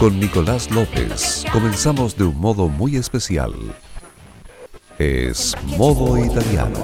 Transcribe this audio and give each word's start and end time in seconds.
con 0.00 0.18
Nicolás 0.18 0.70
López 0.70 1.44
comenzamos 1.52 2.16
de 2.16 2.24
un 2.24 2.40
modo 2.40 2.68
muy 2.68 2.96
especial. 2.96 3.52
Es 4.98 5.54
modo 5.76 6.16
italiano. 6.16 6.78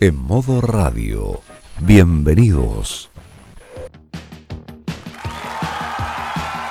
En 0.00 0.16
modo 0.16 0.62
radio. 0.62 1.42
Bienvenidos. 1.80 3.10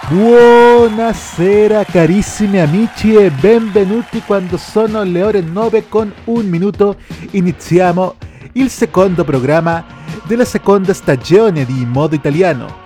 Buonasera 0.10 1.86
carissimi 1.86 2.60
amici 2.60 3.14
e 3.16 3.30
benvenuti 3.30 4.22
quando 4.22 4.58
sono 4.58 5.04
le 5.04 5.22
ore 5.22 5.42
9 5.42 5.88
con 5.88 6.12
un 6.26 6.48
minuto 6.48 6.98
iniziamo 7.30 8.16
il 8.54 8.72
secondo 8.72 9.24
programma 9.24 9.86
della 10.24 10.46
seconda 10.46 10.96
stagione 10.96 11.64
di 11.64 11.86
Modo 11.86 12.16
Italiano 12.16 12.83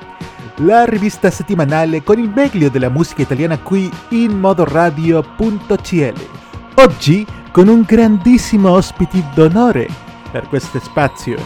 la 0.57 0.85
rivista 0.85 1.29
settimanale 1.29 2.03
con 2.03 2.17
il 2.20 2.31
meglio 2.34 2.70
della 2.70 2.89
musica 2.89 3.21
italiana 3.21 3.59
qui 3.59 3.91
in 4.09 4.39
modoradio.cl. 4.39 6.27
Oggi 6.75 7.25
con 7.52 7.67
un 7.67 7.83
grandissimo 7.86 8.72
ospite 8.72 9.23
d'onore 9.35 9.88
per 10.31 10.47
questo 10.47 10.80
spazio. 10.80 11.38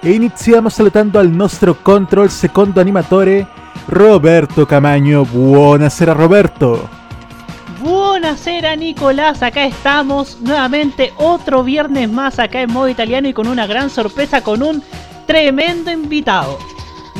E 0.00 0.10
iniziamo 0.10 0.68
salutando 0.68 1.18
al 1.18 1.30
nostro 1.30 1.76
control 1.80 2.30
secondo 2.30 2.80
animatore 2.80 3.46
Roberto 3.86 4.66
Camagno. 4.66 5.24
Buonasera 5.24 6.12
Roberto. 6.12 6.88
Buonasera 7.80 8.74
Nicolás, 8.74 9.42
acá 9.42 9.64
estamos 9.64 10.40
nuevamente 10.40 11.12
otro 11.16 11.62
viernes 11.62 12.10
más 12.10 12.38
acá 12.40 12.62
en 12.62 12.72
modo 12.72 12.88
italiano 12.88 13.28
y 13.28 13.32
con 13.32 13.46
una 13.46 13.66
gran 13.66 13.88
sorpresa 13.88 14.42
con 14.42 14.62
un 14.62 14.82
tremendo 15.26 15.90
invitado 15.90 16.58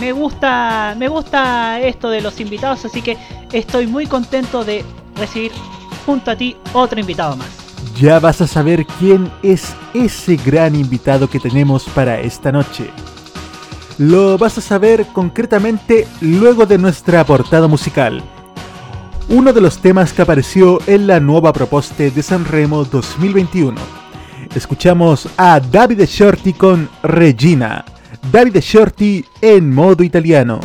me 0.01 0.13
gusta, 0.13 0.95
me 0.97 1.09
gusta 1.09 1.81
esto 1.81 2.11
de 2.11 2.21
los 2.21 2.41
invitados, 2.41 2.85
así 2.85 3.03
que 3.03 3.17
estoy 3.53 3.87
muy 3.87 4.07
contento 4.07 4.65
de 4.65 4.85
recibir 5.17 5.53
junto 6.07 6.31
a 6.31 6.37
ti 6.37 6.57
otro 6.73 7.01
invitado 7.01 7.37
más. 7.37 7.49
Ya 7.97 8.19
vas 8.19 8.41
a 8.41 8.47
saber 8.47 8.87
quién 8.99 9.31
es 9.43 9.75
ese 9.93 10.37
gran 10.37 10.75
invitado 10.75 11.29
que 11.29 11.41
tenemos 11.41 11.85
para 11.85 12.21
esta 12.21 12.53
noche. 12.53 12.91
Lo 13.99 14.39
vas 14.39 14.57
a 14.59 14.61
saber 14.61 15.07
concretamente 15.13 16.07
luego 16.21 16.65
de 16.65 16.79
nuestra 16.79 17.25
portada 17.25 17.67
musical. 17.67 18.23
Uno 19.29 19.53
de 19.53 19.61
los 19.61 19.79
temas 19.79 20.12
que 20.12 20.23
apareció 20.23 20.79
en 20.87 21.07
la 21.07 21.21
nueva 21.21 21.53
propuesta 21.53 22.05
de 22.05 22.23
Sanremo 22.23 22.85
2021. 22.85 23.79
Escuchamos 24.55 25.29
a 25.37 25.61
David 25.61 26.05
Shorty 26.07 26.53
con 26.53 26.89
Regina. 27.03 27.85
Davide 28.31 28.61
Shorty 28.61 29.25
en 29.41 29.73
modo 29.73 30.03
italiano. 30.03 30.61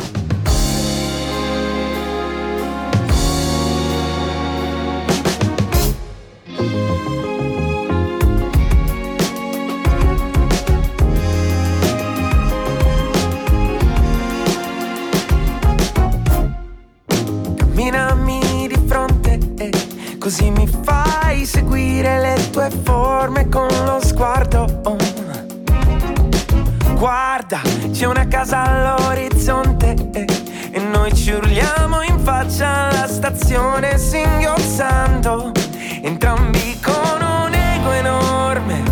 Guarda, 27.46 27.90
c'è 27.90 28.06
una 28.06 28.26
casa 28.26 28.62
all'orizzonte 28.62 29.94
eh, 30.14 30.26
e 30.70 30.78
noi 30.78 31.14
ci 31.14 31.32
urliamo 31.32 32.00
in 32.00 32.18
faccia 32.20 32.88
alla 32.88 33.06
stazione 33.06 33.98
singhiozzando, 33.98 35.52
entrambi 36.00 36.80
con 36.80 37.20
un 37.20 37.52
ego 37.52 37.92
enorme 37.92 38.82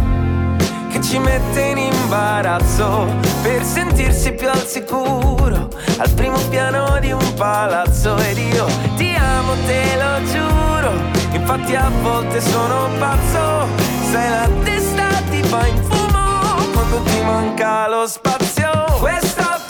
che 0.90 1.00
ci 1.00 1.18
mette 1.18 1.62
in 1.62 1.78
imbarazzo 1.78 3.06
per 3.42 3.64
sentirsi 3.64 4.32
più 4.32 4.50
al 4.50 4.66
sicuro 4.66 5.70
al 5.96 6.10
primo 6.10 6.36
piano 6.50 6.98
di 7.00 7.10
un 7.10 7.34
palazzo. 7.34 8.18
Ed 8.18 8.36
io 8.36 8.66
ti 8.96 9.14
amo, 9.16 9.54
te 9.64 9.96
lo 9.96 10.26
giuro, 10.30 10.92
infatti 11.32 11.74
a 11.74 11.90
volte 12.02 12.38
sono 12.42 12.90
pazzo, 12.98 13.66
sai 14.10 14.28
la 14.28 14.48
testa 14.62 15.06
ti 15.30 15.42
fa 15.42 15.66
in 15.66 15.82
fuoco 15.84 16.01
quando 16.72 17.02
ti 17.02 17.20
manca 17.22 17.88
lo 17.88 18.06
spazio. 18.06 18.70
Questa 18.98 19.61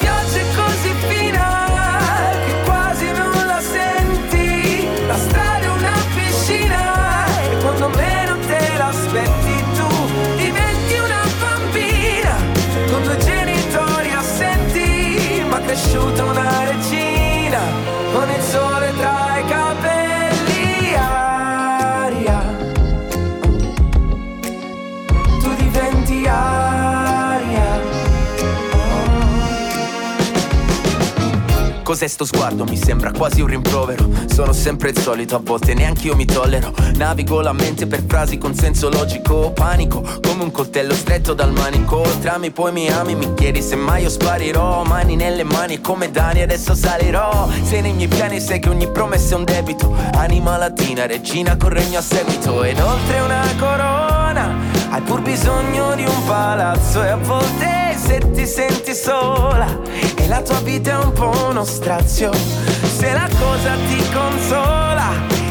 Cos'è 31.93 32.09
sto 32.09 32.25
sguardo? 32.25 32.65
Mi 32.65 32.79
sembra 32.79 33.13
quasi 33.13 33.43
un 33.43 33.49
rimprovero. 33.49 34.09
Sono 34.25 34.55
sempre 34.55 34.89
il 34.89 34.99
solito, 34.99 35.37
a 35.37 35.41
volte 35.45 35.75
neanche 35.75 36.07
io 36.07 36.17
mi 36.17 36.25
tollero. 36.25 36.73
Navigo 36.95 37.43
la 37.43 37.53
mente 37.53 37.87
per 37.87 38.03
frasi 38.07 38.39
con 38.39 38.55
senso 38.55 38.89
logico. 38.89 39.51
Panico 39.51 40.03
come 40.23 40.43
un 40.43 40.51
coltello 40.51 40.95
stretto 40.95 41.35
dal 41.35 41.53
manico. 41.53 42.01
Trami, 42.23 42.51
poi 42.51 42.73
mi 42.73 42.89
ami, 42.89 43.15
mi 43.15 43.35
chiedi 43.35 43.61
se 43.61 43.77
mai 43.77 44.05
io 44.05 44.09
sparirò. 44.09 44.85
Mani 44.85 45.17
nelle 45.17 45.45
mani 45.45 45.83
come 45.83 46.11
Dani, 46.11 46.41
adesso 46.41 46.75
salirò. 46.75 47.47
Se 47.63 47.83
nei 47.83 47.93
miei 47.93 48.09
piani 48.09 48.41
sai 48.41 48.59
che 48.59 48.71
ogni 48.71 48.91
promessa 48.91 49.35
è 49.35 49.39
un 49.39 49.45
debito. 49.45 49.95
Anima 50.15 50.57
latina, 50.57 51.05
regina 51.05 51.59
con 51.59 51.69
regno 51.69 51.99
a 51.99 52.03
seguito. 52.03 52.65
Ed 52.65 52.81
oltre 52.81 53.21
una 53.21 53.45
corona, 53.59 54.55
hai 54.89 55.03
pur 55.03 55.21
bisogno 55.21 55.95
di 55.95 56.05
un 56.05 56.25
palazzo. 56.25 57.05
E 57.05 57.09
a 57.09 57.17
volte 57.17 57.82
se 58.05 58.19
ti 58.33 58.47
senti 58.47 58.95
sola, 58.95 59.67
e 60.17 60.27
la 60.27 60.43
tua 60.43 60.59
vita 60.61 60.91
è 60.91 60.97
un 60.97 61.13
po' 61.13 61.33
uno 61.49 61.65
strazio. 61.65 62.33
Se 62.33 63.13
la 63.13 63.29
cosa 63.39 63.75
ti 63.87 64.03
consola, 64.13 65.11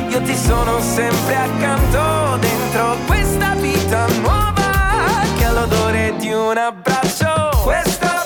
io 0.09 0.22
ti 0.22 0.35
sono 0.35 0.79
sempre 0.81 1.35
accanto 1.35 2.38
dentro 2.39 2.97
questa 3.07 3.53
vita 3.56 4.06
nuova 4.22 5.23
che 5.38 5.45
ha 5.45 5.51
l'odore 5.51 6.13
di 6.17 6.31
un 6.31 6.57
abbraccio. 6.57 7.62
Questa 7.63 8.20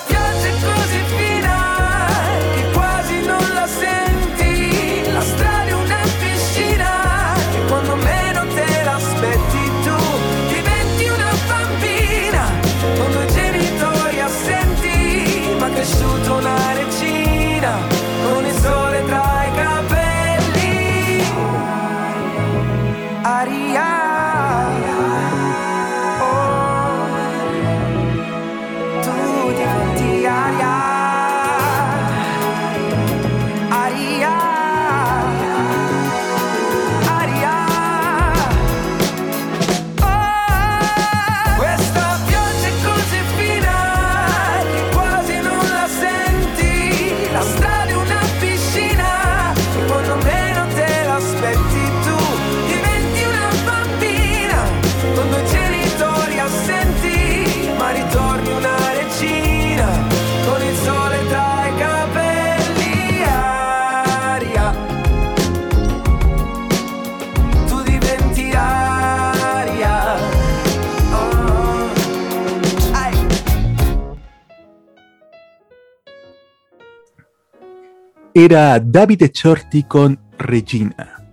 era 78.38 78.82
David 78.82 79.24
Echorti 79.24 79.84
con 79.84 80.20
Regina. 80.38 81.24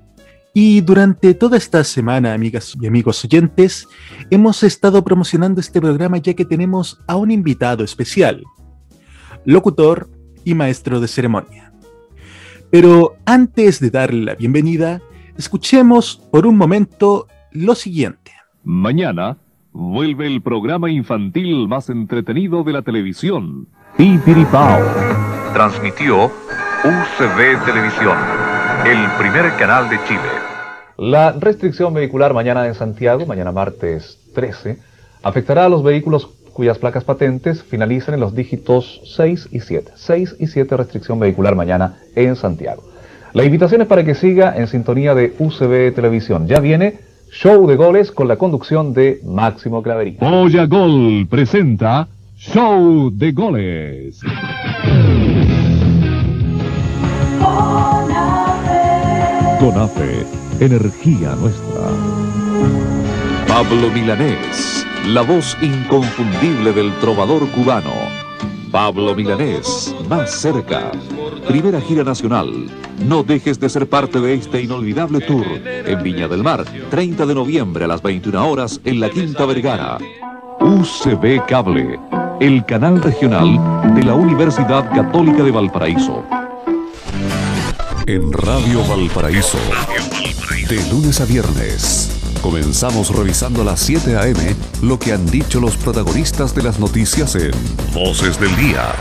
Y 0.54 0.82
durante 0.82 1.34
toda 1.34 1.56
esta 1.56 1.82
semana, 1.82 2.32
amigas 2.32 2.76
y 2.80 2.86
amigos 2.86 3.24
oyentes, 3.24 3.88
hemos 4.30 4.62
estado 4.62 5.02
promocionando 5.02 5.60
este 5.60 5.80
programa 5.80 6.18
ya 6.18 6.34
que 6.34 6.44
tenemos 6.44 7.00
a 7.08 7.16
un 7.16 7.32
invitado 7.32 7.82
especial, 7.82 8.44
locutor 9.44 10.08
y 10.44 10.54
maestro 10.54 11.00
de 11.00 11.08
ceremonia. 11.08 11.72
Pero 12.70 13.16
antes 13.26 13.80
de 13.80 13.90
darle 13.90 14.24
la 14.24 14.34
bienvenida, 14.36 15.02
escuchemos 15.36 16.22
por 16.30 16.46
un 16.46 16.56
momento 16.56 17.26
lo 17.50 17.74
siguiente. 17.74 18.30
Mañana 18.62 19.38
vuelve 19.72 20.28
el 20.28 20.40
programa 20.40 20.88
infantil 20.88 21.66
más 21.66 21.90
entretenido 21.90 22.62
de 22.62 22.72
la 22.74 22.82
televisión, 22.82 23.66
Pipiripao. 23.96 24.80
Transmitió 25.52 26.30
UCB 26.84 27.64
Televisión, 27.64 28.16
el 28.84 29.08
primer 29.16 29.54
canal 29.56 29.88
de 29.88 29.98
Chile. 30.08 30.20
La 30.98 31.30
restricción 31.30 31.94
vehicular 31.94 32.34
mañana 32.34 32.66
en 32.66 32.74
Santiago, 32.74 33.24
mañana 33.24 33.52
martes 33.52 34.18
13, 34.34 34.78
afectará 35.22 35.66
a 35.66 35.68
los 35.68 35.84
vehículos 35.84 36.28
cuyas 36.52 36.78
placas 36.78 37.04
patentes 37.04 37.62
finalicen 37.62 38.14
en 38.14 38.20
los 38.20 38.34
dígitos 38.34 39.00
6 39.16 39.50
y 39.52 39.60
7. 39.60 39.92
6 39.94 40.36
y 40.40 40.48
7 40.48 40.76
restricción 40.76 41.20
vehicular 41.20 41.54
mañana 41.54 41.98
en 42.16 42.34
Santiago. 42.34 42.82
La 43.32 43.44
invitación 43.44 43.82
es 43.82 43.86
para 43.86 44.02
que 44.02 44.16
siga 44.16 44.52
en 44.56 44.66
sintonía 44.66 45.14
de 45.14 45.34
UCB 45.38 45.94
Televisión. 45.94 46.48
Ya 46.48 46.58
viene 46.58 46.98
Show 47.30 47.64
de 47.68 47.76
Goles 47.76 48.10
con 48.10 48.26
la 48.26 48.34
conducción 48.34 48.92
de 48.92 49.20
Máximo 49.24 49.84
Clavería. 49.84 50.18
Olla 50.20 50.66
Gol 50.66 51.28
presenta 51.30 52.08
Show 52.36 53.12
de 53.14 53.30
Goles. 53.30 54.20
Conafe, 59.62 60.26
energía 60.58 61.36
nuestra. 61.36 61.86
Pablo 63.46 63.90
Milanés, 63.94 64.84
la 65.06 65.22
voz 65.22 65.56
inconfundible 65.62 66.72
del 66.72 66.92
trovador 66.98 67.48
cubano. 67.50 67.92
Pablo 68.72 69.14
Milanés, 69.14 69.94
más 70.08 70.32
cerca. 70.32 70.90
Primera 71.46 71.80
gira 71.80 72.02
nacional. 72.02 72.68
No 73.06 73.22
dejes 73.22 73.60
de 73.60 73.68
ser 73.68 73.88
parte 73.88 74.20
de 74.20 74.34
este 74.34 74.60
inolvidable 74.62 75.20
tour 75.20 75.46
en 75.46 76.02
Viña 76.02 76.26
del 76.26 76.42
Mar, 76.42 76.64
30 76.90 77.24
de 77.24 77.34
noviembre 77.36 77.84
a 77.84 77.88
las 77.88 78.02
21 78.02 78.44
horas 78.44 78.80
en 78.82 78.98
la 78.98 79.10
Quinta 79.10 79.46
Vergara. 79.46 79.98
UCB 80.58 81.46
Cable, 81.46 82.00
el 82.40 82.64
canal 82.66 83.00
regional 83.00 83.94
de 83.94 84.02
la 84.02 84.14
Universidad 84.14 84.92
Católica 84.92 85.44
de 85.44 85.52
Valparaíso. 85.52 86.41
En 88.06 88.32
Radio 88.32 88.84
Valparaíso, 88.84 89.58
de 90.68 90.90
lunes 90.90 91.20
a 91.20 91.24
viernes, 91.24 92.10
comenzamos 92.42 93.14
revisando 93.14 93.62
a 93.62 93.64
las 93.64 93.80
7 93.80 94.16
a.m. 94.16 94.56
lo 94.82 94.98
que 94.98 95.12
han 95.12 95.24
dicho 95.26 95.60
los 95.60 95.76
protagonistas 95.76 96.52
de 96.52 96.64
las 96.64 96.80
noticias 96.80 97.36
en 97.36 97.52
Voces 97.94 98.40
del 98.40 98.54
Día. 98.56 98.92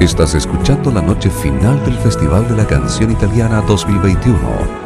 Estás 0.00 0.34
escuchando 0.34 0.90
la 0.90 1.02
noche 1.02 1.28
final 1.28 1.84
del 1.84 1.98
Festival 1.98 2.48
de 2.48 2.56
la 2.56 2.66
Canción 2.66 3.10
Italiana 3.10 3.60
2021 3.62 4.38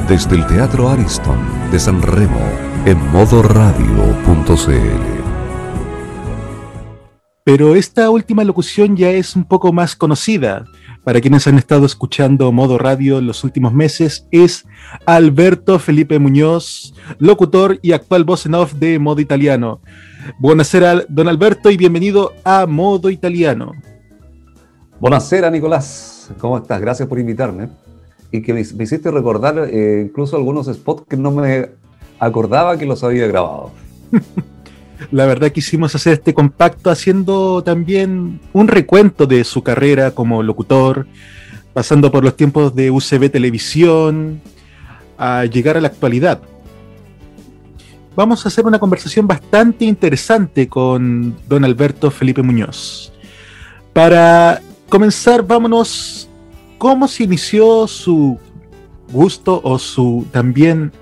desde 0.09 0.37
el 0.37 0.47
Teatro 0.49 0.89
Ariston 0.89 1.39
de 1.71 1.79
San 1.79 2.03
Remo 2.03 2.51
en 2.85 2.99
modoradio.cl. 3.13 5.20
Pero 7.43 7.75
esta 7.75 8.11
última 8.11 8.45
locución 8.45 8.97
ya 8.97 9.11
es 9.11 9.35
un 9.35 9.45
poco 9.45 9.73
más 9.73 9.97
conocida. 9.97 10.67
Para 11.05 11.23
quienes 11.23 11.47
han 11.47 11.57
estado 11.57 11.87
escuchando 11.87 12.53
Modo 12.53 12.77
Radio 12.77 13.19
en 13.19 13.27
los 13.27 13.45
últimos 13.45 13.73
meses, 13.73 14.27
es 14.31 14.67
Alberto 15.07 15.79
Felipe 15.79 16.19
Muñoz, 16.19 16.95
locutor 17.19 17.79
y 17.81 17.93
actual 17.93 18.25
voz 18.25 18.45
en 18.45 18.55
off 18.55 18.75
de 18.75 18.99
Modo 18.99 19.23
Italiano. 19.23 19.81
Buonasera, 20.39 21.07
don 21.09 21.29
Alberto, 21.29 21.71
y 21.71 21.79
bienvenido 21.79 22.35
a 22.45 22.67
Modo 22.67 23.09
Italiano. 23.09 23.73
Buonasera, 25.01 25.51
Nicolás. 25.51 26.31
¿Cómo 26.39 26.59
estás? 26.59 26.79
Gracias 26.79 27.09
por 27.09 27.19
invitarme. 27.19 27.71
Y 28.31 28.43
que 28.43 28.53
me, 28.53 28.63
me 28.77 28.85
hiciste 28.85 29.11
recordar 29.11 29.67
eh, 29.73 30.05
incluso 30.07 30.37
algunos 30.37 30.67
spots 30.67 31.05
que 31.09 31.17
no 31.17 31.31
me 31.31 31.71
acordaba 32.19 32.77
que 32.77 32.85
los 32.85 33.03
había 33.03 33.27
grabado. 33.27 33.71
La 35.11 35.27
verdad 35.27 35.51
quisimos 35.51 35.95
hacer 35.95 36.15
este 36.15 36.35
compacto 36.35 36.91
haciendo 36.91 37.63
también 37.63 38.41
un 38.53 38.69
recuento 38.69 39.27
de 39.27 39.45
su 39.45 39.63
carrera 39.63 40.13
como 40.13 40.43
locutor, 40.43 41.07
pasando 41.73 42.11
por 42.11 42.23
los 42.23 42.37
tiempos 42.37 42.75
de 42.75 42.91
UCB 42.91 43.31
Televisión, 43.31 44.41
a 45.19 45.45
llegar 45.47 45.77
a 45.77 45.81
la 45.81 45.89
actualidad. 45.89 46.41
Vamos 48.15 48.45
a 48.45 48.49
hacer 48.49 48.67
una 48.67 48.79
conversación 48.79 49.27
bastante 49.27 49.85
interesante 49.85 50.69
con 50.69 51.37
don 51.49 51.65
Alberto 51.65 52.11
Felipe 52.11 52.43
Muñoz. 52.43 53.13
Para 53.93 54.61
comenzar, 54.89 55.47
vámonos, 55.47 56.29
¿cómo 56.79 57.09
se 57.09 57.25
inició 57.25 57.87
su 57.87 58.39
gusto 59.13 59.61
o 59.65 59.79
su 59.79 60.27
también 60.33 60.93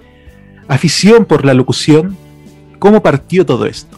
afición 0.69 1.25
por 1.25 1.44
la 1.44 1.55
locución? 1.55 2.17
¿Cómo 2.79 3.03
partió 3.03 3.45
todo 3.45 3.67
esto? 3.67 3.97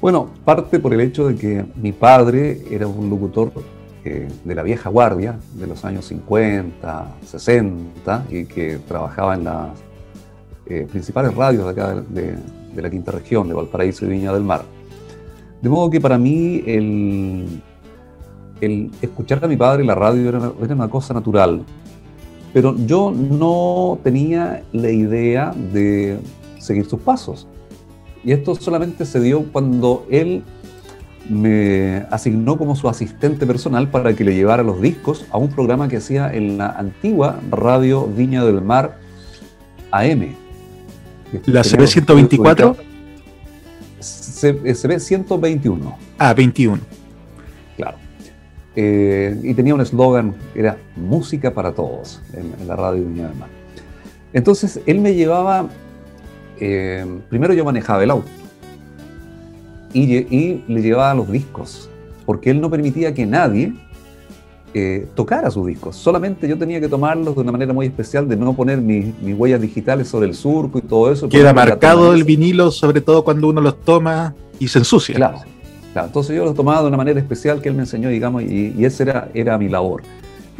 Bueno, 0.00 0.30
parte 0.44 0.80
por 0.80 0.92
el 0.94 1.00
hecho 1.00 1.28
de 1.28 1.36
que 1.36 1.64
mi 1.76 1.92
padre 1.92 2.62
era 2.70 2.86
un 2.86 3.08
locutor 3.08 3.52
eh, 4.04 4.28
de 4.44 4.54
la 4.54 4.62
vieja 4.62 4.88
guardia, 4.90 5.38
de 5.54 5.66
los 5.66 5.84
años 5.84 6.06
50, 6.06 7.16
60, 7.24 8.24
y 8.30 8.46
que 8.46 8.78
trabajaba 8.88 9.34
en 9.34 9.44
las 9.44 9.68
eh, 10.66 10.86
principales 10.90 11.34
radios 11.34 11.64
de 11.66 11.70
acá 11.70 12.02
de, 12.08 12.36
la 12.74 12.90
quinta 12.90 13.12
región, 13.12 13.46
de 13.46 13.54
Valparaíso 13.54 14.06
y 14.06 14.08
Viña 14.08 14.32
del 14.32 14.42
Mar. 14.42 14.64
De 15.60 15.68
modo 15.68 15.90
que 15.90 16.00
para 16.00 16.16
mí 16.16 16.62
el, 16.66 17.60
escuchar 19.02 19.44
a 19.44 19.48
mi 19.48 19.56
padre 19.56 19.82
en 19.82 19.86
la 19.86 19.94
radio 19.94 20.28
era 20.30 20.74
una 20.74 20.88
cosa 20.88 21.12
natural, 21.12 21.62
pero 22.52 22.74
yo 22.86 23.12
no 23.12 23.98
tenía 24.02 24.64
la 24.72 24.90
idea 24.90 25.52
de 25.72 26.18
seguir 26.60 26.86
sus 26.86 27.00
pasos. 27.00 27.48
Y 28.22 28.32
esto 28.32 28.54
solamente 28.54 29.04
se 29.06 29.20
dio 29.20 29.50
cuando 29.50 30.06
él 30.10 30.44
me 31.28 32.06
asignó 32.10 32.58
como 32.58 32.76
su 32.76 32.88
asistente 32.88 33.46
personal 33.46 33.88
para 33.88 34.14
que 34.14 34.24
le 34.24 34.34
llevara 34.34 34.62
los 34.62 34.80
discos 34.80 35.26
a 35.30 35.38
un 35.38 35.48
programa 35.48 35.88
que 35.88 35.98
hacía 35.98 36.32
en 36.32 36.58
la 36.58 36.70
antigua 36.70 37.40
radio 37.50 38.06
Viña 38.06 38.44
del 38.44 38.60
Mar 38.62 38.98
AM. 39.90 40.34
¿La 41.46 41.62
CB 41.62 41.86
124? 41.86 42.76
CB 44.00 44.98
121. 44.98 45.98
Ah, 46.18 46.34
21. 46.34 46.80
Claro. 47.76 47.96
Eh, 48.74 49.38
y 49.42 49.54
tenía 49.54 49.74
un 49.74 49.80
eslogan 49.80 50.34
era 50.54 50.78
música 50.96 51.52
para 51.52 51.72
todos 51.72 52.20
en, 52.32 52.54
en 52.60 52.68
la 52.68 52.76
radio 52.76 53.04
Viña 53.04 53.28
del 53.28 53.36
Mar. 53.36 53.48
Entonces 54.32 54.80
él 54.86 55.00
me 55.00 55.14
llevaba 55.14 55.68
eh, 56.60 57.06
primero 57.28 57.54
yo 57.54 57.64
manejaba 57.64 58.04
el 58.04 58.10
auto 58.10 58.28
y, 59.92 60.16
y, 60.16 60.64
le 60.68 60.82
llevaba 60.82 61.14
los 61.14 61.30
discos, 61.30 61.88
porque 62.26 62.50
él 62.50 62.60
no 62.60 62.70
permitía 62.70 63.12
que 63.12 63.26
nadie 63.26 63.72
eh, 64.72 65.08
tocara 65.14 65.50
sus 65.50 65.66
discos. 65.66 65.96
Solamente 65.96 66.46
yo 66.46 66.56
tenía 66.56 66.80
que 66.80 66.88
tomarlos 66.88 67.34
de 67.34 67.40
una 67.40 67.52
manera 67.52 67.72
muy 67.72 67.86
especial, 67.86 68.28
de 68.28 68.36
no 68.36 68.54
poner 68.54 68.80
mis, 68.80 69.18
mis 69.20 69.36
huellas 69.36 69.60
digitales 69.60 70.08
sobre 70.08 70.28
el 70.28 70.34
surco 70.34 70.78
y 70.78 70.82
todo 70.82 71.10
eso. 71.10 71.28
Queda 71.28 71.52
marcado 71.52 72.12
el 72.12 72.24
vinilo, 72.24 72.70
sobre 72.70 73.00
todo 73.00 73.24
cuando 73.24 73.48
uno 73.48 73.60
los 73.60 73.80
toma 73.80 74.34
y 74.60 74.68
se 74.68 74.78
ensucia. 74.78 75.16
Claro, 75.16 75.38
claro. 75.92 76.06
entonces 76.06 76.36
yo 76.36 76.44
los 76.44 76.54
tomaba 76.54 76.82
de 76.82 76.88
una 76.88 76.96
manera 76.96 77.18
especial 77.18 77.60
que 77.60 77.68
él 77.68 77.74
me 77.74 77.82
enseñó, 77.82 78.10
digamos, 78.10 78.42
y, 78.42 78.74
y 78.76 78.84
esa 78.84 79.02
era, 79.02 79.28
era 79.34 79.58
mi 79.58 79.68
labor. 79.68 80.02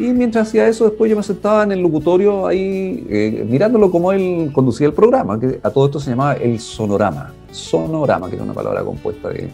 Y 0.00 0.14
mientras 0.14 0.48
hacía 0.48 0.66
eso, 0.66 0.86
después 0.86 1.10
yo 1.10 1.16
me 1.16 1.22
sentaba 1.22 1.62
en 1.62 1.72
el 1.72 1.80
locutorio 1.80 2.46
ahí, 2.46 3.06
eh, 3.10 3.46
mirándolo 3.46 3.90
como 3.90 4.12
él 4.12 4.50
conducía 4.50 4.86
el 4.86 4.94
programa, 4.94 5.38
que 5.38 5.60
a 5.62 5.68
todo 5.68 5.84
esto 5.84 6.00
se 6.00 6.08
llamaba 6.08 6.32
el 6.34 6.58
sonorama. 6.58 7.34
Sonorama, 7.50 8.30
que 8.30 8.36
era 8.36 8.44
una 8.44 8.54
palabra 8.54 8.82
compuesta 8.82 9.28
de, 9.28 9.50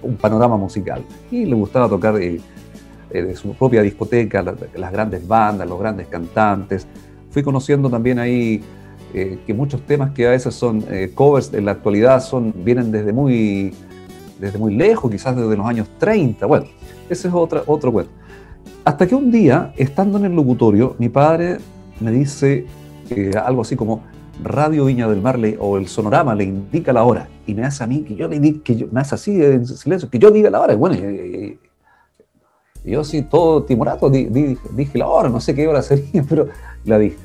un 0.00 0.16
panorama 0.16 0.56
musical. 0.56 1.04
Y 1.30 1.44
le 1.44 1.54
gustaba 1.54 1.90
tocar 1.90 2.14
de, 2.14 2.40
de 3.10 3.36
su 3.36 3.52
propia 3.52 3.82
discoteca, 3.82 4.42
las, 4.42 4.92
grandes 4.92 5.28
bandas, 5.28 5.68
los 5.68 5.78
grandes 5.78 6.06
cantantes. 6.06 6.86
Fui 7.28 7.42
conociendo 7.42 7.90
también 7.90 8.18
ahí 8.18 8.62
eh, 9.12 9.40
que 9.46 9.52
muchos 9.52 9.82
temas 9.82 10.12
que 10.12 10.26
a 10.26 10.30
veces 10.30 10.54
son 10.54 10.82
eh, 10.88 11.10
covers 11.14 11.52
en 11.52 11.66
la 11.66 11.72
actualidad 11.72 12.22
son, 12.22 12.54
vienen 12.64 12.90
desde 12.90 13.12
muy, 13.12 13.74
desde 14.38 14.56
muy 14.56 14.74
lejos, 14.74 15.10
quizás 15.10 15.36
desde 15.36 15.54
los 15.54 15.66
años 15.66 15.86
30. 15.98 16.46
Bueno, 16.46 16.64
ese 17.10 17.28
es 17.28 17.34
otra, 17.34 17.62
otro 17.66 17.92
cuento. 17.92 18.19
Hasta 18.84 19.06
que 19.06 19.14
un 19.14 19.30
día, 19.30 19.72
estando 19.76 20.18
en 20.18 20.24
el 20.26 20.34
locutorio, 20.34 20.96
mi 20.98 21.08
padre 21.08 21.58
me 22.00 22.10
dice 22.10 22.66
eh, 23.10 23.30
algo 23.44 23.62
así 23.62 23.76
como, 23.76 24.02
Radio 24.42 24.86
Viña 24.86 25.06
del 25.06 25.20
Mar 25.20 25.38
le- 25.38 25.58
o 25.60 25.76
el 25.76 25.86
sonorama 25.86 26.34
le 26.34 26.44
indica 26.44 26.92
la 26.94 27.04
hora 27.04 27.28
y 27.46 27.54
me 27.54 27.62
hace 27.64 27.84
a 27.84 27.86
mí 27.86 28.02
que 28.04 28.14
yo 28.14 28.26
le 28.26 28.40
diga, 28.40 28.60
que 28.64 28.74
yo, 28.76 28.86
me 28.90 29.00
hace 29.00 29.14
así 29.14 29.42
en 29.42 29.66
silencio, 29.66 30.08
que 30.08 30.18
yo 30.18 30.30
diga 30.30 30.48
la 30.48 30.60
hora. 30.60 30.72
Y 30.72 30.76
bueno, 30.76 30.96
yo 32.84 33.04
sí, 33.04 33.20
todo 33.22 33.64
timorato, 33.64 34.08
di- 34.08 34.24
di- 34.26 34.56
dije 34.72 34.96
la 34.98 35.08
hora, 35.08 35.28
no 35.28 35.40
sé 35.40 35.54
qué 35.54 35.68
hora 35.68 35.82
sería, 35.82 36.22
pero 36.28 36.48
la 36.86 36.98
dije. 36.98 37.16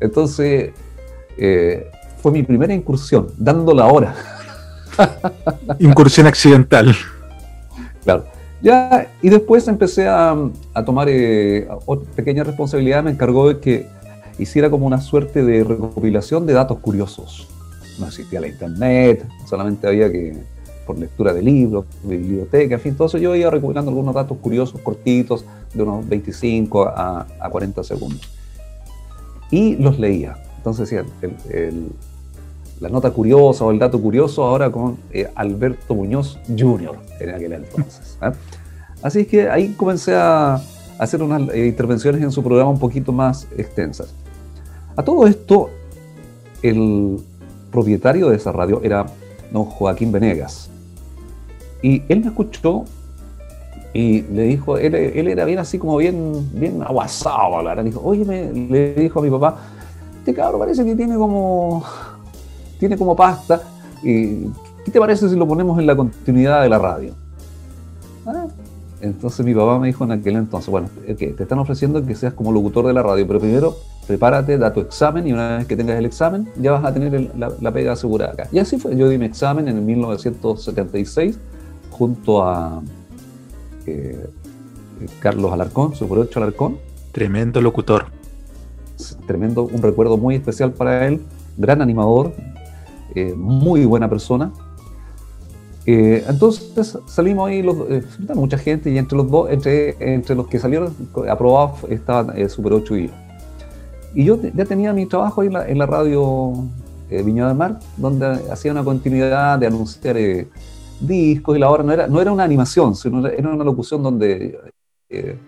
Entonces, 0.00 0.70
eh, 1.36 1.86
fue 2.22 2.32
mi 2.32 2.42
primera 2.42 2.72
incursión, 2.72 3.28
dando 3.36 3.74
la 3.74 3.86
hora. 3.86 4.14
Incursión 5.78 6.26
accidental. 6.26 6.94
Claro. 8.04 8.24
Ya, 8.62 9.10
y 9.20 9.28
después 9.28 9.66
empecé 9.66 10.06
a, 10.06 10.36
tomar 10.86 11.08
eh, 11.10 11.66
pequeña 12.14 12.44
responsabilidad, 12.44 13.02
me 13.02 13.10
encargó 13.10 13.48
de 13.48 13.58
que 13.58 13.88
hiciera 14.38 14.70
como 14.70 14.86
una 14.86 15.00
suerte 15.00 15.44
de 15.44 15.64
recopilación 15.64 16.46
de 16.46 16.52
datos 16.52 16.78
curiosos. 16.78 17.48
No 17.98 18.06
existía 18.06 18.40
la 18.40 18.46
internet, 18.48 19.26
solamente 19.48 19.86
había 19.88 20.10
que, 20.10 20.36
por 20.86 20.96
lectura 20.96 21.32
de 21.32 21.42
libros, 21.42 21.86
biblioteca, 22.04 22.76
en 22.76 22.80
fin, 22.80 22.94
todo 22.94 23.08
eso 23.08 23.18
yo 23.18 23.34
iba 23.34 23.50
recopilando 23.50 23.90
algunos 23.90 24.14
datos 24.14 24.38
curiosos, 24.38 24.80
cortitos, 24.80 25.44
de 25.74 25.82
unos 25.82 26.08
25 26.08 26.84
a, 26.86 27.26
a 27.40 27.50
40 27.50 27.82
segundos. 27.82 28.20
Y 29.50 29.76
los 29.76 29.98
leía. 29.98 30.36
Entonces 30.58 30.92
el- 30.92 31.06
el- 31.50 31.88
la 32.82 32.88
nota 32.88 33.10
curiosa 33.10 33.64
o 33.64 33.70
el 33.70 33.78
dato 33.78 34.00
curioso 34.00 34.42
ahora 34.44 34.70
con 34.70 34.98
eh, 35.12 35.30
Alberto 35.36 35.94
Muñoz 35.94 36.38
Jr. 36.48 36.96
en 37.20 37.30
aquel 37.30 37.52
entonces. 37.52 38.18
¿ah? 38.20 38.32
Así 39.02 39.24
que 39.24 39.48
ahí 39.48 39.72
comencé 39.74 40.14
a 40.14 40.60
hacer 40.98 41.22
unas 41.22 41.48
eh, 41.54 41.66
intervenciones 41.66 42.20
en 42.22 42.30
su 42.32 42.42
programa 42.42 42.70
un 42.70 42.78
poquito 42.78 43.12
más 43.12 43.46
extensas. 43.56 44.12
A 44.96 45.02
todo 45.02 45.26
esto, 45.26 45.70
el 46.62 47.18
propietario 47.70 48.28
de 48.28 48.36
esa 48.36 48.52
radio 48.52 48.80
era 48.82 49.06
don 49.52 49.64
Joaquín 49.64 50.10
Venegas. 50.12 50.68
Y 51.82 52.02
él 52.08 52.20
me 52.20 52.26
escuchó 52.26 52.84
y 53.94 54.22
le 54.22 54.42
dijo, 54.44 54.76
él, 54.78 54.94
él 54.94 55.28
era 55.28 55.44
bien 55.44 55.58
así 55.58 55.78
como 55.78 55.96
bien, 55.98 56.48
bien 56.52 56.82
aguasado, 56.82 57.56
hablar. 57.56 57.82
Dijo, 57.84 58.00
oye, 58.04 58.24
me- 58.24 58.52
le 58.52 58.94
dijo 58.94 59.20
a 59.20 59.22
mi 59.22 59.30
papá, 59.30 59.56
este 60.18 60.34
cabrón 60.34 60.60
parece 60.60 60.84
que 60.84 60.94
tiene 60.94 61.16
como, 61.16 61.84
tiene 62.82 62.96
como 62.98 63.14
pasta. 63.14 63.62
¿Qué 64.02 64.90
te 64.90 64.98
parece 64.98 65.28
si 65.28 65.36
lo 65.36 65.46
ponemos 65.46 65.78
en 65.78 65.86
la 65.86 65.94
continuidad 65.94 66.62
de 66.62 66.68
la 66.68 66.80
radio? 66.80 67.14
Ah, 68.26 68.46
Entonces 69.00 69.46
mi 69.46 69.54
papá 69.54 69.78
me 69.78 69.86
dijo 69.86 70.02
en 70.02 70.10
aquel 70.10 70.34
entonces, 70.34 70.68
bueno, 70.68 70.88
ok, 71.08 71.16
te 71.16 71.42
están 71.44 71.60
ofreciendo 71.60 72.04
que 72.04 72.16
seas 72.16 72.34
como 72.34 72.50
locutor 72.50 72.84
de 72.88 72.92
la 72.92 73.00
radio, 73.04 73.24
pero 73.24 73.38
primero 73.38 73.76
prepárate, 74.08 74.58
da 74.58 74.72
tu 74.72 74.80
examen 74.80 75.28
y 75.28 75.32
una 75.32 75.58
vez 75.58 75.66
que 75.68 75.76
tengas 75.76 75.96
el 75.96 76.06
examen 76.06 76.48
ya 76.56 76.72
vas 76.72 76.84
a 76.84 76.92
tener 76.92 77.14
el- 77.14 77.30
la, 77.38 77.52
la 77.60 77.70
pega 77.72 77.92
asegurada 77.92 78.32
acá. 78.32 78.48
Y 78.50 78.58
así 78.58 78.76
fue, 78.80 78.96
yo 78.96 79.08
di 79.08 79.16
mi 79.16 79.26
examen 79.26 79.68
en 79.68 79.76
el 79.76 79.82
1976 79.84 81.38
junto 81.92 82.42
a 82.42 82.82
eh, 83.86 84.26
Carlos 85.20 85.52
Alarcón, 85.52 85.94
Super 85.94 86.18
8 86.18 86.40
Alarcón, 86.40 86.78
Tremendo 87.12 87.60
locutor. 87.60 88.06
tremendo, 89.28 89.62
un 89.62 89.82
recuerdo 89.82 90.16
muy 90.16 90.34
especial 90.34 90.72
para 90.72 91.06
él, 91.06 91.20
gran 91.56 91.80
animador, 91.80 92.32
eh, 93.14 93.34
muy 93.36 93.84
buena 93.84 94.08
persona. 94.08 94.52
Eh, 95.84 96.24
entonces 96.28 96.98
salimos 97.06 97.48
ahí, 97.48 97.62
los, 97.62 97.76
eh, 97.90 98.04
mucha 98.34 98.56
gente, 98.56 98.90
y 98.90 98.98
entre 98.98 99.16
los 99.16 99.30
dos, 99.30 99.50
entre, 99.50 99.96
entre 100.14 100.36
los 100.36 100.46
que 100.46 100.58
salieron 100.58 100.94
aprobados 101.28 101.84
estaban 101.88 102.38
eh, 102.38 102.48
Super 102.48 102.74
8 102.74 102.96
y 102.96 103.08
yo. 103.08 103.14
Y 104.14 104.24
yo 104.24 104.38
ya 104.54 104.64
tenía 104.64 104.92
mi 104.92 105.06
trabajo 105.06 105.40
ahí 105.40 105.48
en 105.48 105.54
la, 105.54 105.68
en 105.68 105.78
la 105.78 105.86
radio 105.86 106.52
eh, 107.12 107.22
Viña 107.22 107.48
del 107.48 107.56
Mar, 107.56 107.78
donde 107.96 108.26
hacía 108.50 108.72
una 108.72 108.84
continuidad 108.84 109.58
de 109.58 109.66
anunciar 109.66 110.16
eh, 110.16 110.48
discos 111.00 111.56
y 111.56 111.60
la 111.60 111.68
hora 111.68 111.82
no 111.82 111.92
era, 111.92 112.06
no 112.06 112.20
era 112.20 112.32
una 112.32 112.44
animación, 112.44 112.94
sino 112.94 113.26
era 113.26 113.50
una 113.50 113.64
locución 113.64 114.02
donde 114.02 114.58
eh, 115.10 115.38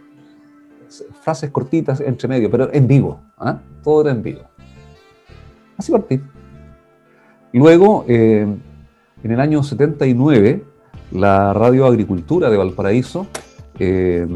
frases 1.23 1.51
cortitas 1.51 2.01
entre 2.01 2.29
medio, 2.29 2.51
pero 2.51 2.73
en 2.73 2.87
vivo, 2.87 3.21
¿ah? 3.39 3.59
todo 3.83 4.03
era 4.03 4.11
en 4.11 4.23
vivo. 4.23 4.43
Así 5.79 5.91
partí. 5.91 6.21
Luego, 7.55 8.05
eh, 8.09 8.45
en 9.23 9.31
el 9.31 9.39
año 9.39 9.63
79, 9.63 10.65
la 11.13 11.53
Radio 11.53 11.87
Agricultura 11.87 12.51
de 12.51 12.57
Valparaíso 12.57 13.29
eh, 13.79 14.27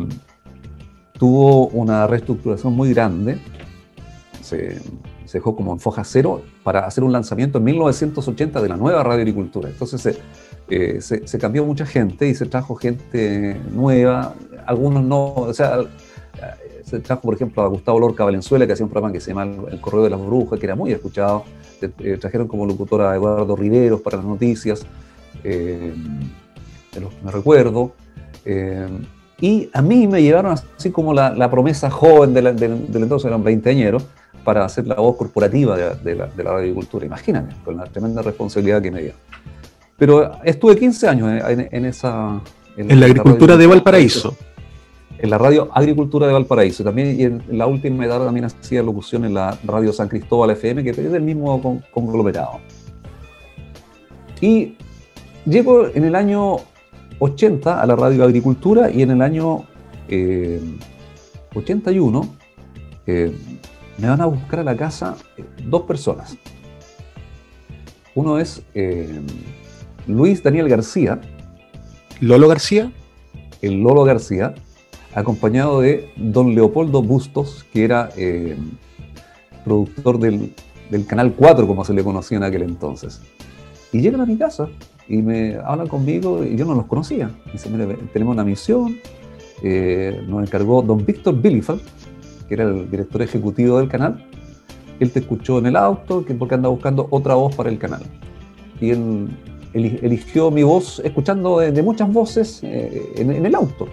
tuvo 1.14 1.66
una 1.66 2.06
reestructuración 2.06 2.74
muy 2.74 2.94
grande. 2.94 3.40
Se, 4.40 4.80
dejó 5.32 5.56
como 5.56 5.72
en 5.72 5.80
foja 5.80 6.04
cero 6.04 6.42
para 6.62 6.86
hacer 6.86 7.02
un 7.02 7.12
lanzamiento 7.12 7.58
en 7.58 7.64
1980 7.64 8.62
de 8.62 8.68
la 8.68 8.76
nueva 8.76 9.02
Radio 9.02 9.22
Agricultura. 9.22 9.68
Entonces 9.68 10.00
se, 10.00 10.18
eh, 10.70 11.00
se, 11.00 11.26
se 11.26 11.38
cambió 11.40 11.64
mucha 11.64 11.86
gente 11.86 12.28
y 12.28 12.36
se 12.36 12.46
trajo 12.46 12.76
gente 12.76 13.60
nueva, 13.72 14.34
algunos 14.64 15.02
no, 15.02 15.34
o 15.34 15.52
sea, 15.52 15.80
se 16.84 17.00
trajo, 17.00 17.22
por 17.22 17.34
ejemplo, 17.34 17.62
a 17.62 17.66
Gustavo 17.66 17.98
Lorca 17.98 18.24
Valenzuela, 18.24 18.64
que 18.66 18.74
hacía 18.74 18.86
un 18.86 18.90
programa 18.90 19.12
que 19.12 19.20
se 19.20 19.32
llama 19.32 19.42
El 19.70 19.80
Correo 19.80 20.04
de 20.04 20.10
las 20.10 20.24
Brujas, 20.24 20.58
que 20.58 20.66
era 20.66 20.76
muy 20.76 20.92
escuchado. 20.92 21.44
Eh, 21.80 22.18
trajeron 22.20 22.48
como 22.48 22.66
locutor 22.66 23.02
a 23.02 23.14
Eduardo 23.14 23.54
Riveros 23.56 24.00
para 24.00 24.16
las 24.18 24.26
noticias, 24.26 24.84
eh, 25.44 25.92
de 26.94 27.00
los 27.00 27.12
que 27.14 27.24
me 27.24 27.30
recuerdo. 27.30 27.92
Eh, 28.44 28.86
y 29.40 29.70
a 29.72 29.82
mí 29.82 30.06
me 30.08 30.20
llevaron 30.22 30.52
así 30.76 30.90
como 30.90 31.14
la, 31.14 31.30
la 31.30 31.50
promesa 31.50 31.90
joven 31.90 32.34
del, 32.34 32.56
del, 32.56 32.90
del 32.90 33.02
entonces, 33.02 33.26
eran 33.28 33.44
veinteañeros, 33.44 34.04
para 34.44 34.64
hacer 34.64 34.86
la 34.86 34.94
voz 34.94 35.16
corporativa 35.16 35.76
de, 35.76 35.94
de 35.96 36.14
la, 36.14 36.26
de 36.26 36.42
la 36.44 36.52
radiocultura. 36.52 37.04
Imagínate, 37.06 37.54
con 37.64 37.76
la 37.76 37.84
tremenda 37.84 38.22
responsabilidad 38.22 38.80
que 38.82 38.90
me 38.90 39.02
dio. 39.02 39.12
Pero 39.96 40.32
estuve 40.44 40.76
15 40.76 41.08
años 41.08 41.28
en, 41.28 41.60
en- 41.60 41.68
en 41.70 41.84
esa... 41.84 42.40
En 42.76 43.00
la 43.00 43.06
agricultura 43.06 43.56
de 43.56 43.66
Valparaíso. 43.66 44.36
En 45.18 45.30
la 45.30 45.38
radio 45.38 45.68
Agricultura 45.72 46.26
de 46.28 46.32
Valparaíso. 46.32 46.84
También, 46.84 47.18
y 47.20 47.24
en 47.24 47.42
la 47.50 47.66
última 47.66 48.04
edad 48.06 48.24
también 48.24 48.44
hacía 48.44 48.82
locución 48.82 49.24
en 49.24 49.34
la 49.34 49.58
radio 49.64 49.92
San 49.92 50.08
Cristóbal 50.08 50.50
FM, 50.50 50.84
que 50.84 50.90
es 50.90 50.96
del 51.12 51.22
mismo 51.22 51.60
con- 51.60 51.82
conglomerado. 51.92 52.60
Y 54.40 54.76
llego 55.44 55.86
en 55.88 56.04
el 56.04 56.14
año 56.14 56.56
80 57.18 57.82
a 57.82 57.86
la 57.86 57.96
radio 57.96 58.22
Agricultura 58.24 58.90
y 58.90 59.02
en 59.02 59.10
el 59.10 59.22
año 59.22 59.64
eh, 60.08 60.60
81 61.54 62.34
eh, 63.06 63.32
me 63.98 64.08
van 64.08 64.20
a 64.20 64.26
buscar 64.26 64.60
a 64.60 64.62
la 64.64 64.76
casa 64.76 65.16
eh, 65.36 65.44
dos 65.64 65.82
personas. 65.82 66.36
Uno 68.14 68.38
es 68.38 68.62
eh, 68.74 69.20
Luis 70.06 70.42
Daniel 70.42 70.68
García, 70.68 71.20
Lolo 72.20 72.46
García. 72.48 72.92
el 73.62 73.80
Lolo 73.82 74.04
García, 74.04 74.54
acompañado 75.18 75.80
de 75.80 76.10
don 76.16 76.54
Leopoldo 76.54 77.02
Bustos, 77.02 77.64
que 77.72 77.84
era 77.84 78.10
eh, 78.16 78.56
productor 79.64 80.18
del, 80.18 80.52
del 80.90 81.06
Canal 81.06 81.32
4, 81.34 81.66
como 81.66 81.84
se 81.84 81.92
le 81.94 82.02
conocía 82.04 82.38
en 82.38 82.44
aquel 82.44 82.62
entonces. 82.62 83.20
Y 83.92 84.00
llegan 84.00 84.20
a 84.20 84.26
mi 84.26 84.36
casa 84.36 84.68
y 85.08 85.18
me 85.22 85.56
hablan 85.64 85.88
conmigo 85.88 86.44
y 86.44 86.56
yo 86.56 86.64
no 86.64 86.74
los 86.74 86.86
conocía. 86.86 87.30
Dicen, 87.52 87.72
mire, 87.76 87.96
tenemos 88.12 88.34
una 88.34 88.44
misión, 88.44 88.96
eh, 89.62 90.22
nos 90.26 90.42
encargó 90.46 90.82
don 90.82 91.04
Víctor 91.04 91.40
Billifal, 91.40 91.80
que 92.48 92.54
era 92.54 92.64
el 92.64 92.90
director 92.90 93.22
ejecutivo 93.22 93.78
del 93.78 93.88
canal. 93.88 94.24
Él 95.00 95.10
te 95.10 95.20
escuchó 95.20 95.58
en 95.58 95.66
el 95.66 95.76
auto 95.76 96.24
que 96.24 96.34
porque 96.34 96.54
anda 96.56 96.68
buscando 96.68 97.06
otra 97.10 97.34
voz 97.34 97.54
para 97.54 97.70
el 97.70 97.78
canal. 97.78 98.02
Y 98.80 98.90
él 98.90 99.28
eli- 99.72 99.98
eligió 100.02 100.50
mi 100.50 100.62
voz 100.62 101.00
escuchando 101.04 101.60
de, 101.60 101.72
de 101.72 101.82
muchas 101.82 102.12
voces 102.12 102.60
eh, 102.62 103.12
en, 103.16 103.30
en 103.32 103.46
el 103.46 103.54
auto. 103.54 103.88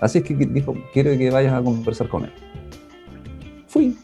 Así 0.00 0.18
es 0.18 0.24
que 0.24 0.34
dijo, 0.34 0.74
quiero 0.92 1.16
que 1.16 1.30
vayas 1.30 1.52
a 1.52 1.62
conversar 1.62 2.08
con 2.08 2.24
él. 2.24 2.32
Fui. 3.66 3.96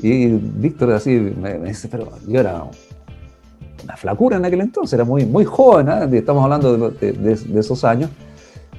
Y 0.00 0.26
Víctor 0.26 0.92
así 0.92 1.10
me, 1.10 1.58
me 1.58 1.68
dice, 1.68 1.88
pero 1.88 2.10
yo 2.26 2.40
era 2.40 2.64
una 3.84 3.96
flacura 3.96 4.36
en 4.36 4.44
aquel 4.44 4.60
entonces, 4.60 4.94
era 4.94 5.04
muy, 5.04 5.24
muy 5.24 5.44
joven, 5.44 5.88
¿ah? 5.88 6.08
estamos 6.12 6.44
hablando 6.44 6.90
de, 6.90 7.38
esos 7.56 7.84
años. 7.84 8.10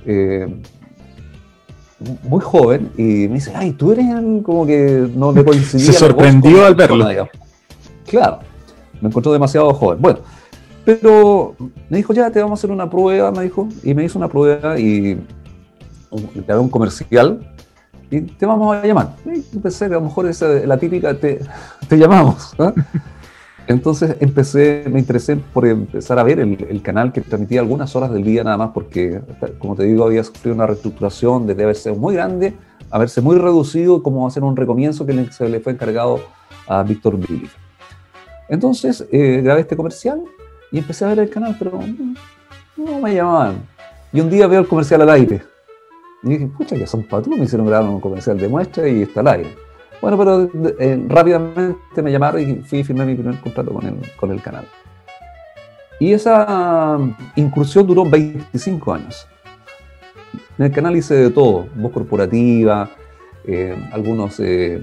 Eh, 0.05 0.47
muy 2.23 2.41
joven, 2.41 2.91
y 2.97 3.27
me 3.29 3.35
dice, 3.35 3.53
ay, 3.55 3.71
tú 3.71 3.93
eres 3.93 4.05
el-", 4.09 4.41
como 4.43 4.65
que 4.65 5.07
no 5.15 5.31
le 5.31 5.45
coincidía. 5.45 5.85
Se 5.85 5.93
sorprendió 5.93 6.65
al 6.65 6.75
verlo. 6.75 7.07
Claro, 8.05 8.39
me 8.99 9.07
encontró 9.07 9.31
demasiado 9.31 9.73
joven. 9.73 10.01
Bueno, 10.01 10.19
pero 10.83 11.55
me 11.89 11.97
dijo, 11.97 12.13
ya 12.13 12.29
te 12.29 12.41
vamos 12.41 12.59
a 12.59 12.59
hacer 12.59 12.71
una 12.71 12.89
prueba, 12.89 13.31
me 13.31 13.43
dijo, 13.43 13.69
y 13.83 13.93
me 13.93 14.03
hizo 14.03 14.19
una 14.19 14.27
prueba 14.27 14.77
y 14.77 15.17
un- 16.13 16.45
hago 16.47 16.61
un 16.61 16.69
comercial 16.69 17.39
y 18.09 18.21
te 18.21 18.45
vamos 18.45 18.75
a 18.75 18.85
llamar. 18.85 19.15
Y 19.25 19.43
empecé, 19.55 19.85
a 19.85 19.89
lo 19.89 20.01
mejor 20.01 20.27
esa 20.27 20.51
es 20.53 20.67
la 20.67 20.77
típica, 20.77 21.13
te, 21.15 21.39
te 21.87 21.97
llamamos. 21.97 22.53
¿ah? 22.59 22.73
Entonces 23.67 24.17
empecé, 24.19 24.83
me 24.91 24.99
interesé 24.99 25.37
por 25.37 25.65
empezar 25.65 26.19
a 26.19 26.23
ver 26.23 26.39
el, 26.39 26.65
el 26.69 26.81
canal 26.81 27.13
que 27.13 27.21
transmitía 27.21 27.61
algunas 27.61 27.95
horas 27.95 28.11
del 28.11 28.23
día 28.23 28.43
nada 28.43 28.57
más, 28.57 28.71
porque, 28.73 29.21
como 29.57 29.75
te 29.75 29.83
digo, 29.85 30.03
había 30.05 30.23
sufrido 30.23 30.53
una 30.53 30.67
reestructuración 30.67 31.47
desde 31.47 31.63
haberse 31.63 31.91
muy 31.93 32.13
grande, 32.15 32.53
haberse 32.91 33.21
muy 33.21 33.37
reducido, 33.37 34.03
como 34.03 34.27
hacer 34.27 34.43
un 34.43 34.57
recomienzo 34.57 35.05
que 35.05 35.31
se 35.31 35.47
le 35.47 35.61
fue 35.61 35.71
encargado 35.73 36.19
a 36.67 36.83
Víctor 36.83 37.17
Billy. 37.17 37.49
Entonces 38.49 39.05
eh, 39.11 39.39
grabé 39.41 39.61
este 39.61 39.77
comercial 39.77 40.21
y 40.69 40.79
empecé 40.79 41.05
a 41.05 41.09
ver 41.09 41.19
el 41.19 41.29
canal, 41.29 41.55
pero 41.57 41.79
no 42.75 42.99
me 42.99 43.15
llamaban. 43.15 43.63
Y 44.11 44.19
un 44.19 44.29
día 44.29 44.45
veo 44.47 44.59
el 44.59 44.67
comercial 44.67 45.01
al 45.03 45.09
aire. 45.09 45.41
Y 46.23 46.29
dije, 46.29 46.47
pucha, 46.47 46.75
que 46.75 46.87
son 46.87 47.03
patrón, 47.03 47.37
me 47.37 47.45
hicieron 47.45 47.67
grabar 47.67 47.89
un 47.89 47.99
comercial 47.99 48.37
de 48.37 48.47
muestra 48.47 48.87
y 48.87 49.01
está 49.01 49.19
al 49.19 49.27
aire. 49.27 49.55
Bueno, 50.01 50.17
pero 50.17 50.49
eh, 50.79 51.05
rápidamente 51.07 52.01
me 52.01 52.11
llamaron 52.11 52.41
y 52.41 52.55
fui 52.63 52.81
a 52.81 52.83
firmar 52.85 53.07
mi 53.07 53.15
primer 53.15 53.39
contrato 53.39 53.73
con 53.73 53.85
el, 53.85 53.95
con 54.17 54.31
el 54.31 54.41
canal. 54.41 54.65
Y 55.99 56.11
esa 56.11 56.97
incursión 57.35 57.87
duró 57.87 58.03
25 58.05 58.93
años. 58.93 59.27
En 60.57 60.65
el 60.65 60.71
canal 60.71 60.95
hice 60.95 61.15
de 61.15 61.29
todo, 61.29 61.67
voz 61.75 61.91
corporativa, 61.91 62.89
eh, 63.45 63.75
algunos 63.91 64.39
eh, 64.39 64.81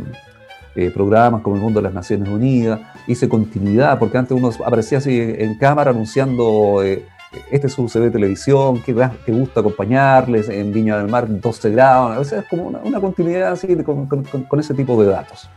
programas 0.95 1.43
como 1.43 1.57
el 1.57 1.63
Mundo 1.63 1.81
de 1.81 1.85
las 1.85 1.95
Naciones 1.95 2.29
Unidas, 2.29 2.81
hice 3.07 3.29
continuidad, 3.29 3.99
porque 3.99 4.19
antes 4.19 4.37
uno 4.37 4.51
aparecía 4.65 4.99
así 4.99 5.19
en 5.21 5.59
cámara 5.59 5.91
anunciando 5.91 6.83
este 7.51 7.69
es 7.69 7.73
su 7.73 7.87
CB 7.87 8.11
Televisión, 8.11 8.83
que, 8.83 8.95
que 9.25 9.33
gusta 9.33 9.61
acompañarles 9.61 10.49
en 10.49 10.73
Viña 10.73 10.99
del 10.99 11.09
Mar 11.09 11.27
12 11.29 11.71
grados, 11.71 12.17
a 12.17 12.19
veces 12.19 12.43
es 12.43 12.49
como 12.49 12.65
una, 12.65 13.01
continuidad 13.01 13.53
así 13.53 13.69
con, 13.77 14.61
ese 14.61 14.75
tipo 14.75 15.01
de 15.03 15.11
datos. 15.11 15.49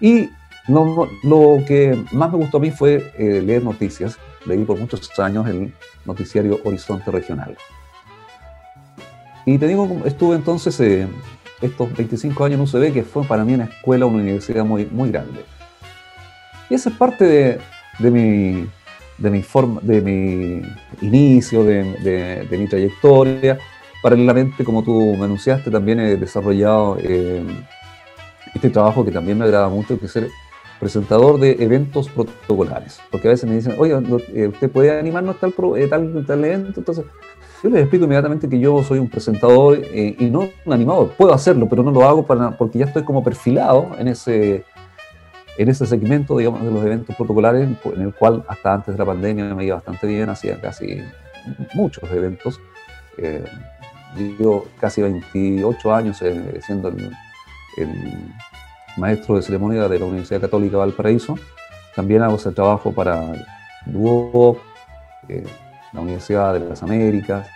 Y 0.00 0.30
lo, 0.66 1.58
que 1.66 2.02
más 2.12 2.32
me 2.32 2.38
gustó 2.38 2.56
a 2.56 2.60
mí 2.60 2.70
fue 2.70 3.12
eh, 3.16 3.40
leer 3.40 3.62
noticias. 3.62 4.18
Leí 4.46 4.64
por 4.64 4.78
muchos 4.78 5.18
años 5.18 5.46
el 5.48 5.72
noticiario 6.04 6.60
Horizonte 6.64 7.10
Regional. 7.10 7.56
Y 9.46 9.58
te 9.58 9.68
digo, 9.68 10.02
estuve 10.04 10.36
entonces 10.36 10.78
eh, 10.80 11.06
estos 11.60 11.94
25 11.96 12.44
años 12.44 12.74
en 12.74 12.80
UCB, 12.80 12.92
que 12.92 13.02
fue 13.04 13.24
para 13.24 13.44
mí 13.44 13.54
una 13.54 13.64
escuela, 13.64 14.06
una 14.06 14.18
universidad 14.18 14.64
muy, 14.64 14.86
muy 14.86 15.10
grande. 15.10 15.44
Y 16.68 16.74
esa 16.74 16.90
es 16.90 16.96
parte 16.96 17.24
de, 17.24 17.58
de 18.00 18.10
mi 18.10 18.68
de 19.18 19.30
mi, 19.30 19.42
forma, 19.42 19.80
de 19.82 20.00
mi 20.00 20.62
inicio, 21.06 21.64
de, 21.64 22.46
mi 22.50 22.66
trayectoria. 22.66 23.58
Paralelamente, 24.02 24.64
como 24.64 24.82
tú 24.82 25.14
me 25.16 25.24
anunciaste, 25.24 25.70
también 25.70 26.00
he 26.00 26.16
desarrollado 26.16 26.98
eh, 27.00 27.42
este 28.54 28.70
trabajo 28.70 29.04
que 29.04 29.10
también 29.10 29.38
me 29.38 29.44
agrada 29.44 29.68
mucho, 29.68 29.98
que 29.98 30.06
es 30.06 30.12
ser 30.12 30.28
presentador 30.78 31.38
de 31.40 31.56
eventos 31.60 32.08
protocolares. 32.08 33.00
Porque 33.10 33.28
a 33.28 33.30
veces 33.30 33.48
me 33.48 33.56
dicen, 33.56 33.74
oye, 33.78 33.94
eh, 34.34 34.48
¿usted 34.48 34.70
puede 34.70 34.98
animarnos 34.98 35.40
tal, 35.40 35.54
eh, 35.76 35.86
tal, 35.88 36.24
tal 36.26 36.44
evento? 36.44 36.80
Entonces, 36.80 37.04
yo 37.62 37.70
les 37.70 37.80
explico 37.80 38.04
inmediatamente 38.04 38.48
que 38.48 38.58
yo 38.58 38.82
soy 38.82 38.98
un 38.98 39.08
presentador 39.08 39.78
y 39.94 40.26
no 40.26 40.50
un 40.66 40.72
animador. 40.72 41.12
Puedo 41.16 41.32
hacerlo, 41.32 41.66
pero 41.66 41.82
no 41.82 41.90
lo 41.90 42.04
hago 42.04 42.26
para, 42.26 42.50
porque 42.58 42.80
ya 42.80 42.84
estoy 42.84 43.04
como 43.04 43.24
perfilado 43.24 43.92
en 43.98 44.08
ese, 44.08 44.64
en 45.56 45.68
ese 45.68 45.86
segmento, 45.86 46.36
digamos, 46.36 46.62
de 46.62 46.70
los 46.70 46.84
eventos 46.84 47.14
protocolares, 47.14 47.68
en 47.84 48.00
el 48.00 48.14
cual 48.14 48.44
hasta 48.48 48.74
antes 48.74 48.94
de 48.94 48.98
la 48.98 49.04
pandemia 49.04 49.54
me 49.54 49.64
iba 49.64 49.76
bastante 49.76 50.06
bien, 50.06 50.28
hacía 50.28 50.60
casi 50.60 51.00
muchos 51.74 52.10
eventos. 52.10 52.60
Eh, 53.18 53.44
yo 54.38 54.64
casi 54.80 55.02
28 55.02 55.94
años 55.94 56.22
eh, 56.22 56.60
siendo 56.64 56.88
el, 56.88 57.10
maestro 58.96 59.34
de 59.34 59.42
ceremonia 59.42 59.88
de 59.88 59.98
la 59.98 60.04
Universidad 60.04 60.40
Católica 60.40 60.76
Valparaíso. 60.76 61.36
También 61.96 62.22
hago 62.22 62.36
ese 62.36 62.52
trabajo 62.52 62.92
para 62.92 63.32
DUO, 63.86 64.60
eh, 65.28 65.44
la 65.92 66.00
Universidad 66.00 66.54
de 66.54 66.60
las 66.60 66.82
Américas, 66.84 67.48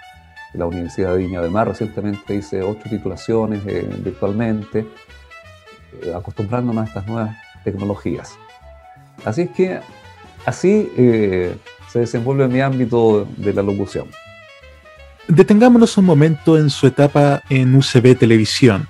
la 0.55 0.67
Universidad 0.67 1.13
de 1.13 1.19
Viña 1.19 1.41
del 1.41 1.53
Mar. 1.53 1.69
Recientemente 1.69 2.35
hice 2.35 2.63
ocho 2.63 2.89
titulaciones 2.89 3.65
virtualmente, 4.03 4.85
acostumbrándome 6.13 6.81
a 6.81 6.85
estas 6.85 7.07
nuevas 7.07 7.37
tecnologías. 7.65 8.37
Así 9.25 9.43
es 9.43 9.51
que 9.51 9.81
así 10.47 10.91
eh, 10.97 11.57
se 11.91 12.01
desenvuelve 12.01 12.49
mi 12.49 12.61
ámbito 12.61 13.27
de 13.37 13.53
la 13.53 13.63
locución. 13.63 14.09
Detengámonos 15.27 15.97
un 15.99 16.07
momento 16.07 16.57
en 16.57 16.71
su 16.71 16.87
etapa 16.87 17.43
en 17.51 17.75
UCB 17.75 18.17
Televisión. 18.19 18.89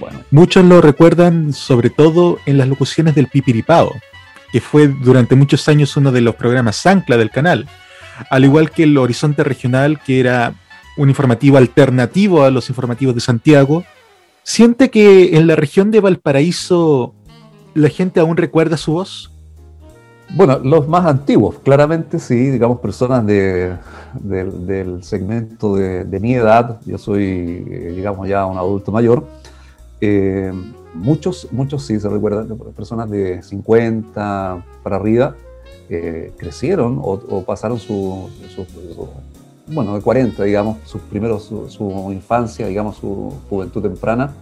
Bueno. 0.00 0.20
Muchos 0.30 0.64
lo 0.64 0.80
recuerdan 0.80 1.52
sobre 1.52 1.90
todo 1.90 2.38
en 2.46 2.58
las 2.58 2.66
locuciones 2.66 3.14
del 3.14 3.28
Pipiripao, 3.28 3.94
que 4.50 4.60
fue 4.60 4.88
durante 4.88 5.36
muchos 5.36 5.68
años 5.68 5.96
uno 5.96 6.10
de 6.10 6.20
los 6.20 6.34
programas 6.34 6.84
ancla 6.86 7.16
del 7.16 7.30
canal, 7.30 7.68
al 8.30 8.44
igual 8.44 8.70
que 8.70 8.84
el 8.84 8.98
Horizonte 8.98 9.44
Regional, 9.44 10.00
que 10.04 10.18
era 10.18 10.54
un 10.96 11.08
informativo 11.08 11.58
alternativo 11.58 12.42
a 12.44 12.50
los 12.50 12.68
informativos 12.68 13.14
de 13.14 13.20
Santiago. 13.20 13.84
¿Siente 14.42 14.90
que 14.90 15.36
en 15.36 15.46
la 15.46 15.54
región 15.54 15.90
de 15.90 16.00
Valparaíso 16.00 17.14
¿La 17.74 17.88
gente 17.88 18.20
aún 18.20 18.36
recuerda 18.36 18.76
su 18.76 18.92
voz? 18.92 19.30
Bueno, 20.34 20.58
los 20.58 20.88
más 20.88 21.04
antiguos, 21.04 21.58
claramente 21.62 22.18
sí, 22.18 22.50
digamos, 22.50 22.80
personas 22.80 23.26
de, 23.26 23.76
del 24.14 25.04
segmento 25.04 25.76
de, 25.76 26.20
mi 26.20 26.34
edad, 26.34 26.80
yo 26.86 26.96
soy, 26.96 27.66
eh, 27.68 27.92
digamos, 27.94 28.28
ya 28.28 28.46
un 28.46 28.56
adulto 28.56 28.92
mayor, 28.92 29.26
eh, 30.00 30.52
muchos, 30.94 31.48
muchos 31.50 31.84
sí 31.84 32.00
se 32.00 32.08
recuerdan, 32.08 32.48
personas 32.74 33.10
de 33.10 33.42
50 33.42 34.64
para 34.82 34.96
arriba, 34.96 35.34
eh, 35.90 36.32
crecieron 36.38 36.98
o, 37.02 37.42
pasaron 37.42 37.78
su, 37.78 38.30
bueno, 39.66 39.94
de 39.94 40.00
40, 40.00 40.42
digamos, 40.44 40.78
sus 40.86 41.02
primeros, 41.02 41.44
su, 41.44 41.68
su, 41.68 42.10
infancia, 42.10 42.66
digamos, 42.66 42.96
su 42.96 43.34
juventud 43.50 43.82
temprana, 43.82 44.32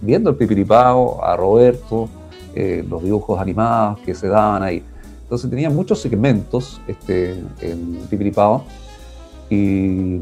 viendo 0.00 0.30
el 0.30 0.36
Pipiripao, 0.36 1.24
a 1.24 1.36
Roberto, 1.36 2.08
eh, 2.56 2.82
los 2.88 3.02
dibujos 3.02 3.38
animados 3.38 3.98
que 4.00 4.14
se 4.14 4.28
daban 4.28 4.62
ahí. 4.62 4.82
Entonces 5.24 5.50
tenía 5.50 5.68
muchos 5.68 6.00
segmentos 6.00 6.80
este, 6.88 7.32
en 7.60 7.98
Pipiripao 8.08 8.64
y 9.50 10.20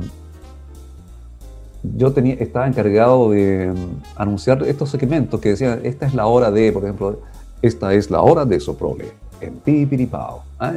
yo 1.96 2.12
tenía, 2.12 2.34
estaba 2.34 2.66
encargado 2.66 3.30
de 3.30 3.72
mm, 3.72 4.02
anunciar 4.16 4.60
estos 4.64 4.90
segmentos 4.90 5.40
que 5.40 5.50
decían, 5.50 5.80
esta 5.84 6.06
es 6.06 6.14
la 6.14 6.26
hora 6.26 6.50
de, 6.50 6.72
por 6.72 6.82
ejemplo, 6.82 7.20
esta 7.62 7.94
es 7.94 8.10
la 8.10 8.20
hora 8.20 8.44
de 8.44 8.58
Soprole, 8.58 9.12
en 9.40 9.54
Pipiripao. 9.58 10.42
Ah, 10.58 10.72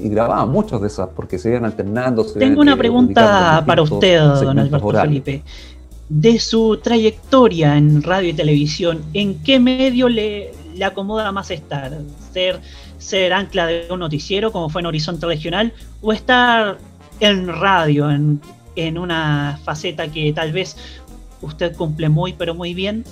y 0.00 0.08
grababa 0.08 0.46
muchas 0.46 0.80
de 0.80 0.86
esas 0.86 1.08
porque 1.08 1.36
se 1.36 1.50
iban 1.50 1.64
alternando. 1.64 2.24
Tengo 2.24 2.60
una 2.60 2.76
pregunta 2.76 3.64
para 3.66 3.82
usted, 3.82 4.20
don 4.20 4.56
Alberto 4.56 4.90
Felipe. 4.90 5.42
De 6.08 6.38
su 6.38 6.76
trayectoria 6.76 7.76
en 7.76 8.04
radio 8.04 8.28
y 8.28 8.34
televisión, 8.34 9.00
¿en 9.14 9.42
qué 9.42 9.58
medio 9.58 10.08
le, 10.08 10.52
le 10.74 10.84
acomoda 10.84 11.32
más 11.32 11.50
estar? 11.50 11.92
¿Ser, 12.32 12.60
ser 12.98 13.32
ancla 13.32 13.66
de 13.66 13.86
un 13.90 14.00
noticiero 14.00 14.52
como 14.52 14.68
fue 14.68 14.80
en 14.80 14.86
Horizonte 14.86 15.26
Regional 15.26 15.72
o 16.00 16.12
estar 16.12 16.78
en 17.20 17.48
radio, 17.48 18.10
en, 18.10 18.40
en 18.76 18.98
una 18.98 19.58
faceta 19.64 20.08
que 20.08 20.32
tal 20.32 20.52
vez 20.52 20.76
usted 21.40 21.76
cumple 21.76 22.08
muy 22.08 22.32
pero 22.32 22.54
muy 22.54 22.74
bien? 22.74 23.04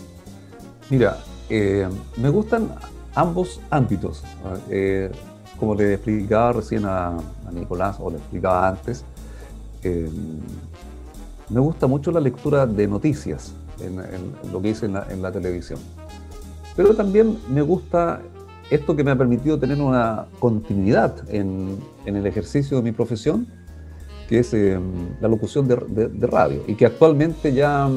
Mira, 0.89 1.19
eh, 1.49 1.89
me 2.17 2.29
gustan 2.31 2.71
ambos 3.15 3.61
ámbitos. 3.71 4.23
Eh, 4.71 5.11
como 5.59 5.75
le 5.75 5.95
explicaba 5.95 6.55
recién 6.55 6.85
a, 6.87 7.19
Nicolás, 7.53 7.97
o 7.99 8.11
le 8.11 8.17
explicaba 8.17 8.69
antes, 8.69 9.05
eh, 9.83 10.09
me 11.49 11.61
gusta 11.61 11.87
mucho 11.87 12.13
la 12.13 12.21
lectura 12.21 12.65
de 12.65 12.87
noticias 12.87 13.53
en, 13.81 13.97
lo 14.53 14.63
que 14.63 14.69
hice 14.69 14.87
en 14.87 15.23
la 15.23 15.33
televisión. 15.33 15.81
Pero 16.77 16.95
también 16.95 17.39
me 17.49 17.63
gusta 17.63 18.21
esto 18.71 18.95
que 18.95 19.03
me 19.03 19.11
ha 19.11 19.17
permitido 19.17 19.59
tener 19.59 19.81
una 19.81 20.27
continuidad 20.39 21.15
en, 21.29 21.79
el 22.07 22.27
ejercicio 22.27 22.77
de 22.77 22.83
mi 22.83 22.93
profesión, 22.93 23.47
que 24.29 24.41
es 24.41 24.55
em, 24.55 24.81
la 25.21 25.29
locución 25.29 25.67
de, 25.69 26.27
radio, 26.27 26.63
y 26.67 26.75
que 26.75 26.87
actualmente 26.87 27.53
ya 27.53 27.89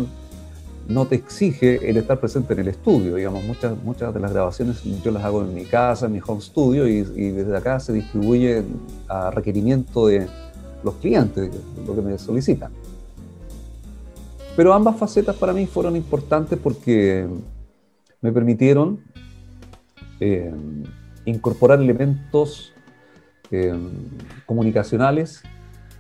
no 0.87 1.05
te 1.05 1.15
exige 1.15 1.89
el 1.89 1.97
estar 1.97 2.19
presente 2.19 2.53
en 2.53 2.59
el 2.59 2.67
estudio. 2.67 3.15
Digamos, 3.15 3.43
muchas, 3.43 3.81
muchas 3.83 4.13
de 4.13 4.19
las 4.19 4.33
grabaciones 4.33 4.83
yo 5.03 5.11
las 5.11 5.23
hago 5.23 5.41
en 5.43 5.53
mi 5.53 5.65
casa, 5.65 6.07
en 6.07 6.13
mi 6.13 6.19
home 6.25 6.41
studio, 6.41 6.87
y, 6.87 7.01
desde 7.03 7.55
acá 7.55 7.79
se 7.79 7.93
distribuye 7.93 8.63
a 9.07 9.31
requerimiento 9.31 10.07
de 10.07 10.27
los 10.83 10.95
clientes, 10.95 11.51
lo 11.85 11.95
que 11.95 12.01
me 12.01 12.17
solicitan. 12.17 12.71
Pero 14.55 14.73
ambas 14.73 14.97
facetas 14.97 15.35
para 15.35 15.53
mí 15.53 15.65
fueron 15.65 15.95
importantes 15.95 16.59
porque 16.61 17.27
me 18.23 18.31
permitieron 18.31 19.01
eh, 20.19 20.51
incorporar 21.25 21.79
elementos 21.79 22.73
eh, 23.51 23.77
comunicacionales, 24.45 25.43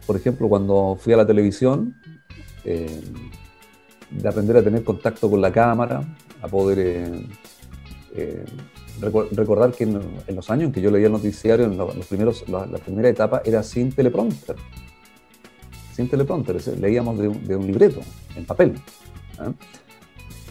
por 0.07 0.15
ejemplo, 0.15 0.49
cuando 0.49 0.97
fui 0.99 1.13
a 1.13 1.17
la 1.17 1.27
televisión, 1.27 1.95
eh, 2.63 3.01
de 4.09 4.29
aprender 4.29 4.57
a 4.57 4.63
tener 4.63 4.83
contacto 4.83 5.29
con 5.29 5.41
la 5.41 5.51
cámara, 5.51 6.01
a 6.41 6.47
poder 6.47 7.27
recordar 9.31 9.71
que 9.73 9.83
en, 9.83 10.35
los 10.35 10.49
años 10.49 10.67
en 10.67 10.71
que 10.71 10.81
yo 10.81 10.91
leía 10.91 11.07
el 11.07 11.13
noticiario, 11.13 11.65
en 11.65 11.77
los 11.77 12.05
primeros, 12.07 12.47
la, 12.47 12.65
primera 12.77 13.09
etapa 13.09 13.41
era 13.43 13.63
sin 13.63 13.91
teleprompter. 13.91 14.55
Sin 15.93 16.07
teleprompter, 16.09 16.61
leíamos 16.79 17.17
de 17.19 17.55
un, 17.55 17.67
libreto, 17.67 18.01
en 18.35 18.45
papel. 18.45 18.75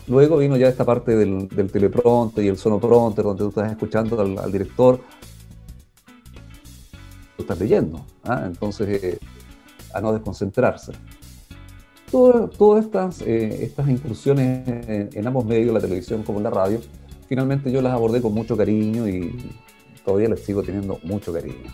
Luego 0.08 0.38
vino 0.38 0.56
ya 0.56 0.68
esta 0.68 0.84
parte 0.84 1.16
del, 1.16 1.48
del 1.48 1.70
teleprompter 1.70 2.44
y 2.44 2.48
el 2.48 2.56
sonoprompter, 2.56 3.24
donde 3.24 3.44
tú 3.44 3.48
estás 3.50 3.70
escuchando 3.70 4.20
al, 4.20 4.50
director 4.50 5.00
estás 7.38 7.58
leyendo. 7.58 8.04
¿ah? 8.24 8.44
Entonces, 8.46 9.02
eh, 9.02 9.18
a 9.92 10.00
no 10.00 10.12
desconcentrarse. 10.12 10.92
todas 12.10 12.84
estas, 12.84 13.20
eh, 13.22 13.64
estas 13.64 13.88
incursiones 13.88 14.66
en, 14.66 15.26
ambos 15.26 15.44
medios, 15.44 15.74
la 15.74 15.80
televisión 15.80 16.22
como 16.22 16.40
la 16.40 16.50
radio, 16.50 16.80
finalmente 17.28 17.70
yo 17.70 17.82
las 17.82 17.92
abordé 17.92 18.20
con 18.22 18.32
mucho 18.32 18.56
cariño 18.56 19.08
y 19.08 19.52
todavía 20.04 20.28
les 20.28 20.44
sigo 20.44 20.62
teniendo 20.62 20.98
mucho 21.02 21.32
cariño. 21.32 21.70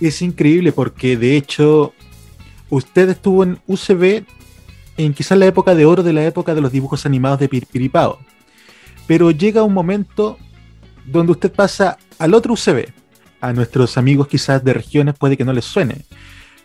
Es 0.00 0.22
increíble 0.22 0.72
porque 0.72 1.16
de 1.16 1.36
hecho 1.36 1.92
usted 2.70 3.10
estuvo 3.10 3.44
en 3.44 3.58
UCB 3.66 4.24
en 4.96 5.14
quizás 5.14 5.38
la 5.38 5.46
época 5.46 5.74
de 5.74 5.84
oro 5.84 6.02
de 6.02 6.12
la 6.12 6.24
época 6.24 6.54
de 6.54 6.60
los 6.60 6.72
dibujos 6.72 7.06
animados 7.06 7.40
de 7.40 7.48
Piripiripao. 7.48 8.18
Pero 9.06 9.30
llega 9.30 9.62
un 9.62 9.74
momento 9.74 10.38
donde 11.06 11.32
usted 11.32 11.52
pasa 11.52 11.98
al 12.18 12.34
otro 12.34 12.54
UCB. 12.54 12.92
A 13.40 13.52
nuestros 13.52 13.96
amigos 13.96 14.28
quizás 14.28 14.62
de 14.62 14.74
regiones 14.74 15.14
puede 15.18 15.36
que 15.36 15.44
no 15.44 15.52
les 15.52 15.64
suene. 15.64 16.04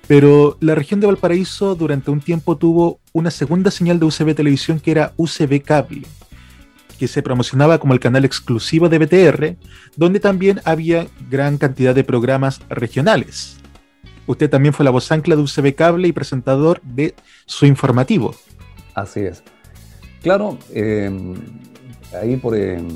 Pero 0.08 0.58
la 0.60 0.76
región 0.76 1.00
de 1.00 1.08
Valparaíso 1.08 1.74
durante 1.76 2.12
un 2.12 2.22
tiempo 2.22 2.58
tuvo 2.58 3.00
una 3.12 3.32
segunda 3.32 3.72
señal 3.72 4.00
de 4.00 4.06
UCB 4.06 4.36
Televisión 4.36 4.80
que 4.80 4.92
era 4.92 5.14
UCB 5.18 5.64
Cable, 5.64 6.04
que 7.00 7.08
se 7.08 7.24
promocionaba 7.24 7.80
como 7.80 7.94
el 7.94 8.00
canal 8.00 8.24
exclusivo 8.26 8.88
de 8.90 9.00
BTR, 9.00 9.56
donde 9.96 10.20
también 10.20 10.62
había 10.64 11.08
gran 11.30 11.58
cantidad 11.58 11.96
de 11.96 12.04
programas 12.04 12.62
regionales. 12.70 13.58
Usted 14.28 14.50
también 14.50 14.74
fue 14.74 14.84
la 14.84 14.92
voz 14.92 15.12
ancla 15.12 15.36
de 15.36 15.42
UCB 15.42 15.76
Cable 15.76 16.08
y 16.08 16.12
presentador 16.12 16.82
de 16.82 17.14
su 17.46 17.66
informativo. 17.66 18.34
Así 18.94 19.22
es. 19.22 19.44
Claro, 20.24 20.58
em, 20.74 21.36
ahí 22.20 22.38
por, 22.38 22.58
em, 22.58 22.88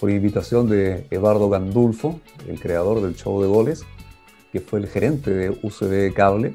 por 0.00 0.10
invitación 0.10 0.68
de 0.68 1.06
Eduardo 1.10 1.50
Gandulfo, 1.50 2.20
el 2.48 2.58
creador 2.58 3.02
del 3.02 3.14
show 3.14 3.42
de 3.42 3.48
goles, 3.48 3.84
que 4.50 4.60
fue 4.60 4.80
el 4.80 4.86
gerente 4.86 5.30
de 5.30 5.50
UCB 5.62 6.14
Cable, 6.14 6.54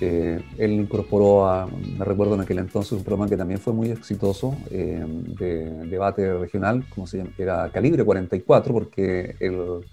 eh, 0.00 0.40
él 0.58 0.72
incorporó 0.72 1.46
a, 1.46 1.66
me 1.66 2.04
recuerdo 2.04 2.34
en 2.34 2.40
aquel 2.40 2.58
entonces, 2.58 2.92
un 2.92 3.04
programa 3.04 3.28
que 3.28 3.36
también 3.36 3.60
fue 3.60 3.72
muy 3.72 3.90
exitoso 3.90 4.56
de 4.68 5.86
debate 5.88 6.34
regional, 6.34 6.84
como 6.92 7.06
se 7.06 7.18
llama, 7.18 7.30
era 7.38 7.70
Calibre 7.70 8.04
44, 8.04 8.74
porque 8.74 9.36
el, 9.38 9.84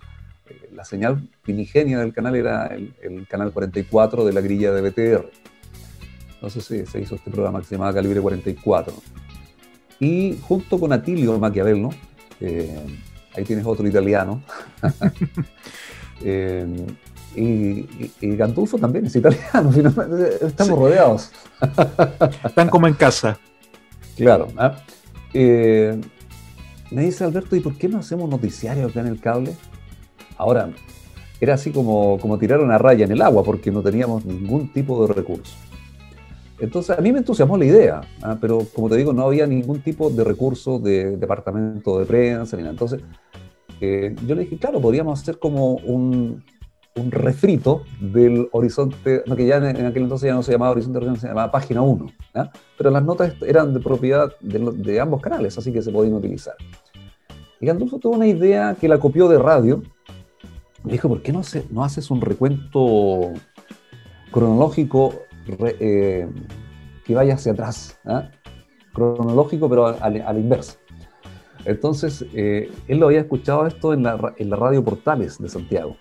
la 0.73 0.85
señal 0.85 1.27
primigenia 1.41 1.99
del 1.99 2.13
canal 2.13 2.35
era 2.35 2.67
el, 2.67 3.27
canal 3.27 3.51
44 3.51 4.25
de 4.25 4.33
la 4.33 4.41
grilla 4.41 4.71
de 4.71 4.81
BTR. 4.81 5.29
Entonces 6.35 6.65
sí, 6.65 6.85
se 6.85 7.01
hizo 7.01 7.15
este 7.15 7.29
programa 7.29 7.59
que 7.59 7.65
se 7.65 7.75
llamaba 7.75 7.93
Calibre 7.93 8.19
44. 8.21 8.93
Y 9.99 10.37
junto 10.41 10.79
con 10.79 10.91
Atilio 10.91 11.37
Maquiavel, 11.37 11.89
eh, 12.39 12.79
ahí 13.35 13.43
tienes 13.43 13.65
otro 13.65 13.87
italiano. 13.87 14.43
Eh, 16.23 16.85
y, 17.35 17.87
y, 18.21 18.35
Gandulfo 18.35 18.77
también 18.77 19.07
es 19.07 19.15
italiano, 19.15 19.71
estamos 20.41 20.77
rodeados. 20.77 21.31
Están 22.43 22.69
como 22.69 22.85
en 22.85 22.93
casa. 22.93 23.39
Claro. 24.15 24.49
¿ah? 24.55 24.75
Eh, 25.33 25.99
me 26.91 27.03
dice 27.03 27.23
Alberto, 27.23 27.55
¿y 27.55 27.61
por 27.61 27.75
qué 27.75 27.87
no 27.87 27.99
hacemos 27.99 28.29
noticiario 28.29 28.87
acá 28.87 28.99
en 28.99 29.07
el 29.07 29.19
cable? 29.19 29.55
Ahora, 30.41 30.71
era 31.39 31.53
así 31.53 31.71
como, 31.71 32.17
como 32.17 32.39
tirar 32.39 32.61
una 32.61 32.79
raya 32.79 33.05
en 33.05 33.11
el 33.11 33.21
agua 33.21 33.43
porque 33.43 33.69
no 33.69 33.83
teníamos 33.83 34.25
ningún 34.25 34.73
tipo 34.73 35.05
de 35.05 35.13
recurso. 35.13 35.55
Entonces, 36.59 36.97
a 36.97 37.01
mí 37.01 37.11
me 37.11 37.19
entusiasmó 37.19 37.57
la 37.57 37.65
idea, 37.65 38.01
¿ah? 38.23 38.37
pero 38.41 38.65
como 38.73 38.89
te 38.89 38.97
digo, 38.97 39.13
no 39.13 39.27
había 39.27 39.45
ningún 39.45 39.81
tipo 39.81 40.09
de 40.09 40.23
recurso 40.23 40.79
de 40.79 41.15
departamento 41.15 41.99
de 41.99 42.05
prensa 42.07 42.57
ni 42.57 42.63
nada. 42.63 42.71
Entonces, 42.71 43.01
eh, 43.81 44.15
yo 44.25 44.33
le 44.33 44.41
dije, 44.41 44.57
claro, 44.57 44.81
podríamos 44.81 45.21
hacer 45.21 45.37
como 45.37 45.75
un, 45.75 46.43
un 46.95 47.11
refrito 47.11 47.83
del 47.99 48.49
horizonte, 48.51 49.23
no, 49.27 49.35
que 49.35 49.45
ya 49.45 49.57
en, 49.57 49.85
aquel 49.85 50.03
entonces 50.03 50.25
ya 50.27 50.33
no 50.33 50.41
se 50.41 50.53
llamaba 50.53 50.71
horizonte, 50.71 51.19
se 51.19 51.27
llamaba 51.27 51.51
página 51.51 51.83
1, 51.83 52.07
pero 52.79 52.89
las 52.89 53.03
notas 53.03 53.35
eran 53.45 53.75
de 53.75 53.79
propiedad 53.79 54.31
de, 54.39 54.71
de, 54.73 54.99
ambos 54.99 55.21
canales, 55.21 55.55
así 55.55 55.71
que 55.71 55.83
se 55.83 55.91
podían 55.91 56.15
utilizar. 56.15 56.55
Y 57.59 57.67
Gandolfo 57.67 57.99
tuvo 57.99 58.15
una 58.15 58.27
idea 58.27 58.75
que 58.79 58.87
la 58.87 58.99
copió 58.99 59.27
de 59.27 59.37
radio, 59.37 59.83
dijo, 60.83 61.07
¿por 61.07 61.21
qué 61.21 61.31
no, 61.31 61.41
no 61.69 61.83
haces 61.83 62.09
un 62.11 62.21
recuento 62.21 63.33
cronológico 64.31 65.13
eh, 65.79 66.27
que 67.05 67.15
vaya 67.15 67.35
hacia 67.35 67.51
atrás? 67.51 67.99
¿ah? 68.05 68.29
Cronológico, 68.93 69.69
pero 69.69 69.87
a, 69.87 70.09
la 70.09 70.39
inversa. 70.39 70.77
Entonces, 71.65 72.25
eh, 72.33 72.71
él 72.87 72.99
lo 72.99 73.07
había 73.07 73.19
escuchado 73.19 73.67
esto 73.67 73.93
en 73.93 74.03
la, 74.03 74.17
radio 74.17 74.83
Portales 74.83 75.37
de 75.37 75.49
Santiago. 75.49 75.95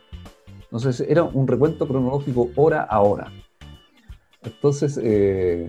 Entonces, 0.62 1.01
era 1.01 1.23
un 1.23 1.47
recuento 1.47 1.87
cronológico 1.87 2.49
hora 2.57 2.83
a 2.83 3.01
hora. 3.01 3.31
Entonces, 4.43 4.99
eh, 5.03 5.69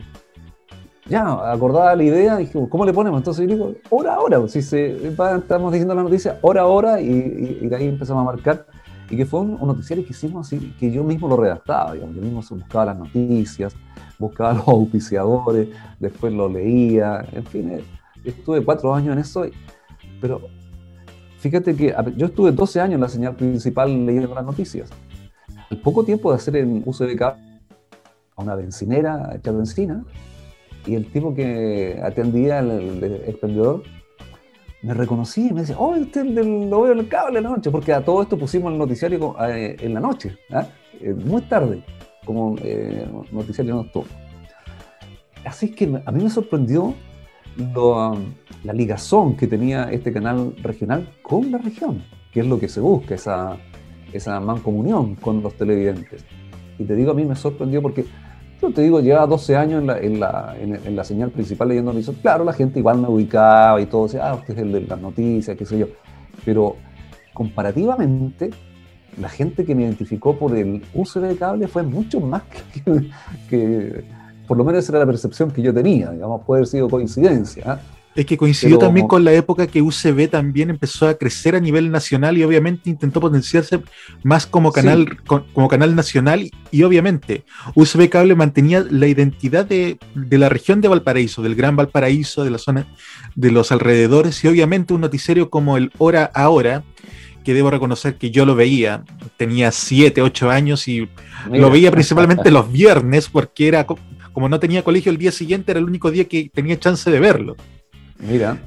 ya, 1.07 1.51
acordaba 1.51 1.93
la 1.95 2.03
idea, 2.03 2.37
dije, 2.37 2.57
¿cómo 2.69 2.85
le 2.85 2.93
ponemos? 2.93 3.19
Entonces 3.19 3.45
yo 3.47 3.55
digo, 3.55 3.75
hora 3.89 4.15
a 4.15 4.19
hora, 4.19 4.47
si 4.47 4.61
se, 4.61 5.07
estamos 5.07 5.73
diciendo 5.73 5.93
la 5.93 6.03
noticia, 6.03 6.39
hora 6.41 6.61
a 6.61 6.67
hora, 6.67 7.01
y, 7.01 7.59
y, 7.61 7.67
de 7.67 7.75
ahí 7.75 7.87
empezamos 7.87 8.21
a 8.21 8.25
marcar 8.25 8.65
y 9.11 9.17
que 9.17 9.25
fue 9.25 9.41
un, 9.41 9.59
noticiario 9.59 10.05
que 10.05 10.11
hicimos 10.11 10.47
así, 10.47 10.73
que 10.79 10.89
yo 10.89 11.03
mismo 11.03 11.27
lo 11.27 11.35
redactaba, 11.35 11.97
yo 11.97 12.07
mismo 12.07 12.41
buscaba 12.51 12.85
las 12.85 12.97
noticias, 12.97 13.75
buscaba 14.17 14.53
los 14.53 14.67
auspiciadores, 14.69 15.67
después 15.99 16.31
lo 16.31 16.47
leía, 16.47 17.25
en 17.33 17.45
fin, 17.45 17.71
eh, 17.71 17.83
estuve 18.23 18.63
cuatro 18.63 18.95
años 18.95 19.11
en 19.11 19.19
eso, 19.19 19.45
pero 20.21 20.39
fíjate 21.39 21.75
que 21.75 21.93
yo 22.15 22.27
estuve 22.27 22.53
12 22.53 22.79
años 22.79 22.95
en 22.95 23.01
la 23.01 23.09
señal 23.09 23.35
principal 23.35 24.05
leyendo 24.05 24.33
las 24.33 24.45
noticias. 24.45 24.89
Al 25.69 25.81
poco 25.81 26.05
tiempo 26.05 26.31
de 26.31 26.37
hacer 26.37 26.55
en 26.55 26.81
UCBK 26.85 27.21
a 27.21 27.37
una 28.37 28.55
bencinera, 28.55 29.35
echar 29.35 29.55
benzina, 29.55 30.05
y 30.85 30.95
el 30.95 31.11
tipo 31.11 31.35
que 31.35 31.99
atendía, 32.01 32.59
el, 32.59 33.03
el 33.03 33.23
expendedor, 33.27 33.83
me 34.81 34.93
reconocí 34.93 35.47
y 35.47 35.53
me 35.53 35.61
decía, 35.61 35.77
oh, 35.77 35.91
usted 35.91 36.25
lo 36.25 36.81
veo 36.81 36.93
en 36.93 36.99
el 36.99 37.07
cable 37.07 37.37
en 37.37 37.43
la 37.43 37.51
noche, 37.51 37.69
porque 37.69 37.93
a 37.93 38.03
todo 38.03 38.21
esto 38.21 38.37
pusimos 38.37 38.71
el 38.71 38.79
noticiario 38.79 39.35
eh, 39.47 39.75
en 39.79 39.93
la 39.93 39.99
noche, 39.99 40.37
¿ah? 40.51 40.67
eh, 40.99 41.13
muy 41.13 41.41
tarde, 41.43 41.83
como 42.25 42.55
eh, 42.63 43.07
noticiario 43.31 43.75
nocturno. 43.75 44.11
Así 45.45 45.67
es 45.67 45.75
que 45.75 46.01
a 46.05 46.11
mí 46.11 46.23
me 46.23 46.29
sorprendió 46.29 46.93
la 48.63 48.73
ligazón 48.73 49.35
que 49.35 49.47
tenía 49.47 49.91
este 49.91 50.13
canal 50.13 50.55
regional 50.61 51.09
con 51.21 51.51
la 51.51 51.57
región, 51.57 52.03
que 52.31 52.41
es 52.41 52.45
lo 52.45 52.59
que 52.59 52.69
se 52.69 52.79
busca, 52.79 53.15
esa, 53.15 53.57
esa 54.13 54.39
mancomunión 54.39 55.15
con 55.15 55.41
los 55.41 55.55
televidentes. 55.55 56.23
Y 56.77 56.85
te 56.85 56.95
digo, 56.95 57.11
a 57.11 57.13
mí 57.13 57.25
me 57.25 57.35
sorprendió 57.35 57.81
porque 57.81 58.05
yo 58.61 58.71
te 58.71 58.81
digo, 58.81 58.99
llevaba 58.99 59.25
12 59.27 59.55
años 59.55 59.81
en 59.81 59.87
la, 59.87 59.99
en 59.99 60.19
la, 60.19 60.55
en, 60.59 60.95
la 60.95 61.03
señal 61.03 61.31
principal 61.31 61.69
leyendo 61.69 61.91
noticias. 61.91 62.15
Claro, 62.21 62.43
la 62.43 62.53
gente 62.53 62.79
igual 62.79 62.99
me 62.99 63.07
ubicaba 63.07 63.81
y 63.81 63.87
todo, 63.87 64.05
decía, 64.05 64.29
ah, 64.29 64.35
usted 64.35 64.53
es 64.53 64.59
el 64.61 64.71
de 64.71 64.81
las 64.81 65.01
noticias, 65.01 65.57
qué 65.57 65.65
sé 65.65 65.79
yo. 65.79 65.87
Pero 66.45 66.75
comparativamente, 67.33 68.51
la 69.19 69.29
gente 69.29 69.65
que 69.65 69.73
me 69.73 69.83
identificó 69.83 70.37
por 70.37 70.55
el 70.55 70.83
uso 70.93 71.19
de 71.19 71.35
cable 71.35 71.67
fue 71.67 71.83
mucho 71.83 72.19
más 72.19 72.43
que, 73.49 74.03
por 74.47 74.57
lo 74.57 74.63
menos 74.63 74.87
era 74.89 74.99
la 74.99 75.05
percepción 75.05 75.49
que 75.49 75.61
yo 75.61 75.73
tenía, 75.73 76.11
digamos, 76.11 76.41
puede 76.45 76.59
haber 76.59 76.67
sido 76.67 76.87
coincidencia. 76.87 77.63
¿ah? 77.65 77.79
Es 78.13 78.25
que 78.25 78.35
coincidió 78.35 78.77
también 78.77 79.07
con 79.07 79.23
la 79.23 79.31
época 79.31 79.67
que 79.67 79.81
UCB 79.81 80.29
también 80.29 80.69
empezó 80.69 81.07
a 81.07 81.13
crecer 81.13 81.55
a 81.55 81.61
nivel 81.61 81.91
nacional 81.91 82.37
y 82.37 82.43
obviamente 82.43 82.89
intentó 82.89 83.21
potenciarse 83.21 83.81
más 84.21 84.45
como 84.45 84.73
canal, 84.73 85.17
como 85.23 85.69
canal 85.69 85.95
nacional 85.95 86.51
y 86.71 86.83
obviamente 86.83 87.45
UCB 87.73 88.09
Cable 88.09 88.35
mantenía 88.35 88.85
la 88.89 89.07
identidad 89.07 89.65
de, 89.65 89.97
la 90.29 90.49
región 90.49 90.81
de 90.81 90.89
Valparaíso, 90.89 91.41
del 91.41 91.55
Gran 91.55 91.77
Valparaíso, 91.77 92.43
de 92.43 92.51
la 92.51 92.57
zona 92.57 92.85
de 93.35 93.51
los 93.51 93.71
alrededores 93.71 94.43
y 94.43 94.49
obviamente 94.49 94.93
un 94.93 95.01
noticiero 95.01 95.49
como 95.49 95.77
el 95.77 95.91
Hora 95.97 96.29
Ahora, 96.33 96.83
que 97.45 97.53
debo 97.53 97.71
reconocer 97.71 98.15
que 98.15 98.29
yo 98.29 98.45
lo 98.45 98.55
veía, 98.55 99.05
tenía 99.37 99.71
7, 99.71 100.21
8 100.21 100.49
años 100.49 100.87
y 100.89 101.07
lo 101.49 101.71
veía 101.71 101.91
principalmente 101.93 102.51
los 102.51 102.69
viernes 102.69 103.29
porque 103.29 103.69
era 103.69 103.85
como 104.33 104.49
no 104.49 104.59
tenía 104.59 104.83
colegio 104.83 105.11
el 105.11 105.17
día 105.17 105.31
siguiente, 105.31 105.71
era 105.71 105.79
el 105.79 105.85
único 105.85 106.11
día 106.11 106.25
que 106.25 106.49
tenía 106.53 106.77
chance 106.77 107.09
de 107.09 107.19
verlo. 107.19 107.55
Mira, 108.21 108.59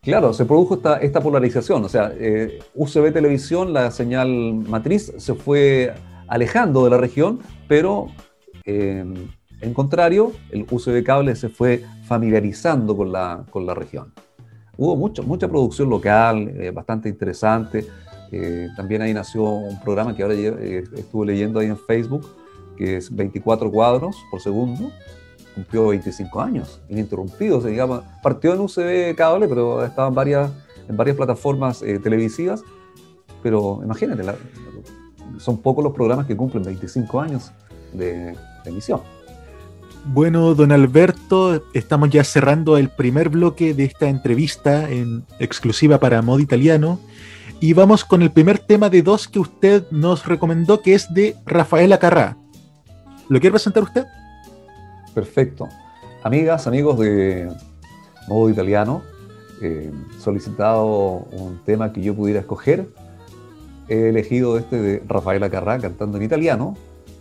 claro, 0.00 0.32
se 0.32 0.46
produjo 0.46 0.76
esta, 0.76 0.96
esta 0.96 1.20
polarización, 1.20 1.84
o 1.84 1.88
sea, 1.88 2.12
eh, 2.18 2.58
UCB 2.74 3.12
Televisión, 3.12 3.72
la 3.72 3.90
señal 3.90 4.28
matriz, 4.54 5.12
se 5.18 5.34
fue 5.34 5.92
alejando 6.26 6.84
de 6.84 6.90
la 6.90 6.96
región, 6.96 7.40
pero 7.68 8.06
eh, 8.64 9.04
en 9.60 9.74
contrario, 9.74 10.32
el 10.50 10.66
UCB 10.70 11.04
Cable 11.04 11.36
se 11.36 11.50
fue 11.50 11.84
familiarizando 12.06 12.96
con 12.96 13.12
la, 13.12 13.44
con 13.50 13.66
la 13.66 13.74
región. 13.74 14.12
Hubo 14.76 14.96
mucho, 14.96 15.22
mucha 15.22 15.48
producción 15.48 15.90
local, 15.90 16.48
eh, 16.60 16.70
bastante 16.70 17.08
interesante. 17.08 17.86
también 18.76 19.02
ahí 19.02 19.14
nació 19.14 19.44
un 19.44 19.80
programa 19.80 20.16
que 20.16 20.22
ahora 20.22 20.34
estuve 20.34 21.26
leyendo 21.26 21.60
ahí 21.60 21.66
en 21.66 21.78
Facebook, 21.78 22.26
que 22.76 22.96
es 22.96 23.14
24 23.14 23.70
cuadros 23.70 24.16
por 24.30 24.40
segundo, 24.40 24.90
cumplió 25.54 25.88
25 25.88 26.40
años, 26.40 26.80
ininterrumpidos, 26.88 27.64
digamos, 27.64 28.02
partió 28.22 28.54
en 28.54 28.60
UCB 28.60 29.14
cable, 29.16 29.48
pero 29.48 29.84
estaba 29.84 30.08
en 30.08 30.14
varias, 30.14 30.50
en 30.88 30.96
varias 30.96 31.16
plataformas 31.16 31.82
eh, 31.82 31.98
televisivas, 31.98 32.62
pero 33.42 33.80
imagínate, 33.84 34.24
son 35.38 35.58
pocos 35.58 35.84
los 35.84 35.92
programas 35.92 36.26
que 36.26 36.36
cumplen 36.36 36.64
25 36.64 37.20
años 37.20 37.52
de, 37.92 38.36
emisión. 38.64 39.00
Bueno, 40.06 40.54
don 40.54 40.72
Alberto, 40.72 41.62
estamos 41.72 42.10
ya 42.10 42.24
cerrando 42.24 42.76
el 42.76 42.88
primer 42.88 43.28
bloque 43.28 43.74
de 43.74 43.84
esta 43.84 44.08
entrevista 44.08 44.90
en 44.90 45.24
exclusiva 45.38 45.98
para 45.98 46.22
Modo 46.22 46.40
Italiano. 46.40 46.98
Y 47.60 47.72
vamos 47.72 48.04
con 48.04 48.20
el 48.20 48.30
primer 48.30 48.58
tema 48.58 48.90
de 48.90 49.02
dos 49.02 49.28
que 49.28 49.38
usted 49.38 49.84
nos 49.90 50.26
recomendó, 50.26 50.82
que 50.82 50.94
es 50.94 51.12
de 51.12 51.36
Rafaela 51.46 51.98
Carrá. 51.98 52.36
¿Lo 53.28 53.40
quiere 53.40 53.52
presentar 53.52 53.82
usted? 53.82 54.04
Perfecto. 55.14 55.68
Amigas, 56.22 56.66
amigos 56.66 56.98
de 56.98 57.50
Modo 58.28 58.50
Italiano, 58.50 59.02
eh, 59.60 59.92
solicitado 60.18 61.26
un 61.32 61.60
tema 61.64 61.92
que 61.92 62.02
yo 62.02 62.14
pudiera 62.14 62.40
escoger. 62.40 62.88
He 63.88 64.08
elegido 64.08 64.58
este 64.58 64.80
de 64.80 65.02
Rafaela 65.06 65.50
Carrá 65.50 65.78
cantando 65.78 66.18
en 66.18 66.24
italiano. 66.24 66.76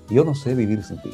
Yo 0.10 0.24
no 0.24 0.34
sé 0.34 0.56
vivir 0.56 0.84
sin 0.84 1.02
ti. 1.02 1.12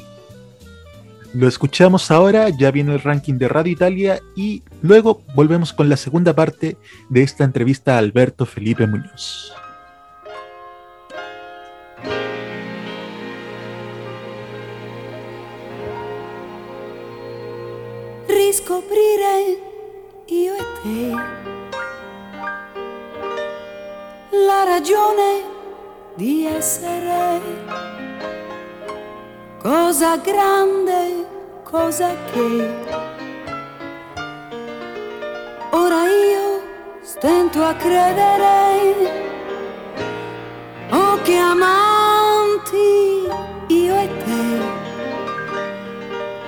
Lo 1.33 1.47
escuchamos 1.47 2.09
ahora, 2.09 2.49
ya 2.49 2.71
viene 2.71 2.93
el 2.93 3.01
ranking 3.01 3.35
de 3.35 3.47
Radio 3.47 3.73
Italia 3.73 4.19
y 4.35 4.63
luego 4.81 5.21
volvemos 5.35 5.73
con 5.73 5.87
la 5.87 5.97
segunda 5.97 6.33
parte 6.33 6.77
de 7.09 7.21
esta 7.21 7.43
entrevista 7.43 7.95
a 7.95 7.97
Alberto 7.99 8.47
Felipe 8.47 8.87
Muñoz. 8.87 9.53
Riscoprire 18.69 19.57
io 20.25 20.53
e 20.53 20.65
te. 20.83 21.11
La 24.45 24.63
ragione 24.63 25.43
di 26.13 26.45
essere. 26.45 27.41
Cosa 29.59 30.17
grande, 30.17 31.25
cosa 31.63 32.15
che. 32.31 32.69
Ora 35.71 36.03
io 36.07 36.61
stento 37.01 37.63
a 37.63 37.73
credere. 37.73 38.77
Oh 40.91 41.19
che 41.23 41.37
amanti 41.37 42.77
io 43.67 43.95
e 43.95 44.09
te, 44.23 44.59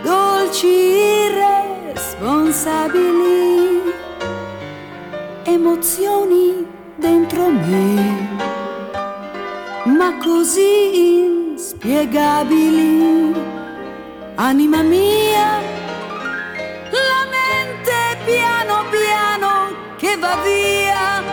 dolci 0.03 1.01
irresponsabili, 2.21 3.81
emozioni 5.43 6.67
dentro 6.95 7.49
me, 7.49 8.29
ma 9.85 10.17
così 10.17 11.53
inspiegabili. 11.53 13.33
Anima 14.35 14.83
mia, 14.83 15.59
la 16.91 17.25
mente 17.35 18.17
piano 18.25 18.85
piano 18.89 19.73
che 19.97 20.15
va 20.17 20.37
via. 20.43 21.23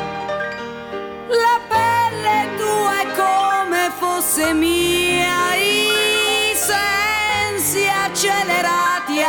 La 1.29 1.61
pelle 1.69 2.49
tua 2.57 3.01
è 3.01 3.07
come 3.15 3.91
fosse 3.99 4.53
mia. 4.55 5.68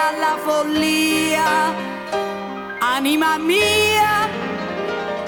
Alla 0.08 0.38
follia. 0.46 1.48
Anima 2.80 3.38
mia, 3.38 4.28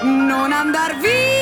non 0.02 0.52
andar 0.52 0.96
via. 1.00 1.41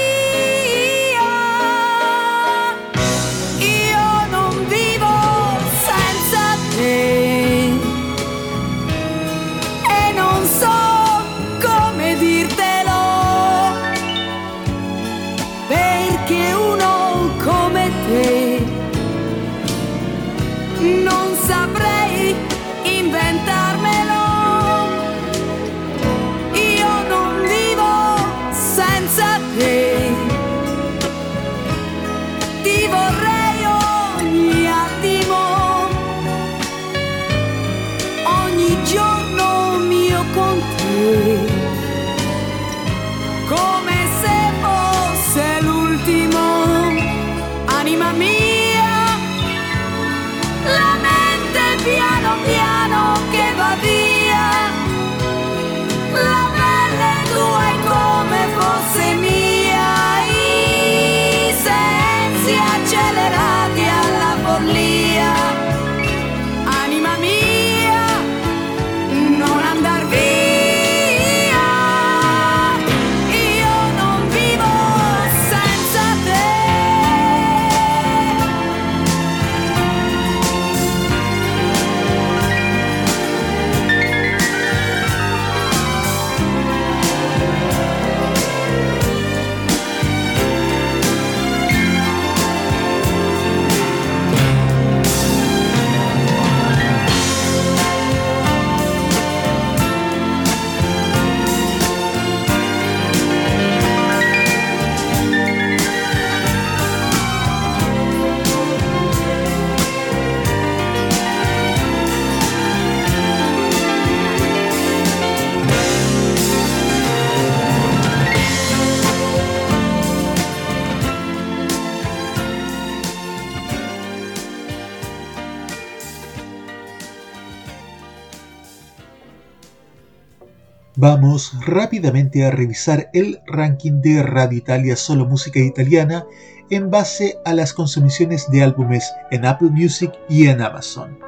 Vamos 131.03 131.53
rápidamente 131.65 132.45
a 132.45 132.51
revisar 132.51 133.09
el 133.15 133.41
ranking 133.47 134.03
de 134.03 134.23
Radio 134.23 134.59
Italia 134.59 134.97
Solo 134.97 135.25
Música 135.25 135.59
Italiana 135.59 136.27
en 136.69 136.91
base 136.91 137.39
a 137.47 137.55
las 137.55 137.73
consumiciones 137.73 138.51
de 138.51 138.63
álbumes 138.63 139.11
en 139.31 139.47
Apple 139.47 139.71
Music 139.71 140.13
y 140.29 140.49
en 140.49 140.61
Amazon. 140.61 141.19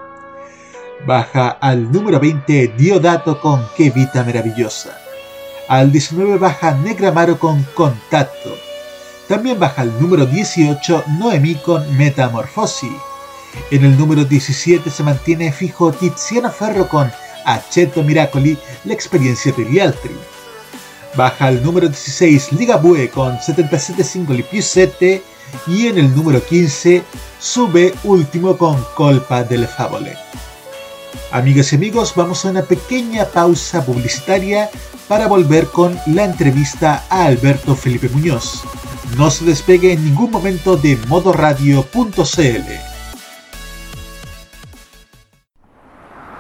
Baja 1.07 1.49
al 1.49 1.91
número 1.91 2.21
20 2.21 2.75
Diodato 2.77 3.41
con 3.41 3.65
Qué 3.75 3.89
Vita 3.89 4.23
Maravillosa. 4.23 4.91
Al 5.69 5.91
19 5.91 6.37
baja 6.37 6.75
Negramaro 6.75 7.39
con 7.39 7.67
Contacto. 7.75 8.55
También 9.27 9.59
baja 9.59 9.81
al 9.81 9.99
número 9.99 10.27
18 10.27 11.05
Noemí 11.19 11.55
con 11.55 11.97
Metamorfosi. 11.97 12.95
En 13.71 13.87
el 13.87 13.97
número 13.97 14.27
17 14.27 14.91
se 14.91 15.03
mantiene 15.03 15.51
fijo 15.51 15.93
Tiziano 15.93 16.51
Ferro 16.51 16.87
con 16.89 17.11
Aceto 17.44 18.02
Miracoli, 18.02 18.59
la 18.85 18.94
experiencia 18.94 19.52
de 19.52 19.64
Lialtri. 19.64 20.16
Baja 21.14 21.46
al 21.46 21.62
número 21.62 21.88
16 21.88 22.52
Ligabue 22.52 23.11
con 23.11 23.38
77 23.38 24.02
singoli 24.02 24.42
più 24.42 24.62
7 24.62 25.22
y 25.66 25.87
en 25.87 25.98
el 25.98 26.14
número 26.14 26.42
15 26.42 27.02
sube 27.38 27.92
último 28.05 28.57
con 28.57 28.83
Colpa 28.94 29.44
del 29.44 29.66
Favole. 29.66 30.16
Amigas 31.31 31.72
y 31.72 31.76
amigos, 31.76 32.14
vamos 32.14 32.44
a 32.44 32.50
una 32.50 32.62
pequeña 32.62 33.24
pausa 33.26 33.85
publicitaria 33.85 34.70
para 35.09 35.26
volver 35.26 35.66
con 35.66 35.98
la 36.07 36.24
entrevista 36.24 37.05
a 37.11 37.26
Alberto 37.26 37.74
Felipe 37.74 38.09
Muñoz. 38.09 38.62
No 39.16 39.31
se 39.31 39.44
despegue 39.44 39.92
en 39.92 40.05
ningún 40.05 40.31
momento 40.31 40.76
de 40.76 40.96
modoradio.cl. 41.09 42.91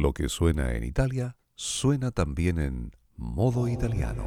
Lo 0.00 0.14
que 0.14 0.30
suena 0.30 0.72
en 0.72 0.82
Italia 0.82 1.36
suena 1.54 2.10
también 2.10 2.58
en 2.58 2.96
modo 3.18 3.68
italiano. 3.68 4.24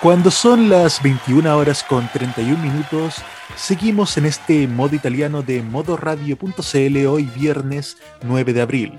Cuando 0.00 0.30
son 0.30 0.68
las 0.68 1.02
21 1.02 1.56
horas 1.56 1.82
con 1.82 2.06
31 2.12 2.56
minutos, 2.62 3.16
seguimos 3.56 4.16
en 4.16 4.26
este 4.26 4.68
modo 4.68 4.94
italiano 4.94 5.42
de 5.42 5.60
modoradio.cl 5.62 7.06
hoy 7.08 7.24
viernes 7.24 7.96
9 8.22 8.52
de 8.52 8.60
abril. 8.62 8.92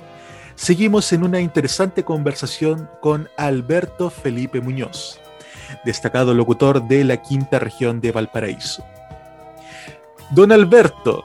Seguimos 0.55 1.13
en 1.13 1.23
una 1.23 1.39
interesante 1.39 2.03
conversación 2.03 2.89
con 2.99 3.29
Alberto 3.37 4.09
Felipe 4.09 4.59
Muñoz, 4.59 5.21
destacado 5.85 6.33
locutor 6.33 6.85
de 6.89 7.05
la 7.05 7.21
quinta 7.21 7.59
región 7.59 8.01
de 8.01 8.11
Valparaíso. 8.11 8.83
Don 10.31 10.51
Alberto, 10.51 11.23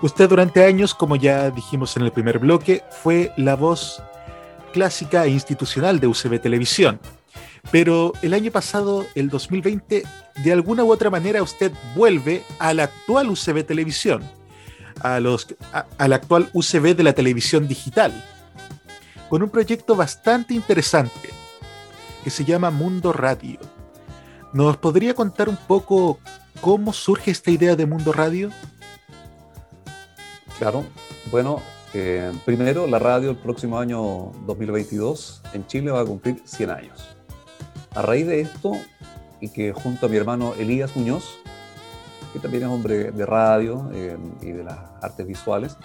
usted 0.00 0.30
durante 0.30 0.64
años, 0.64 0.94
como 0.94 1.16
ya 1.16 1.50
dijimos 1.50 1.94
en 1.96 2.04
el 2.04 2.12
primer 2.12 2.38
bloque, 2.38 2.82
fue 3.02 3.32
la 3.36 3.54
voz 3.54 4.02
clásica 4.72 5.26
e 5.26 5.30
institucional 5.30 6.00
de 6.00 6.06
UCB 6.06 6.40
Televisión. 6.40 7.00
Pero 7.70 8.14
el 8.22 8.32
año 8.32 8.50
pasado, 8.50 9.04
el 9.14 9.28
2020, 9.28 10.04
de 10.42 10.52
alguna 10.52 10.84
u 10.84 10.92
otra 10.92 11.10
manera 11.10 11.42
usted 11.42 11.70
vuelve 11.94 12.44
a 12.58 12.72
la 12.72 12.84
actual 12.84 13.28
UCB 13.28 13.66
Televisión, 13.66 14.22
a 15.02 15.20
los, 15.20 15.46
al 15.98 16.12
actual 16.14 16.48
UCB 16.54 16.96
de 16.96 17.02
la 17.02 17.12
televisión 17.12 17.68
digital, 17.68 18.24
con 19.28 19.42
un 19.42 19.50
proyecto 19.50 19.96
bastante 19.96 20.54
interesante 20.54 21.28
que 22.24 22.30
se 22.30 22.46
llama 22.46 22.70
Mundo 22.70 23.12
Radio. 23.12 23.58
¿Nos 24.52 24.78
podría 24.78 25.14
contar 25.14 25.48
un 25.48 25.56
poco 25.56 26.18
cómo 26.60 26.92
surge 26.94 27.30
esta 27.30 27.50
idea 27.50 27.76
de 27.76 27.84
Mundo 27.84 28.12
Radio? 28.12 28.50
Claro, 30.58 30.84
bueno, 31.30 31.60
eh, 31.92 32.32
primero 32.46 32.86
la 32.86 32.98
radio 32.98 33.30
el 33.30 33.36
próximo 33.36 33.78
año 33.78 34.32
2022 34.46 35.42
en 35.52 35.66
Chile 35.66 35.90
va 35.90 36.00
a 36.00 36.04
cumplir 36.04 36.40
100 36.44 36.70
años. 36.70 37.08
A 37.94 38.00
raíz 38.00 38.26
de 38.26 38.40
esto, 38.40 38.72
y 39.40 39.50
que 39.50 39.72
junto 39.72 40.06
a 40.06 40.08
mi 40.08 40.16
hermano 40.16 40.54
Elías 40.58 40.96
Muñoz, 40.96 41.38
que 42.32 42.38
también 42.38 42.64
es 42.64 42.70
hombre 42.70 43.10
de 43.10 43.26
radio 43.26 43.90
eh, 43.92 44.16
y 44.40 44.52
de 44.52 44.64
las 44.64 44.78
artes 45.02 45.26
visuales, 45.26 45.76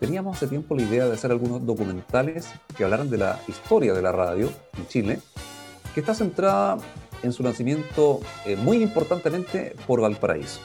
teníamos 0.00 0.36
hace 0.36 0.48
tiempo 0.48 0.74
la 0.74 0.82
idea 0.82 1.06
de 1.06 1.14
hacer 1.14 1.30
algunos 1.30 1.64
documentales 1.64 2.50
que 2.76 2.82
hablaran 2.84 3.08
de 3.08 3.18
la 3.18 3.38
historia 3.46 3.92
de 3.94 4.02
la 4.02 4.10
radio 4.10 4.50
en 4.76 4.88
Chile, 4.88 5.20
que 5.94 6.00
está 6.00 6.14
centrada 6.14 6.76
en 7.26 7.32
su 7.32 7.42
nacimiento 7.42 8.20
eh, 8.44 8.56
muy 8.56 8.82
importantemente 8.82 9.76
por 9.86 10.00
Valparaíso. 10.00 10.60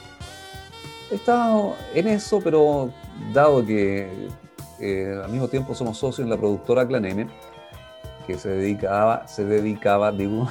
He 1.10 1.16
estado 1.16 1.74
en 1.94 2.08
eso, 2.08 2.40
pero 2.40 2.90
dado 3.34 3.64
que 3.66 4.08
eh, 4.80 5.20
al 5.22 5.30
mismo 5.30 5.48
tiempo 5.48 5.74
somos 5.74 5.98
socios 5.98 6.24
en 6.24 6.30
la 6.30 6.38
productora 6.38 6.86
Clan 6.86 7.04
M, 7.04 7.28
que 8.26 8.38
se 8.38 8.48
dedicaba, 8.48 9.28
se 9.28 9.44
dedicaba 9.44 10.10
digo, 10.12 10.48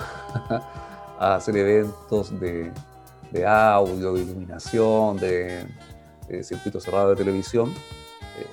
a 1.19 1.35
hacer 1.35 1.57
eventos 1.57 2.39
de, 2.39 2.71
de, 3.31 3.47
audio, 3.47 4.13
de 4.13 4.21
iluminación, 4.21 5.17
de, 5.17 5.65
de 6.27 6.43
circuito 6.43 6.79
cerrado 6.79 7.11
de 7.11 7.15
televisión, 7.15 7.73
eh, 8.39 8.45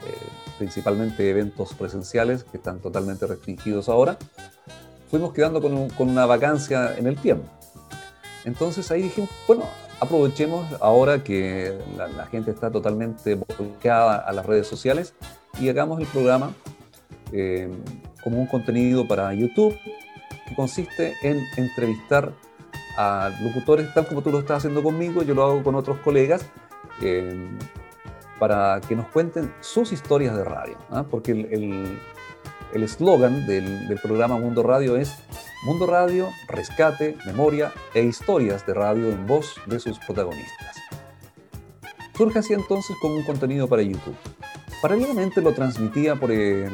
principalmente 0.56 1.28
eventos 1.28 1.74
presenciales 1.74 2.44
que 2.44 2.56
están 2.56 2.78
totalmente 2.78 3.26
restringidos 3.26 3.88
ahora 3.88 4.16
fuimos 5.10 5.32
quedando 5.32 5.60
con, 5.60 5.90
una 6.08 6.26
vacancia 6.26 6.96
en 6.96 7.06
el 7.06 7.16
tiempo. 7.16 7.46
Entonces 8.44 8.90
ahí 8.90 9.02
dijimos, 9.02 9.30
bueno, 9.46 9.64
aprovechemos 10.00 10.66
ahora 10.80 11.22
que 11.24 11.76
la, 11.96 12.26
gente 12.26 12.50
está 12.50 12.70
totalmente 12.70 13.34
volcada 13.34 14.16
a 14.16 14.32
las 14.32 14.46
redes 14.46 14.66
sociales 14.66 15.14
y 15.60 15.68
hagamos 15.68 16.00
el 16.00 16.06
programa 16.06 16.52
eh, 17.32 17.68
como 18.22 18.38
un 18.38 18.46
contenido 18.46 19.06
para 19.06 19.32
YouTube 19.34 19.76
que 20.48 20.54
consiste 20.54 21.14
en 21.22 21.42
entrevistar 21.56 22.32
a 22.96 23.30
locutores, 23.42 23.92
tal 23.94 24.06
como 24.06 24.22
tú 24.22 24.30
lo 24.30 24.40
estás 24.40 24.58
haciendo 24.58 24.82
conmigo, 24.82 25.22
yo 25.22 25.34
lo 25.34 25.44
hago 25.44 25.62
con 25.62 25.74
otros 25.74 25.98
colegas, 25.98 26.44
eh, 27.00 27.48
para 28.40 28.80
que 28.88 28.96
nos 28.96 29.06
cuenten 29.08 29.52
sus 29.60 29.92
historias 29.92 30.36
de 30.36 30.44
radio, 30.44 30.76
¿ah? 30.90 31.04
porque 31.08 31.32
el 31.32 31.98
eslogan 32.74 33.46
del, 33.46 33.88
del, 33.88 33.98
programa 33.98 34.38
Mundo 34.38 34.62
Radio 34.62 34.96
es 34.96 35.14
Mundo 35.64 35.86
Radio, 35.86 36.28
rescate, 36.48 37.16
memoria 37.26 37.72
e 37.94 38.02
historias 38.02 38.66
de 38.66 38.74
radio 38.74 39.08
en 39.08 39.26
voz 39.26 39.56
de 39.66 39.80
sus 39.80 39.98
protagonistas. 39.98 40.76
Surge 42.16 42.40
así 42.40 42.52
entonces 42.52 42.96
como 43.00 43.14
un 43.14 43.24
contenido 43.24 43.68
para 43.68 43.82
YouTube. 43.82 44.16
Paralelamente 44.82 45.40
lo 45.40 45.52
transmitía 45.52 46.14
por 46.14 46.30
eh, 46.30 46.68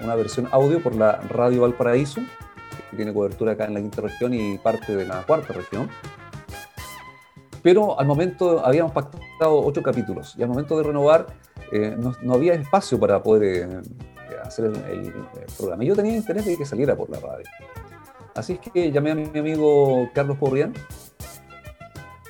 una 0.00 0.14
versión 0.14 0.48
audio 0.52 0.82
por 0.82 0.94
la 0.94 1.16
Radio 1.28 1.62
Valparaíso, 1.62 2.20
que 2.90 2.96
tiene 2.96 3.12
cobertura 3.12 3.52
acá 3.52 3.64
en 3.64 3.74
la 3.74 3.80
quinta 3.80 4.02
región 4.02 4.34
y 4.34 4.58
parte 4.58 4.94
de 4.94 5.06
la 5.06 5.22
cuarta 5.22 5.52
región. 5.52 5.88
Pero 7.62 7.98
al 7.98 8.06
momento 8.06 8.64
habíamos 8.64 8.92
pactado 8.92 9.58
ocho 9.64 9.82
capítulos 9.82 10.34
y 10.36 10.42
al 10.42 10.48
momento 10.48 10.76
de 10.76 10.84
renovar 10.84 11.26
eh, 11.72 11.96
no, 11.98 12.14
no, 12.22 12.34
había 12.34 12.54
espacio 12.54 13.00
para 13.00 13.22
poder 13.22 13.68
eh, 13.68 13.82
hacer 14.54 14.66
el, 14.90 15.12
programa. 15.56 15.84
Yo 15.84 15.96
tenía 15.96 16.16
interés 16.16 16.44
de 16.44 16.56
que 16.56 16.64
saliera 16.64 16.96
por 16.96 17.10
la 17.10 17.18
radio. 17.18 17.44
Así 18.34 18.54
es 18.54 18.72
que 18.72 18.90
llamé 18.90 19.10
a 19.10 19.14
mi 19.14 19.38
amigo 19.38 20.08
Carlos 20.12 20.36
Porrián 20.38 20.72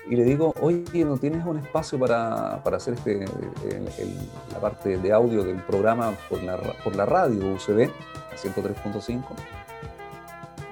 y 0.08 0.16
le 0.16 0.24
digo, 0.24 0.54
oye, 0.60 1.04
¿no 1.04 1.16
tienes 1.16 1.46
un 1.46 1.58
espacio 1.58 1.98
para, 1.98 2.62
para 2.62 2.76
hacer 2.76 2.94
este, 2.94 3.24
la 4.52 4.60
parte 4.60 4.98
de 4.98 5.12
audio 5.12 5.42
del 5.42 5.56
programa 5.62 6.12
por 6.28 6.42
la, 6.42 6.58
por 6.82 6.94
la 6.94 7.06
radio 7.06 7.54
UCB, 7.54 7.88
a 8.32 8.36
103.5? 8.36 9.22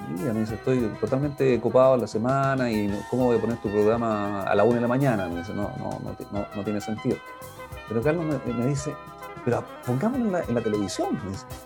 Y 0.09 0.13
mí 0.13 0.41
dice, 0.41 0.55
estoy 0.55 0.81
totalmente 1.01 1.59
copado 1.61 1.97
la 1.97 2.07
semana 2.07 2.71
y 2.71 2.93
¿cómo 3.09 3.27
voy 3.27 3.39
a 3.39 3.41
poner 3.41 3.57
tu 3.59 3.71
programa 3.71 4.43
a 4.43 4.55
la 4.55 4.65
1 4.65 4.75
de 4.75 4.81
la 4.83 4.89
mañana? 4.89 5.29
Me 5.29 5.37
dice, 5.37 5.55
no, 5.55 5.71
no, 5.79 5.99
no, 6.31 6.47
no 6.55 6.65
tiene 6.65 6.83
sentido. 6.83 7.17
Pero 7.89 8.03
Carlos 8.03 8.27
me, 8.27 8.53
me 8.53 8.67
dice, 8.67 8.95
pero 9.45 9.65
pongámoslo 9.87 10.39
en 10.39 10.55
la, 10.55 10.61
televisión. 10.63 11.19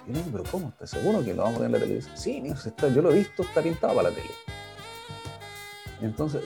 Yo 0.06 0.20
pero 0.32 0.44
¿cómo? 0.50 0.68
¿Estás 0.68 0.90
seguro 0.90 1.22
que 1.24 1.34
lo 1.34 1.42
vamos 1.42 1.56
a 1.56 1.58
poner 1.58 1.66
en 1.66 1.72
la 1.72 1.86
televisión? 1.86 2.16
Sí, 2.16 2.42
está, 2.46 2.88
yo 2.88 3.02
lo 3.02 3.10
he 3.10 3.14
visto, 3.14 3.42
está 3.42 3.62
pintado 3.62 3.94
para 3.94 4.10
la 4.10 4.14
tele. 4.14 4.30
Entonces, 6.00 6.42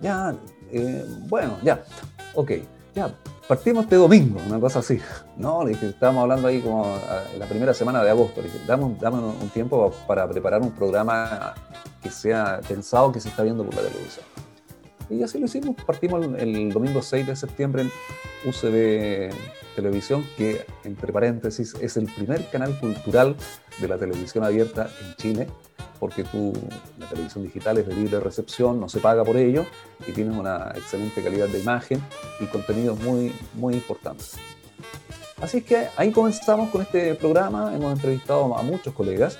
ya, 0.00 0.34
eh, 0.70 1.04
bueno, 1.28 1.58
ya, 1.62 1.84
ok, 2.34 2.52
ya, 2.94 3.10
partimos 3.48 3.84
este 3.84 3.96
domingo, 3.96 4.40
una 4.46 4.60
cosa 4.60 4.78
así. 4.78 5.00
No, 5.36 5.64
le 5.64 5.70
dije, 5.70 5.88
estábamos 5.88 6.22
hablando 6.22 6.48
ahí 6.48 6.60
como 6.60 6.96
en 7.32 7.38
la 7.38 7.46
primera 7.46 7.74
semana 7.74 8.02
de 8.02 8.10
agosto. 8.10 8.40
Le 8.40 8.48
dije, 8.48 8.60
dame, 8.66 8.84
un 8.84 9.50
tiempo 9.52 9.92
para 10.06 10.28
preparar 10.28 10.62
un 10.62 10.72
programa 10.72 11.54
que 12.02 12.10
sea 12.10 12.60
pensado 12.66 13.12
que 13.12 13.20
se 13.20 13.28
está 13.28 13.42
viendo 13.42 13.64
por 13.64 13.74
la 13.74 13.82
televisión. 13.82 14.24
Y 15.10 15.22
así 15.22 15.38
lo 15.38 15.46
hicimos. 15.46 15.76
Partimos 15.84 16.24
el, 16.24 16.72
domingo 16.72 17.02
6 17.02 17.26
de 17.26 17.36
septiembre 17.36 17.82
en 17.82 17.90
UCB 18.48 19.34
Televisión, 19.76 20.24
que 20.36 20.64
entre 20.84 21.12
paréntesis 21.12 21.74
es 21.80 21.96
el 21.96 22.06
primer 22.06 22.48
canal 22.50 22.78
cultural 22.78 23.36
de 23.80 23.88
la 23.88 23.98
televisión 23.98 24.44
abierta 24.44 24.88
en 25.04 25.14
Chile, 25.16 25.48
porque 25.98 26.22
tú, 26.24 26.52
la 26.98 27.08
televisión 27.08 27.44
digital 27.44 27.78
es 27.78 27.86
de 27.86 27.94
libre 27.94 28.20
recepción, 28.20 28.80
no 28.80 28.88
se 28.88 29.00
paga 29.00 29.24
por 29.24 29.36
ello 29.36 29.66
y 30.06 30.12
tienes 30.12 30.36
una 30.36 30.72
excelente 30.76 31.22
calidad 31.22 31.48
de 31.48 31.60
imagen 31.60 32.00
y 32.40 32.46
contenidos 32.46 33.00
muy, 33.00 33.32
muy 33.54 33.74
importantes. 33.74 34.36
Así 35.40 35.58
es 35.58 35.64
que 35.64 35.88
ahí 35.96 36.12
comenzamos 36.12 36.70
con 36.70 36.82
este 36.82 37.14
programa, 37.16 37.74
hemos 37.74 37.92
entrevistado 37.92 38.56
a 38.56 38.62
muchos 38.62 38.94
colegas 38.94 39.38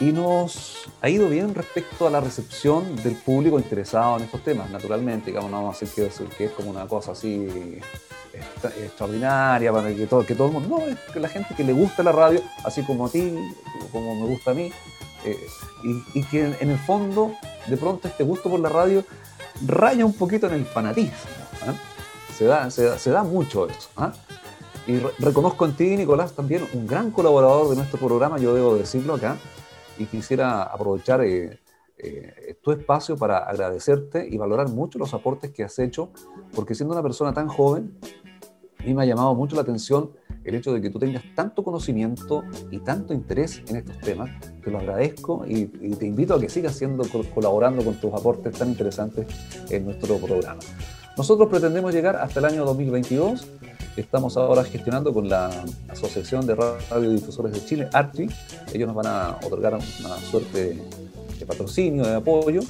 y 0.00 0.06
nos 0.12 0.88
ha 1.00 1.08
ido 1.08 1.28
bien 1.28 1.54
respecto 1.54 2.06
a 2.06 2.10
la 2.10 2.20
recepción 2.20 2.96
del 2.96 3.14
público 3.14 3.58
interesado 3.58 4.16
en 4.16 4.24
estos 4.24 4.42
temas, 4.42 4.70
naturalmente, 4.70 5.30
digamos, 5.30 5.50
no 5.50 5.58
vamos 5.58 5.76
a 5.76 5.80
decir 5.84 6.10
que, 6.10 6.36
que 6.36 6.44
es 6.46 6.50
como 6.50 6.70
una 6.70 6.86
cosa 6.86 7.12
así 7.12 7.80
extraordinaria 8.82 9.72
para 9.72 9.94
que 9.94 10.06
todo, 10.06 10.26
que 10.26 10.34
todo 10.34 10.48
el 10.48 10.54
mundo, 10.54 10.78
no, 10.78 10.84
es 10.84 10.98
que 11.12 11.20
la 11.20 11.28
gente 11.28 11.54
que 11.54 11.64
le 11.64 11.72
gusta 11.72 12.02
la 12.02 12.12
radio, 12.12 12.40
así 12.64 12.82
como 12.82 13.06
a 13.06 13.08
ti, 13.08 13.34
como 13.92 14.14
me 14.14 14.26
gusta 14.26 14.50
a 14.50 14.54
mí, 14.54 14.72
eh, 15.24 15.38
y, 16.14 16.22
que 16.24 16.44
en, 16.60 16.70
el 16.70 16.78
fondo, 16.78 17.32
de 17.66 17.76
pronto 17.76 18.08
este 18.08 18.24
gusto 18.24 18.50
por 18.50 18.60
la 18.60 18.68
radio 18.68 19.04
raya 19.66 20.04
un 20.04 20.12
poquito 20.12 20.46
en 20.48 20.54
el 20.54 20.66
fanatismo. 20.66 21.14
¿ah? 21.66 21.74
Se, 22.36 22.44
da, 22.44 22.70
se, 22.70 23.10
mucho 23.22 23.68
eso. 23.68 23.88
¿ah? 23.96 24.12
Y 24.86 24.98
reconozco 25.18 25.64
en 25.64 25.74
ti, 25.74 25.96
Nicolás, 25.96 26.32
también 26.32 26.68
un 26.74 26.86
gran 26.86 27.10
colaborador 27.10 27.70
de 27.70 27.76
nuestro 27.76 27.98
programa, 27.98 28.38
yo 28.38 28.54
debo 28.54 28.74
decirlo 28.76 29.14
acá, 29.14 29.38
y 29.98 30.06
quisiera 30.06 30.62
aprovechar 30.62 31.22
eh, 31.22 31.60
eh, 31.96 32.58
tu 32.62 32.72
espacio 32.72 33.16
para 33.16 33.38
agradecerte 33.38 34.26
y 34.28 34.36
valorar 34.36 34.68
mucho 34.68 34.98
los 34.98 35.14
aportes 35.14 35.52
que 35.52 35.62
has 35.62 35.78
hecho, 35.78 36.10
porque 36.54 36.74
siendo 36.74 36.92
una 36.94 37.02
persona 37.02 37.32
tan 37.32 37.48
joven, 37.48 37.98
a 38.78 38.82
mí 38.84 38.94
me 38.94 39.02
ha 39.02 39.06
llamado 39.06 39.34
mucho 39.34 39.56
la 39.56 39.62
atención 39.62 40.10
el 40.44 40.54
hecho 40.54 40.72
de 40.72 40.82
que 40.82 40.90
tú 40.90 40.98
tengas 40.98 41.22
tanto 41.34 41.64
conocimiento 41.64 42.44
y 42.70 42.78
tanto 42.80 43.14
interés 43.14 43.62
en 43.68 43.76
estos 43.76 43.98
temas. 44.00 44.30
Te 44.62 44.70
lo 44.70 44.78
agradezco 44.78 45.44
y, 45.46 45.66
te 45.66 46.06
invito 46.06 46.34
a 46.34 46.40
que 46.40 46.48
sigas 46.48 46.76
siendo, 46.76 47.04
colaborando 47.34 47.82
con 47.82 47.94
tus 47.94 48.12
aportes 48.12 48.52
tan 48.58 48.68
interesantes 48.68 49.26
en 49.70 49.86
nuestro 49.86 50.18
programa. 50.18 50.60
Nosotros 51.16 51.48
pretendemos 51.48 51.94
llegar 51.94 52.16
hasta 52.16 52.40
el 52.40 52.46
año 52.46 52.64
2022. 52.64 53.48
Estamos 53.96 54.36
ahora 54.36 54.64
gestionando 54.64 55.12
con 55.12 55.28
la 55.28 55.50
Asociación 55.88 56.46
de 56.46 56.54
Radiodifusores 56.54 57.52
de 57.52 57.64
Chile, 57.64 57.88
ARTI. 57.92 58.28
Ellos 58.72 58.86
nos 58.88 58.96
van 58.96 59.06
a 59.06 59.38
otorgar 59.44 59.74
una 59.74 60.16
suerte 60.30 60.80
de 61.38 61.46
patrocinio, 61.46 62.04
de 62.04 62.14
apoyo, 62.14 62.60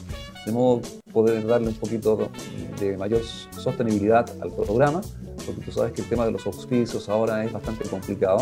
de 0.44 0.52
modo 0.52 0.82
poder 1.12 1.46
darle 1.46 1.68
un 1.68 1.74
poquito 1.74 2.30
de 2.78 2.96
mayor 2.96 3.22
sostenibilidad 3.56 4.28
al 4.40 4.50
programa 4.52 5.00
porque 5.44 5.60
tú 5.60 5.72
sabes 5.72 5.92
que 5.92 6.02
el 6.02 6.08
tema 6.08 6.24
de 6.24 6.32
los 6.32 6.46
auspicios 6.46 7.08
ahora 7.08 7.44
es 7.44 7.52
bastante 7.52 7.88
complicado, 7.88 8.38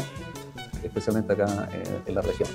especialmente 0.82 1.32
acá 1.32 1.68
en, 2.06 2.14
la 2.14 2.22
región. 2.22 2.48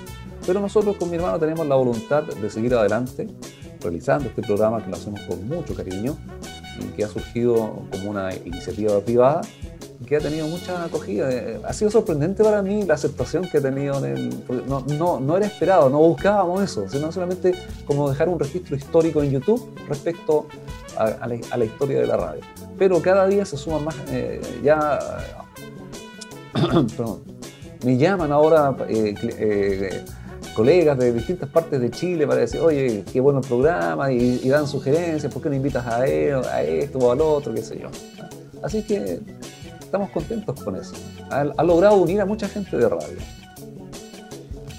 Pero 0.46 0.60
nosotros 0.60 0.96
con 0.96 1.10
mi 1.10 1.16
hermano 1.16 1.38
tenemos 1.38 1.66
la 1.66 1.74
voluntad 1.74 2.22
de 2.24 2.50
seguir 2.50 2.74
adelante, 2.74 3.26
realizando 3.80 4.28
este 4.28 4.42
programa 4.42 4.82
que 4.82 4.90
lo 4.90 4.96
hacemos 4.96 5.20
con 5.22 5.46
mucho 5.46 5.74
cariño 5.74 6.16
y 6.80 6.84
que 6.96 7.04
ha 7.04 7.08
surgido 7.08 7.84
como 7.90 8.10
una 8.10 8.34
iniciativa 8.34 8.98
privada 9.00 9.40
que 10.06 10.16
ha 10.16 10.20
tenido 10.20 10.46
mucha 10.46 10.84
acogida. 10.84 11.30
Eh, 11.30 11.60
ha 11.64 11.72
sido 11.72 11.90
sorprendente 11.90 12.42
para 12.44 12.62
mí 12.62 12.84
la 12.84 12.94
aceptación 12.94 13.48
que 13.48 13.58
ha 13.58 13.60
tenido. 13.60 14.00
No, 14.66 14.84
no, 14.86 15.20
no 15.20 15.36
era 15.36 15.46
esperado, 15.46 15.90
no 15.90 15.98
buscábamos 15.98 16.62
eso, 16.62 16.88
sino 16.88 17.10
solamente 17.12 17.54
como 17.84 18.08
dejar 18.08 18.28
un 18.28 18.38
registro 18.38 18.76
histórico 18.76 19.22
en 19.22 19.30
YouTube 19.32 19.68
respecto 19.88 20.46
a, 20.98 21.26
la, 21.26 21.64
historia 21.64 22.00
de 22.00 22.06
la 22.06 22.16
radio. 22.16 22.40
Pero 22.78 23.00
cada 23.00 23.26
día 23.26 23.44
se 23.44 23.56
suman 23.56 23.84
más, 23.84 23.96
eh, 24.10 24.40
ya, 24.62 24.98
perdón, 26.96 27.22
me 27.84 27.96
llaman 27.96 28.32
ahora 28.32 28.76
eh, 28.88 29.14
eh, 29.22 30.04
colegas 30.54 30.98
de 30.98 31.12
distintas 31.12 31.48
partes 31.48 31.80
de 31.80 31.90
Chile 31.90 32.26
para 32.26 32.40
decir, 32.40 32.60
oye, 32.60 33.04
qué 33.12 33.20
bueno 33.20 33.40
el 33.40 33.46
programa, 33.46 34.12
y, 34.12 34.48
dan 34.48 34.66
sugerencias, 34.66 35.32
¿por 35.32 35.42
qué 35.42 35.48
no 35.48 35.54
invitas 35.54 35.86
a, 35.86 36.06
él, 36.06 36.40
a 36.50 36.62
esto 36.62 36.98
o 36.98 37.12
al 37.12 37.20
otro, 37.20 37.54
qué 37.54 37.62
sé 37.62 37.78
yo? 37.78 37.88
Así 38.62 38.82
que 38.82 39.20
estamos 39.88 40.10
contentos 40.10 40.62
con 40.62 40.76
eso. 40.76 40.94
Ha, 41.30 41.64
logrado 41.64 41.96
unir 41.96 42.20
a 42.20 42.26
mucha 42.26 42.46
gente 42.46 42.76
de 42.76 42.88
radio. 42.88 43.16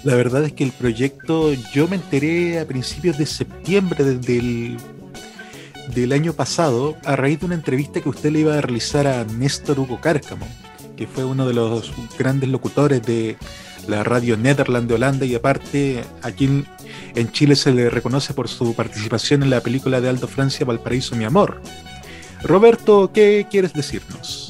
La 0.04 0.14
verdad 0.14 0.44
es 0.44 0.52
que 0.52 0.64
el 0.64 0.72
proyecto, 0.72 1.52
yo 1.74 1.88
me 1.88 1.96
enteré 1.96 2.60
a 2.60 2.64
principios 2.64 3.18
de 3.18 3.26
septiembre 3.26 4.04
del 4.04 4.78
del 5.94 6.12
año 6.12 6.32
pasado 6.32 6.96
a 7.04 7.16
raíz 7.16 7.40
de 7.40 7.46
una 7.46 7.56
entrevista 7.56 8.00
que 8.00 8.08
usted 8.08 8.30
le 8.30 8.40
iba 8.40 8.56
a 8.56 8.60
realizar 8.60 9.08
a 9.08 9.24
Néstor 9.24 9.80
Hugo 9.80 10.00
Cárcamo, 10.00 10.46
que 10.96 11.08
fue 11.08 11.24
uno 11.24 11.48
de 11.48 11.54
los 11.54 11.92
grandes 12.16 12.48
locutores 12.48 13.02
de 13.02 13.36
la 13.88 14.04
radio 14.04 14.36
Netherland 14.36 14.88
de 14.88 14.94
Holanda 14.94 15.26
y 15.26 15.34
aparte 15.34 16.04
aquí 16.22 16.64
en 17.16 17.32
Chile 17.32 17.56
se 17.56 17.72
le 17.72 17.90
reconoce 17.90 18.34
por 18.34 18.46
su 18.46 18.74
participación 18.74 19.42
en 19.42 19.50
la 19.50 19.60
película 19.60 20.00
de 20.00 20.08
Aldo 20.08 20.28
Francia 20.28 20.64
Valparaíso 20.64 21.16
Mi 21.16 21.24
Amor. 21.24 21.60
Roberto, 22.44 23.10
¿qué 23.12 23.48
quieres 23.50 23.72
decirnos? 23.72 24.49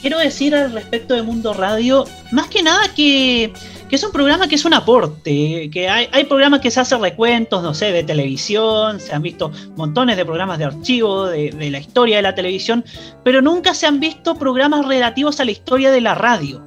Quiero 0.00 0.18
decir 0.18 0.54
al 0.54 0.72
respecto 0.72 1.14
de 1.14 1.22
Mundo 1.22 1.52
Radio, 1.52 2.06
más 2.32 2.48
que 2.48 2.62
nada 2.62 2.94
que 2.94 3.52
es 3.90 4.04
un 4.04 4.12
programa 4.12 4.46
que 4.46 4.54
es 4.54 4.64
un 4.64 4.72
aporte, 4.72 5.68
que 5.72 5.88
hay, 5.88 6.24
programas 6.24 6.60
que 6.60 6.70
se 6.70 6.80
hacen 6.80 7.00
recuentos, 7.00 7.62
no 7.62 7.74
sé, 7.74 7.90
de 7.90 8.04
televisión, 8.04 9.00
se 9.00 9.12
han 9.12 9.22
visto 9.22 9.50
montones 9.76 10.16
de 10.16 10.24
programas 10.24 10.58
de 10.58 10.66
archivo 10.66 11.26
de, 11.26 11.70
la 11.70 11.78
historia 11.78 12.16
de 12.16 12.22
la 12.22 12.34
televisión, 12.34 12.84
pero 13.24 13.42
nunca 13.42 13.74
se 13.74 13.86
han 13.86 13.98
visto 13.98 14.36
programas 14.36 14.86
relativos 14.86 15.40
a 15.40 15.44
la 15.44 15.50
historia 15.50 15.90
de 15.90 16.00
la 16.00 16.14
radio. 16.14 16.64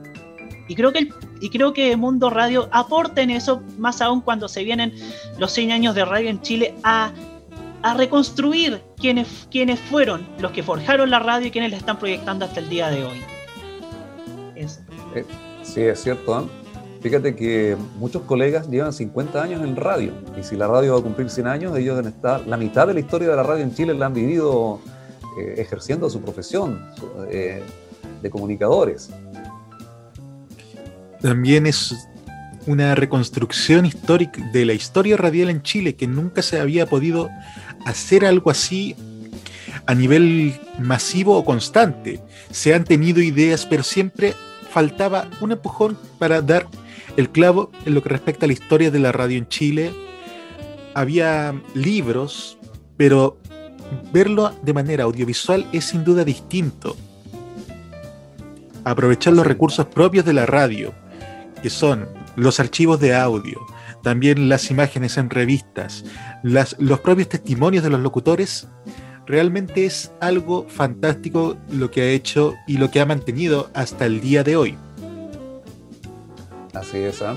Y 0.67 0.75
creo 0.75 0.91
que, 0.91 1.09
y 1.39 1.49
creo 1.49 1.73
que 1.73 1.95
Mundo 1.95 2.29
Radio 2.29 2.67
aporta 2.71 3.21
en 3.21 3.29
eso, 3.29 3.61
más 3.77 4.01
aún 4.01 4.19
cuando 4.19 4.49
se 4.49 4.63
vienen 4.63 4.93
los 5.37 5.53
100 5.53 5.71
años 5.71 5.95
de 5.95 6.03
radio 6.03 6.29
en 6.29 6.41
Chile, 6.41 6.75
a, 6.83 7.13
reconstruir 7.93 8.81
quiénes, 8.97 9.47
quiénes 9.51 9.79
fueron 9.79 10.25
los 10.39 10.51
que 10.51 10.63
forjaron 10.63 11.09
la 11.09 11.19
radio 11.19 11.47
y 11.47 11.51
quienes 11.51 11.71
la 11.71 11.77
están 11.77 11.99
proyectando 11.99 12.45
hasta 12.45 12.61
el 12.61 12.69
día 12.69 12.89
de 12.89 13.03
hoy. 13.03 13.21
Eh, 14.55 15.25
sí, 15.63 15.81
es 15.81 16.01
cierto. 16.01 16.39
¿eh? 16.39 16.63
Fíjate 17.01 17.35
que 17.35 17.75
muchos 17.99 18.21
colegas 18.21 18.69
llevan 18.69 18.93
50 18.93 19.43
años 19.43 19.61
en 19.61 19.75
radio 19.75 20.13
y 20.39 20.43
si 20.43 20.55
la 20.55 20.67
radio 20.67 20.93
va 20.93 20.99
a 20.99 21.03
cumplir 21.03 21.29
100 21.29 21.47
años, 21.47 21.77
ellos 21.77 21.97
deben 21.97 22.13
estar, 22.13 22.47
la 22.47 22.55
mitad 22.55 22.87
de 22.87 22.93
la 22.93 23.01
historia 23.01 23.27
de 23.27 23.35
la 23.35 23.43
radio 23.43 23.63
en 23.63 23.75
Chile 23.75 23.93
la 23.93 24.05
han 24.05 24.13
vivido 24.13 24.79
eh, 25.37 25.55
ejerciendo 25.57 26.09
su 26.09 26.21
profesión 26.21 26.79
eh, 27.29 27.61
de 28.21 28.29
comunicadores. 28.29 29.09
También 31.21 31.67
es 31.67 31.93
una 32.67 32.95
reconstrucción 32.95 33.85
histórica 33.85 34.41
de 34.53 34.63
la 34.63 34.73
historia 34.73 35.17
radial 35.17 35.49
en 35.49 35.61
Chile 35.61 35.95
que 35.95 36.07
nunca 36.07 36.41
se 36.41 36.59
había 36.59 36.85
podido 36.85 37.29
hacer 37.85 38.25
algo 38.25 38.49
así 38.51 38.95
a 39.85 39.95
nivel 39.95 40.59
masivo 40.79 41.37
o 41.37 41.45
constante. 41.45 42.21
Se 42.51 42.73
han 42.73 42.83
tenido 42.83 43.21
ideas, 43.21 43.65
pero 43.65 43.83
siempre 43.83 44.33
faltaba 44.69 45.27
un 45.41 45.51
empujón 45.51 45.97
para 46.19 46.41
dar 46.41 46.67
el 47.17 47.29
clavo 47.29 47.71
en 47.85 47.93
lo 47.93 48.01
que 48.01 48.09
respecta 48.09 48.45
a 48.45 48.47
la 48.47 48.53
historia 48.53 48.91
de 48.91 48.99
la 48.99 49.11
radio 49.11 49.37
en 49.37 49.47
Chile. 49.47 49.93
Había 50.95 51.53
libros, 51.73 52.57
pero 52.97 53.37
verlo 54.11 54.53
de 54.61 54.73
manera 54.73 55.03
audiovisual 55.03 55.67
es 55.71 55.85
sin 55.85 56.03
duda 56.03 56.23
distinto. 56.23 56.95
Aprovechar 58.83 59.33
los 59.33 59.47
recursos 59.47 59.85
propios 59.87 60.25
de 60.25 60.33
la 60.33 60.45
radio, 60.45 60.93
que 61.61 61.69
son 61.69 62.07
los 62.35 62.59
archivos 62.59 62.99
de 62.99 63.15
audio, 63.15 63.61
también 64.03 64.49
las 64.49 64.69
imágenes 64.69 65.17
en 65.17 65.29
revistas, 65.29 66.05
los 66.43 66.99
propios 66.99 67.29
testimonios 67.29 67.83
de 67.83 67.89
los 67.89 68.01
locutores, 68.01 68.67
realmente 69.25 69.85
es 69.85 70.11
algo 70.19 70.65
fantástico 70.67 71.55
lo 71.71 71.89
que 71.89 72.01
ha 72.01 72.09
hecho 72.09 72.53
y 72.67 72.77
lo 72.77 72.91
que 72.91 72.99
ha 72.99 73.05
mantenido 73.05 73.69
hasta 73.73 74.05
el 74.05 74.21
día 74.21 74.43
de 74.43 74.55
hoy. 74.57 74.77
Así 76.73 76.97
es, 76.97 77.21
¿ah? 77.21 77.35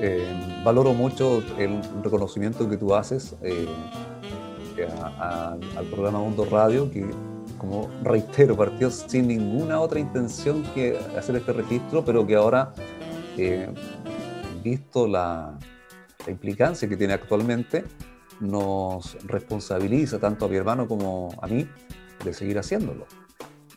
eh, 0.00 0.26
valoro 0.64 0.94
mucho 0.94 1.42
el 1.58 1.80
reconocimiento 2.02 2.68
que 2.68 2.76
tú 2.76 2.94
haces 2.94 3.36
eh, 3.42 3.66
al 5.20 5.86
programa 5.90 6.18
Mundo 6.18 6.46
Radio, 6.50 6.90
que 6.90 7.08
como 7.58 7.88
reitero, 8.02 8.56
partió 8.56 8.90
sin 8.90 9.28
ninguna 9.28 9.80
otra 9.80 10.00
intención 10.00 10.62
que 10.74 10.98
hacer 11.16 11.36
este 11.36 11.52
registro, 11.52 12.04
pero 12.04 12.26
que 12.26 12.34
ahora, 12.34 12.74
eh, 13.38 13.72
visto 14.62 15.06
la, 15.06 15.56
la 16.24 16.32
implicancia 16.32 16.88
que 16.88 16.96
tiene 16.96 17.12
actualmente, 17.14 17.84
nos 18.40 19.16
responsabiliza 19.24 20.18
tanto 20.18 20.46
a 20.46 20.48
mi 20.48 20.56
hermano 20.56 20.88
como 20.88 21.28
a 21.40 21.46
mí 21.46 21.68
de 22.24 22.34
seguir 22.34 22.58
haciéndolo 22.58 23.06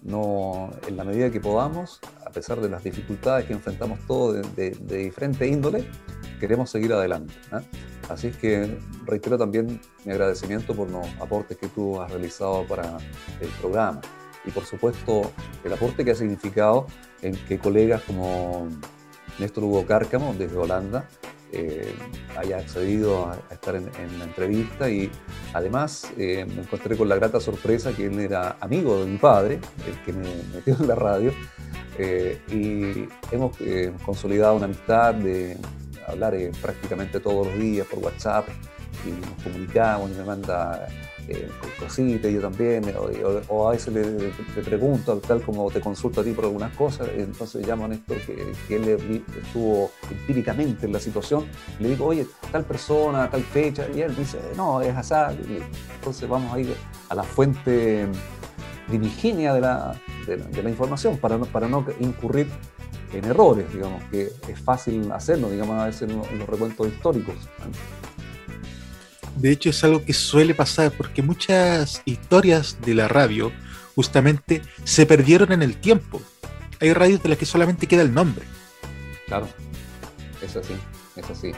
no, 0.02 0.72
en 0.88 0.98
la 0.98 1.04
medida 1.04 1.30
que 1.30 1.40
podamos, 1.40 2.00
a 2.26 2.30
pesar 2.30 2.62
de 2.62 2.70
las 2.70 2.84
dificultades 2.84 3.46
que 3.46 3.54
enfrentamos 3.54 4.00
todos 4.08 4.56
de, 4.56 4.72
diferente 4.72 5.48
índole, 5.48 5.88
queremos 6.40 6.70
seguir 6.70 6.94
adelante. 6.94 7.34
¿eh? 7.52 7.62
Así 8.10 8.28
es 8.28 8.38
que 8.38 8.78
reitero 9.06 9.38
también 9.38 9.82
mi 10.06 10.12
agradecimiento 10.12 10.76
por 10.76 10.90
los 10.90 11.06
aportes 11.20 11.58
que 11.58 11.68
tú 11.68 12.02
has 12.02 12.12
realizado 12.12 12.66
para 12.68 12.98
el 13.42 13.50
programa 13.60 14.02
y 14.46 14.52
por 14.52 14.64
supuesto 14.64 15.30
el 15.64 15.74
aporte 15.74 16.06
que 16.06 16.12
ha 16.12 16.16
significado 16.16 16.88
en 17.22 17.36
que 17.48 17.60
colegas 17.60 18.02
como 18.04 18.68
Néstor 19.40 19.66
Hugo 19.66 19.86
Cárcamo 19.86 20.34
desde 20.38 20.56
Holanda 20.58 21.08
eh, 21.52 21.94
haya 22.38 22.58
accedido 22.58 23.28
a, 23.28 23.38
estar 23.52 23.76
en, 23.76 23.90
la 24.20 24.26
entrevista 24.26 24.90
y 24.90 25.10
además 25.54 26.12
eh, 26.18 26.46
me 26.46 26.62
encontré 26.62 26.98
con 26.98 27.10
la 27.10 27.16
grata 27.16 27.40
sorpresa 27.40 27.94
que 27.94 28.06
él 28.08 28.20
era 28.20 28.58
amigo 28.60 29.00
de 29.00 29.06
mi 29.06 29.18
padre, 29.18 29.60
el 29.88 30.04
que 30.04 30.14
me 30.14 30.28
metió 30.54 30.76
en 30.80 30.88
la 30.88 30.96
radio, 30.96 31.32
eh, 31.98 32.42
y 32.50 33.08
hemos 33.34 33.58
consolidado 34.06 34.56
una 34.56 34.66
amistad 34.66 35.16
de 35.16 35.58
hablar 36.08 36.36
eh, 36.36 36.52
prácticamente 36.62 37.20
todos 37.20 37.48
los 37.48 37.58
días 37.58 37.86
por 37.88 38.00
WhatsApp 38.00 38.48
y 39.06 39.10
nos 39.10 39.44
comunicamos 39.44 40.12
y 40.12 40.14
me 40.16 40.24
manda 40.24 40.88
eh, 41.30 41.50
cositas, 41.80 42.32
yo 42.32 42.42
también, 42.42 42.86
o, 43.50 43.68
a 43.68 43.72
veces 43.72 43.94
le, 43.94 44.62
pregunto, 44.62 45.18
tal 45.18 45.42
como 45.42 45.70
te 45.70 45.82
consulto 45.82 46.22
a 46.22 46.24
ti 46.24 46.32
por 46.32 46.46
algunas 46.46 46.76
cosas, 46.76 47.10
entonces 47.16 47.68
llamo 47.68 47.86
a 47.86 47.90
Néstor 47.90 48.18
que, 48.18 48.54
que 48.68 48.76
él 48.76 49.24
estuvo 49.44 49.92
empíricamente 50.10 50.86
en 50.86 50.94
la 50.94 51.00
situación, 51.00 51.46
le 51.80 51.90
digo, 51.90 52.06
oye, 52.06 52.28
tal 52.52 52.64
persona, 52.64 53.30
tal 53.30 53.44
fecha, 53.44 53.88
y 53.94 54.02
él 54.02 54.16
dice, 54.16 54.40
no, 54.56 54.82
es 54.82 54.96
así, 54.96 55.14
entonces 55.96 56.30
vamos 56.30 56.54
a 56.54 56.60
ir 56.60 56.74
a 57.10 57.16
la 57.16 57.24
fuente 57.24 58.08
primigenia 58.88 59.54
de 59.54 59.62
la, 59.62 60.00
de 60.26 60.64
la, 60.64 60.70
información 60.70 61.18
para 61.18 61.38
no, 61.38 61.46
para 61.46 61.68
no 61.68 61.86
incurrir 62.00 62.48
en 63.14 63.26
errores, 63.26 63.72
digamos, 63.74 64.04
que 64.06 64.32
es 64.48 64.60
fácil 64.64 65.12
hacerlo, 65.12 65.50
digamos, 65.50 65.82
a 65.82 65.86
veces 65.86 66.10
en 66.10 66.40
los 66.40 66.48
recuentos 66.48 66.88
históricos. 66.88 67.36
De 69.38 69.52
hecho, 69.52 69.70
es 69.70 69.84
algo 69.84 70.04
que 70.04 70.14
suele 70.14 70.56
pasar 70.56 70.92
porque 70.92 71.22
muchas 71.22 72.02
historias 72.06 72.78
de 72.84 72.96
la 72.96 73.08
radio 73.08 73.52
justamente 73.96 74.62
se 74.84 75.06
perdieron 75.06 75.52
en 75.52 75.62
el 75.62 75.78
tiempo. 75.78 76.22
Hay 76.80 76.94
radios 76.94 77.22
de 77.22 77.30
las 77.30 77.38
que 77.38 77.46
solamente 77.46 77.88
queda 77.88 78.02
el 78.02 78.14
nombre. 78.14 78.46
Claro, 79.28 79.48
es 80.42 80.56
así, 80.56 80.74
es 81.16 81.30
así. 81.30 81.52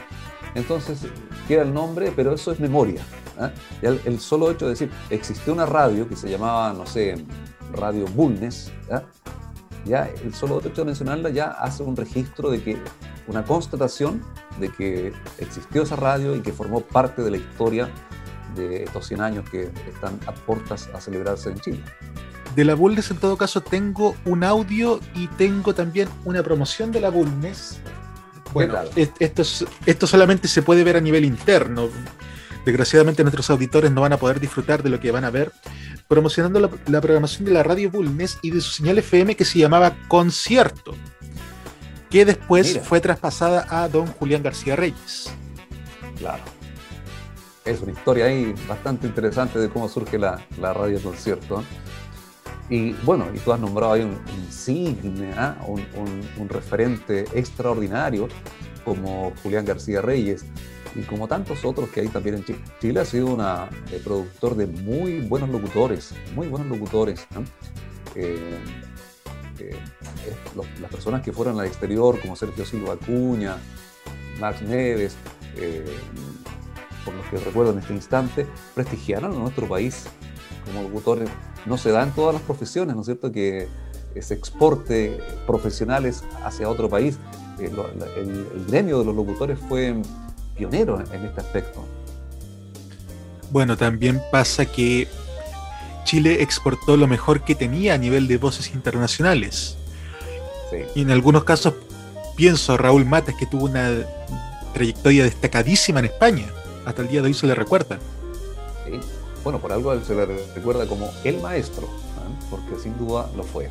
Entonces, 0.54 1.00
queda 1.48 1.62
el 1.62 1.72
nombre, 1.72 2.12
pero 2.14 2.34
eso 2.34 2.52
es 2.52 2.60
memoria. 2.60 3.02
¿eh? 3.40 3.98
El, 4.04 4.20
solo 4.20 4.50
hecho 4.50 4.66
de 4.66 4.72
decir, 4.72 4.90
existió 5.10 5.52
una 5.52 5.66
radio 5.66 6.08
que 6.08 6.16
se 6.16 6.28
llamaba, 6.28 6.72
no 6.72 6.86
sé, 6.86 7.24
Radio 7.72 8.06
Bulnes, 8.06 8.70
¿eh? 8.90 9.00
ya 9.84 10.10
el 10.22 10.34
solo 10.34 10.60
hecho 10.60 10.82
de 10.82 10.84
mencionarla 10.86 11.30
ya 11.30 11.50
hace 11.52 11.82
un 11.82 11.96
registro 11.96 12.50
de 12.50 12.62
que, 12.62 12.78
una 13.30 13.44
constatación 13.44 14.22
de 14.58 14.68
que 14.70 15.12
existió 15.38 15.82
esa 15.82 15.96
radio 15.96 16.34
y 16.34 16.40
que 16.40 16.52
formó 16.52 16.80
parte 16.80 17.22
de 17.22 17.30
la 17.30 17.36
historia 17.36 17.88
de 18.56 18.82
estos 18.82 19.06
100 19.06 19.20
años 19.20 19.48
que 19.48 19.70
están 19.88 20.18
a 20.26 20.34
puertas 20.34 20.90
a 20.92 21.00
celebrarse 21.00 21.50
en 21.50 21.60
Chile. 21.60 21.84
De 22.56 22.64
la 22.64 22.74
Bulnes, 22.74 23.10
en 23.12 23.18
todo 23.18 23.36
caso, 23.36 23.60
tengo 23.60 24.16
un 24.24 24.42
audio 24.42 24.98
y 25.14 25.28
tengo 25.28 25.72
también 25.74 26.08
una 26.24 26.42
promoción 26.42 26.90
de 26.90 27.00
la 27.00 27.10
Bulnes. 27.10 27.80
Bueno, 28.52 28.74
esto, 28.96 29.42
esto 29.86 30.06
solamente 30.08 30.48
se 30.48 30.62
puede 30.62 30.82
ver 30.82 30.96
a 30.96 31.00
nivel 31.00 31.24
interno. 31.24 31.88
Desgraciadamente 32.64 33.22
nuestros 33.22 33.48
auditores 33.50 33.90
no 33.92 34.00
van 34.00 34.12
a 34.12 34.18
poder 34.18 34.40
disfrutar 34.40 34.82
de 34.82 34.90
lo 34.90 35.00
que 35.00 35.12
van 35.12 35.24
a 35.24 35.30
ver, 35.30 35.52
promocionando 36.08 36.60
la, 36.60 37.00
programación 37.00 37.44
de 37.44 37.52
la 37.52 37.62
radio 37.62 37.90
Bulnes 37.90 38.38
y 38.42 38.50
de 38.50 38.60
su 38.60 38.70
señal 38.72 38.98
FM 38.98 39.36
que 39.36 39.44
se 39.44 39.60
llamaba 39.60 39.96
Concierto, 40.08 40.94
que 42.10 42.24
después 42.24 42.80
fue 42.82 43.00
traspasada 43.00 43.66
a 43.70 43.88
don 43.88 44.06
Julián 44.06 44.42
García 44.42 44.76
Reyes. 44.76 45.30
Claro. 46.18 46.42
Es 47.64 47.80
una 47.80 47.92
historia 47.92 48.26
ahí 48.26 48.54
bastante 48.68 49.06
interesante 49.06 49.58
de 49.58 49.70
cómo 49.70 49.88
surge 49.88 50.18
la, 50.18 50.44
radio 50.58 51.00
Concierto. 51.00 51.62
Y 52.68 52.92
bueno, 53.04 53.26
y 53.34 53.38
tú 53.38 53.52
has 53.52 53.60
nombrado 53.60 53.92
ahí 53.92 54.02
un 54.02 54.18
insigne, 54.42 55.32
¿ah? 55.36 55.56
un, 55.66 55.84
un, 56.38 56.48
referente 56.48 57.24
extraordinario 57.34 58.28
como 58.84 59.32
Julián 59.42 59.64
García 59.64 60.00
Reyes 60.00 60.44
y 60.94 61.02
como 61.02 61.28
tantos 61.28 61.64
otros 61.64 61.88
que 61.90 62.00
hay 62.00 62.08
también 62.08 62.36
en 62.36 62.44
Chile. 62.44 62.60
Chile 62.80 63.00
ha 63.00 63.04
sido 63.04 63.26
un 63.26 63.40
eh, 63.40 64.00
productor 64.02 64.56
de 64.56 64.66
muy 64.66 65.20
buenos 65.20 65.50
locutores, 65.50 66.14
muy 66.34 66.48
buenos 66.48 66.68
locutores. 66.68 67.26
Eh, 68.14 68.58
eh, 69.60 69.76
las 70.80 70.90
personas 70.90 71.22
que 71.22 71.32
fueron 71.32 71.58
al 71.60 71.66
exterior, 71.66 72.20
como 72.20 72.36
Sergio 72.36 72.64
Silva 72.64 72.94
Acuña, 72.94 73.56
Max 74.38 74.62
Neves, 74.62 75.16
por 77.04 77.14
los 77.14 77.26
que 77.26 77.38
recuerdo 77.38 77.72
en 77.72 77.78
este 77.78 77.92
instante, 77.92 78.46
prestigiaron 78.74 79.32
a 79.32 79.38
nuestro 79.38 79.68
país 79.68 80.06
como 80.64 80.82
locutores. 80.82 81.28
No 81.66 81.76
se 81.76 81.90
da 81.90 82.02
en 82.02 82.12
todas 82.12 82.34
las 82.34 82.42
profesiones, 82.42 82.94
¿no 82.94 83.02
es 83.02 83.06
cierto?, 83.06 83.30
que 83.32 83.68
se 84.20 84.34
exporte 84.34 85.18
profesionales 85.46 86.24
hacia 86.44 86.68
otro 86.68 86.88
país. 86.88 87.18
el 87.58 88.64
gremio 88.66 89.00
de 89.00 89.04
los 89.04 89.14
locutores 89.14 89.58
fue 89.68 89.94
pionero 90.56 91.02
en 91.12 91.24
este 91.24 91.40
aspecto. 91.40 91.84
Bueno, 93.50 93.76
también 93.76 94.20
pasa 94.30 94.64
que 94.64 95.08
Chile 96.10 96.42
exportó 96.42 96.96
lo 96.96 97.06
mejor 97.06 97.44
que 97.44 97.54
tenía 97.54 97.94
a 97.94 97.96
nivel 97.96 98.26
de 98.26 98.36
voces 98.36 98.74
internacionales. 98.74 99.76
Y 100.96 101.02
en 101.02 101.12
algunos 101.12 101.44
casos 101.44 101.74
pienso 102.34 102.72
a 102.72 102.76
Raúl 102.76 103.04
Mates, 103.04 103.36
que 103.36 103.46
tuvo 103.46 103.66
una 103.66 103.92
trayectoria 104.74 105.22
destacadísima 105.22 106.00
en 106.00 106.06
España. 106.06 106.46
Hasta 106.84 107.02
el 107.02 107.08
día 107.08 107.22
de 107.22 107.28
hoy 107.28 107.34
se 107.34 107.46
le 107.46 107.54
recuerda. 107.54 108.00
Bueno, 109.44 109.60
por 109.60 109.70
algo 109.70 109.96
se 110.02 110.16
le 110.16 110.26
recuerda 110.52 110.84
como 110.88 111.12
el 111.22 111.40
maestro, 111.40 111.88
porque 112.50 112.82
sin 112.82 112.98
duda 112.98 113.30
lo 113.36 113.44
fue. 113.44 113.70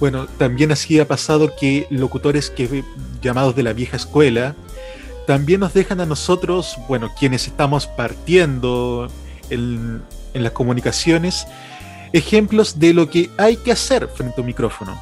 Bueno, 0.00 0.26
también 0.38 0.72
así 0.72 0.98
ha 1.00 1.06
pasado 1.06 1.54
que 1.54 1.86
locutores 1.90 2.48
que 2.48 2.82
llamados 3.20 3.54
de 3.56 3.62
la 3.62 3.74
vieja 3.74 3.98
escuela 3.98 4.56
también 5.26 5.60
nos 5.60 5.74
dejan 5.74 6.00
a 6.00 6.06
nosotros, 6.06 6.78
bueno, 6.88 7.10
quienes 7.14 7.46
estamos 7.46 7.86
partiendo 7.86 9.10
en, 9.50 10.02
las 10.34 10.52
comunicaciones, 10.52 11.46
ejemplos 12.12 12.78
de 12.78 12.92
lo 12.92 13.08
que 13.08 13.30
hay 13.38 13.56
que 13.56 13.72
hacer 13.72 14.08
frente 14.08 14.34
a 14.36 14.40
un 14.40 14.46
micrófono. 14.46 15.00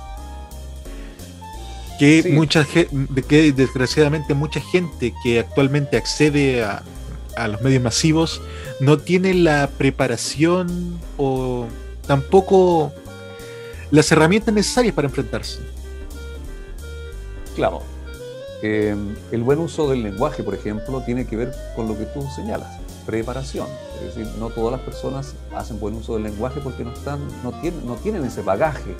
Que, 1.98 2.30
mucha, 2.32 2.64
que 2.64 3.52
desgraciadamente 3.52 4.34
mucha 4.34 4.60
gente 4.60 5.14
que 5.22 5.38
actualmente 5.38 5.96
accede 5.96 6.64
a, 6.64 6.82
a 7.36 7.48
los 7.48 7.60
medios 7.62 7.82
masivos 7.82 8.40
no 8.80 8.98
tiene 8.98 9.34
la 9.34 9.70
preparación 9.78 10.98
o 11.16 11.66
tampoco 12.06 12.92
las 13.90 14.10
herramientas 14.10 14.54
necesarias 14.54 14.94
para 14.94 15.08
enfrentarse. 15.08 15.60
Claro, 17.54 17.82
eh, 18.62 18.96
el 19.30 19.42
buen 19.42 19.58
uso 19.58 19.88
del 19.90 20.02
lenguaje, 20.02 20.42
por 20.42 20.54
ejemplo, 20.54 21.02
tiene 21.02 21.26
que 21.26 21.36
ver 21.36 21.52
con 21.76 21.88
lo 21.88 21.98
que 21.98 22.04
tú 22.06 22.26
señalas, 22.34 22.80
preparación. 23.04 23.66
Es 24.02 24.16
decir, 24.16 24.32
no 24.38 24.50
todas 24.50 24.72
las 24.72 24.80
personas 24.80 25.34
hacen 25.54 25.78
buen 25.78 25.94
uso 25.94 26.14
del 26.14 26.24
lenguaje 26.24 26.60
porque 26.60 26.84
no, 26.84 27.52
tienen, 28.02 28.24
ese 28.24 28.42
bagaje 28.42 28.94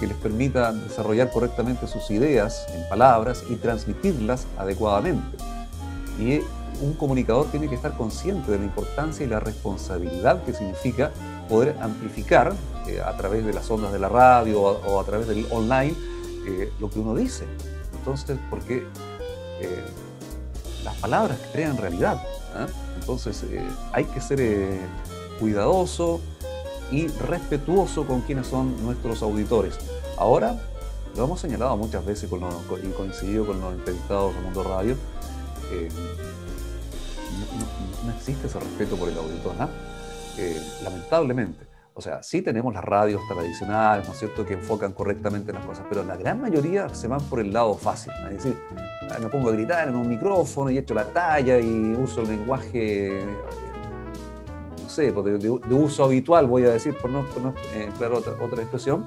que 0.00 0.06
les 0.06 0.16
permita 0.16 0.72
desarrollar 0.72 1.30
correctamente 1.30 1.86
sus 1.86 2.10
ideas 2.10 2.66
en 2.74 2.88
palabras 2.88 3.44
y 3.48 3.56
transmitirlas 3.56 4.46
adecuadamente. 4.58 5.36
Y 6.18 6.40
un 6.80 6.94
comunicador 6.94 7.46
tiene 7.50 7.68
que 7.68 7.74
estar 7.74 7.96
consciente 7.96 8.50
de 8.50 8.58
la 8.58 8.64
importancia 8.64 9.24
y 9.24 9.28
la 9.28 9.38
responsabilidad 9.38 10.42
que 10.44 10.54
significa 10.54 11.10
poder 11.48 11.76
amplificar 11.80 12.52
eh, 12.88 13.00
a 13.00 13.16
través 13.16 13.44
de 13.44 13.52
las 13.52 13.70
ondas 13.70 13.92
de 13.92 13.98
la 13.98 14.08
radio 14.08 14.60
o, 14.60 15.00
a 15.00 15.04
través 15.04 15.28
del 15.28 15.46
online 15.50 15.94
eh, 16.46 16.72
lo 16.80 16.90
que 16.90 16.98
uno 16.98 17.14
dice. 17.14 17.44
Entonces, 17.98 18.38
porque 18.50 18.86
eh, 19.60 19.84
las 20.82 20.96
palabras 20.96 21.38
crean 21.52 21.76
realidad. 21.76 22.20
Entonces, 23.02 23.42
eh, 23.50 23.66
hay 23.92 24.04
que 24.04 24.20
ser 24.20 24.40
eh, 24.40 24.80
cuidadoso 25.40 26.20
y 26.92 27.08
respetuoso 27.08 28.06
con 28.06 28.20
quienes 28.20 28.46
son 28.46 28.80
nuestros 28.84 29.22
auditores. 29.22 29.76
Ahora, 30.16 30.62
lo 31.16 31.24
hemos 31.24 31.40
señalado 31.40 31.76
muchas 31.76 32.06
veces 32.06 32.30
con 32.30 32.40
y 32.42 32.92
coincidido 32.92 33.44
con 33.44 33.60
los 33.60 33.74
entrevistados 33.74 34.34
de 34.34 34.40
Mundo 34.40 34.62
Radio, 34.62 34.96
no, 38.04 38.12
existe 38.12 38.46
ese 38.46 38.60
respeto 38.60 38.96
por 38.96 39.08
el 39.08 39.18
auditor, 39.18 39.54
¿ah? 39.58 39.68
lamentablemente. 40.84 41.71
O 41.94 42.00
sea, 42.00 42.22
sí 42.22 42.40
tenemos 42.40 42.72
las 42.72 42.82
radios 42.82 43.20
tradicionales, 43.28 44.06
¿no 44.06 44.14
es 44.14 44.18
cierto?, 44.18 44.46
que 44.46 44.54
enfocan 44.54 44.92
correctamente 44.92 45.52
las 45.52 45.64
cosas, 45.64 45.84
pero 45.88 46.02
la 46.02 46.16
gran 46.16 46.40
mayoría 46.40 46.88
se 46.94 47.06
van 47.06 47.20
por 47.22 47.40
el 47.40 47.52
lado 47.52 47.74
fácil. 47.74 48.12
Es 48.30 48.44
decir, 48.44 48.58
ah, 49.10 49.18
me 49.20 49.28
pongo 49.28 49.50
a 49.50 49.52
gritar 49.52 49.88
en 49.88 49.96
un 49.96 50.08
micrófono 50.08 50.70
y 50.70 50.78
echo 50.78 50.94
la 50.94 51.04
talla 51.04 51.58
y 51.58 51.92
uso 51.92 52.22
el 52.22 52.28
lenguaje, 52.28 53.26
no 54.82 54.88
sé, 54.88 55.12
pues, 55.12 55.42
de, 55.42 55.50
uso 55.50 56.04
habitual, 56.04 56.46
voy 56.46 56.64
a 56.64 56.70
decir, 56.70 56.96
por 56.96 57.10
no, 57.10 57.26
eh, 57.74 57.84
emplear 57.84 58.12
otra, 58.12 58.32
otra 58.42 58.62
expresión, 58.62 59.06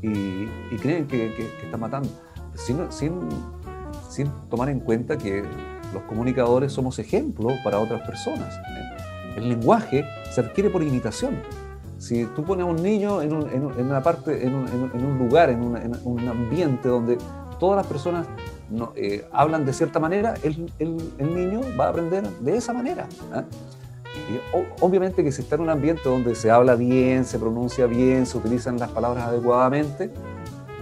y, 0.00 0.46
creen 0.78 1.06
que, 1.06 1.34
que, 1.34 1.64
están 1.64 1.80
matando, 1.80 2.08
sin, 2.54 2.90
sin, 2.90 3.28
sin 4.08 4.30
tomar 4.50 4.68
en 4.68 4.80
cuenta 4.80 5.16
que 5.16 5.42
los 5.94 6.02
comunicadores 6.04 6.72
somos 6.72 6.98
ejemplos 6.98 7.54
para 7.62 7.78
otras 7.78 8.06
personas. 8.06 8.54
El 9.36 9.48
lenguaje 9.48 10.04
se 10.30 10.40
adquiere 10.40 10.70
por 10.70 10.82
imitación. 10.82 11.40
Si 11.98 12.26
tú 12.26 12.44
pones 12.44 12.66
a 12.66 12.68
un 12.68 12.82
niño 12.82 13.22
en, 13.22 13.32
una 13.32 14.02
parte, 14.02 14.46
en 14.46 14.54
un, 14.54 15.18
lugar, 15.18 15.50
en, 15.50 15.62
un 15.62 16.28
ambiente 16.28 16.88
donde 16.88 17.18
todas 17.58 17.76
las 17.76 17.86
personas 17.86 18.26
eh, 18.96 19.26
hablan 19.32 19.64
de 19.64 19.72
cierta 19.72 20.00
manera, 20.00 20.34
el, 20.42 20.70
niño 21.18 21.60
va 21.78 21.86
a 21.86 21.88
aprender 21.90 22.28
de 22.40 22.56
esa 22.56 22.72
manera. 22.72 23.06
¿ah? 23.32 23.44
Y 24.14 24.56
obviamente 24.80 25.22
que 25.22 25.32
si 25.32 25.42
está 25.42 25.56
en 25.56 25.62
un 25.62 25.70
ambiente 25.70 26.02
donde 26.04 26.34
se 26.34 26.50
habla 26.50 26.74
bien, 26.76 27.24
se 27.24 27.38
pronuncia 27.38 27.86
bien, 27.86 28.26
se 28.26 28.38
utilizan 28.38 28.78
las 28.78 28.90
palabras 28.90 29.24
adecuadamente, 29.24 30.10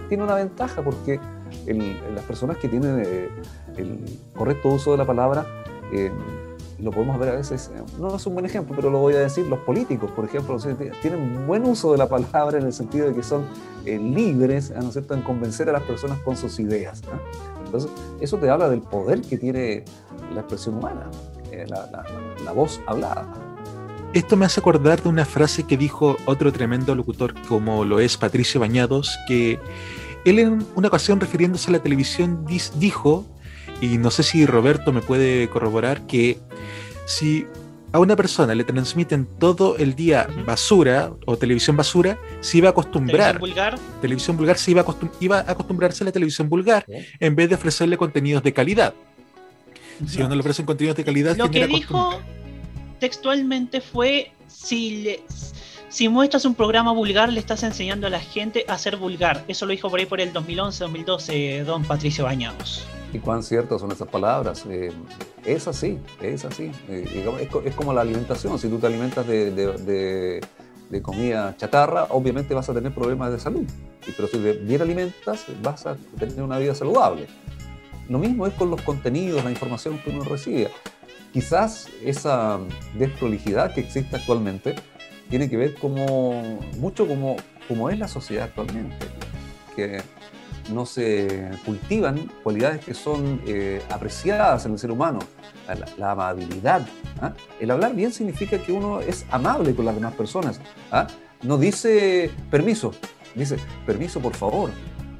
tiene 0.07 0.23
una 0.23 0.35
ventaja 0.35 0.81
porque 0.81 1.19
las 2.13 2.23
personas 2.25 2.57
que 2.57 2.67
tienen 2.67 3.01
eh, 3.05 3.29
el 3.77 4.19
correcto 4.35 4.69
uso 4.69 4.91
de 4.91 4.97
la 4.97 5.05
palabra, 5.05 5.45
eh, 5.91 6.11
lo 6.79 6.91
podemos 6.91 7.17
ver 7.19 7.29
a 7.29 7.35
veces, 7.35 7.71
no 7.99 8.15
es 8.15 8.25
un 8.25 8.33
buen 8.33 8.45
ejemplo, 8.45 8.75
pero 8.75 8.89
lo 8.89 8.99
voy 8.99 9.13
a 9.13 9.19
decir, 9.19 9.45
los 9.47 9.59
políticos, 9.59 10.11
por 10.11 10.25
ejemplo, 10.25 10.57
tienen 11.01 11.47
buen 11.47 11.65
uso 11.65 11.91
de 11.91 11.97
la 11.97 12.07
palabra 12.09 12.57
en 12.57 12.65
el 12.65 12.73
sentido 12.73 13.07
de 13.07 13.13
que 13.13 13.23
son 13.23 13.45
libres, 13.85 14.71
¿no 14.71 14.87
es 14.87 14.93
cierto?, 14.93 15.13
en 15.13 15.21
convencer 15.21 15.69
a 15.69 15.73
las 15.73 15.83
personas 15.83 16.19
con 16.19 16.35
sus 16.35 16.59
ideas. 16.59 17.01
Entonces, 17.65 17.91
eso 18.19 18.37
te 18.37 18.49
habla 18.49 18.69
del 18.69 18.81
poder 18.81 19.21
que 19.21 19.37
tiene 19.37 19.85
la 20.33 20.41
expresión 20.41 20.75
humana, 20.75 21.09
la 22.43 22.51
voz 22.51 22.81
hablada. 22.85 23.27
Esto 24.13 24.37
me 24.37 24.45
hace 24.45 24.59
acordar 24.59 25.01
de 25.01 25.09
una 25.09 25.25
frase 25.25 25.63
que 25.63 25.75
dijo 25.75 26.17
otro 26.25 26.51
tremendo 26.53 26.93
locutor 26.93 27.33
como 27.47 27.83
lo 27.83 27.99
es 27.99 28.15
Patricio 28.15 28.59
Bañados, 28.59 29.17
que 29.27 29.59
él 30.23 30.37
en 30.37 30.65
una 30.75 30.87
ocasión 30.87 31.19
refiriéndose 31.19 31.69
a 31.69 31.73
la 31.73 31.79
televisión 31.79 32.45
dijo, 32.75 33.25
y 33.83 33.97
no 33.97 34.11
sé 34.11 34.23
si 34.23 34.45
Roberto 34.45 34.93
me 34.93 35.01
puede 35.01 35.49
corroborar, 35.49 36.07
que 36.07 36.37
si 37.05 37.45
a 37.91 37.99
una 37.99 38.15
persona 38.15 38.55
le 38.55 38.63
transmiten 38.63 39.25
todo 39.25 39.75
el 39.75 39.93
día 39.93 40.25
basura 40.45 41.11
o 41.25 41.35
televisión 41.35 41.75
basura, 41.75 42.17
se 42.39 42.59
iba 42.59 42.69
a 42.69 42.71
acostumbrar. 42.71 43.33
¿Televisión 43.33 43.39
vulgar? 43.41 43.79
Televisión 44.01 44.37
vulgar 44.37 44.57
se 44.57 44.71
iba 44.71 44.81
a, 44.83 44.85
iba 45.19 45.39
a 45.39 45.51
acostumbrarse 45.51 46.01
a 46.01 46.05
la 46.05 46.13
televisión 46.13 46.47
vulgar 46.47 46.85
en 47.19 47.35
vez 47.35 47.49
de 47.49 47.55
ofrecerle 47.55 47.97
contenidos 47.97 48.41
de 48.41 48.53
calidad. 48.53 48.93
Si 50.07 50.21
uno 50.21 50.33
le 50.33 50.39
ofrece 50.39 50.63
contenidos 50.63 50.95
de 50.95 51.03
calidad, 51.03 51.35
lo 51.35 51.51
que 51.51 51.67
dijo 51.67 52.21
textualmente 53.01 53.81
fue 53.81 54.31
si 54.47 55.17
si 55.89 56.07
muestras 56.07 56.45
un 56.45 56.55
programa 56.55 56.93
vulgar 56.93 57.31
le 57.33 57.39
estás 57.41 57.63
enseñando 57.63 58.07
a 58.07 58.09
la 58.09 58.21
gente 58.21 58.63
a 58.69 58.77
ser 58.77 58.95
vulgar. 58.95 59.43
Eso 59.49 59.65
lo 59.65 59.73
dijo 59.73 59.89
por 59.89 59.99
ahí 59.99 60.05
por 60.05 60.21
el 60.21 60.31
2011-2012 60.31 61.65
don 61.65 61.83
Patricio 61.83 62.23
Bañados. 62.23 62.87
Y 63.13 63.19
cuán 63.19 63.43
ciertas 63.43 63.79
son 63.79 63.91
esas 63.91 64.07
palabras. 64.07 64.65
Eh, 64.67 64.91
es 65.45 65.67
así, 65.67 65.99
es 66.21 66.43
así. 66.45 66.71
Eh, 66.89 67.25
es, 67.65 67.75
como 67.75 67.93
la 67.93 68.01
alimentación. 68.01 68.57
Si 68.59 68.67
tú 68.67 68.79
te 68.79 68.87
alimentas 68.87 69.25
de, 69.27 70.41
comida 71.01 71.55
chatarra, 71.57 72.07
obviamente 72.09 72.53
vas 72.53 72.69
a 72.69 72.73
tener 72.73 72.93
problemas 72.93 73.31
de 73.31 73.39
salud. 73.39 73.65
Pero 74.17 74.27
si 74.27 74.37
bien 74.37 74.81
alimentas, 74.81 75.45
vas 75.61 75.85
a 75.85 75.95
tener 76.17 76.41
una 76.41 76.57
vida 76.57 76.75
saludable. 76.75 77.27
Lo 78.09 78.19
mismo 78.19 78.47
es 78.47 78.53
con 78.55 78.69
los 78.69 78.81
contenidos, 78.81 79.43
la 79.43 79.51
información 79.51 79.97
que 79.99 80.09
uno 80.09 80.23
recibe 80.23 80.69
quizás 81.33 81.89
esa 82.03 82.59
desprolijidad 82.93 83.73
que 83.73 83.81
existe 83.81 84.15
actualmente 84.15 84.75
tiene 85.29 85.49
que 85.49 85.57
ver 85.57 85.75
mucho 86.77 87.07
como, 87.07 87.37
como 87.67 87.89
es 87.89 87.97
la 87.97 88.07
sociedad 88.07 88.45
actualmente, 88.45 89.07
que 89.75 90.01
no 90.69 90.85
se 90.85 91.49
cultivan 91.65 92.29
cualidades 92.43 92.83
que 92.83 92.93
son 92.93 93.41
eh, 93.45 93.81
apreciadas 93.89 94.65
en 94.65 94.73
el 94.73 94.79
ser 94.79 94.91
humano, 94.91 95.19
la, 95.97 96.11
amabilidad. 96.11 96.85
¿ah? 97.21 97.33
El 97.59 97.71
hablar 97.71 97.95
bien 97.95 98.11
significa 98.11 98.57
que 98.57 98.71
uno 98.71 98.99
es 98.99 99.25
amable 99.31 99.75
con 99.75 99.85
las 99.85 99.95
demás 99.95 100.13
personas. 100.13 100.59
¿ah? 100.91 101.07
No 101.41 101.57
dice 101.57 102.31
permiso, 102.49 102.93
dice 103.35 103.57
permiso 103.85 104.19
por 104.19 104.35
favor, 104.35 104.71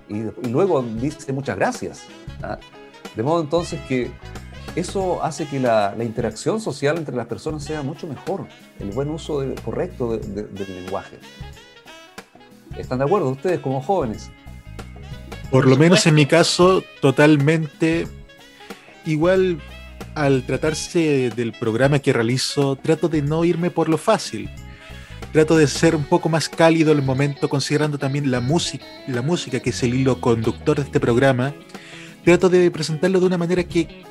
y, 0.07 0.23
luego 0.49 0.81
dice 0.81 1.33
muchas 1.33 1.57
gracias. 1.57 2.03
¿ah? 2.41 2.57
De 3.15 3.23
modo 3.23 3.41
entonces 3.41 3.79
que 3.87 4.11
eso 4.75 5.23
hace 5.23 5.47
que 5.47 5.59
la, 5.59 5.95
interacción 5.99 6.59
social 6.59 6.97
entre 6.97 7.15
las 7.15 7.27
personas 7.27 7.63
sea 7.63 7.83
mucho 7.83 8.07
mejor, 8.07 8.47
el 8.79 8.91
buen 8.91 9.09
uso 9.09 9.43
correcto 9.63 10.17
del 10.17 10.83
lenguaje. 10.83 11.19
¿Están 12.77 12.97
de 12.97 13.05
acuerdo 13.05 13.29
ustedes 13.29 13.59
como 13.59 13.81
jóvenes? 13.81 14.31
Por 15.53 15.67
lo 15.67 15.77
menos 15.77 16.07
en 16.07 16.15
mi 16.15 16.25
caso, 16.25 16.83
totalmente 16.99 18.07
igual 19.05 19.61
al 20.15 20.47
tratarse 20.47 21.29
del 21.29 21.53
programa 21.53 21.99
que 21.99 22.11
realizo, 22.11 22.75
trato 22.75 23.07
de 23.07 23.21
no 23.21 23.45
irme 23.45 23.69
por 23.69 23.87
lo 23.87 23.99
fácil. 23.99 24.49
Trato 25.31 25.55
de 25.55 25.67
ser 25.67 25.95
un 25.95 26.05
poco 26.05 26.27
más 26.27 26.49
cálido 26.49 26.91
en 26.91 26.97
el 26.97 27.05
momento, 27.05 27.49
considerando 27.49 27.99
también 27.99 28.31
la 28.31 28.41
música, 28.41 28.83
la 29.05 29.21
música 29.21 29.59
que 29.59 29.69
es 29.69 29.83
el 29.83 29.93
hilo 29.93 30.19
conductor 30.19 30.77
de 30.77 30.85
este 30.85 30.99
programa. 30.99 31.53
Trato 32.25 32.49
de 32.49 32.71
presentarlo 32.71 33.19
de 33.19 33.27
una 33.27 33.37
manera 33.37 33.63
que 33.63 34.03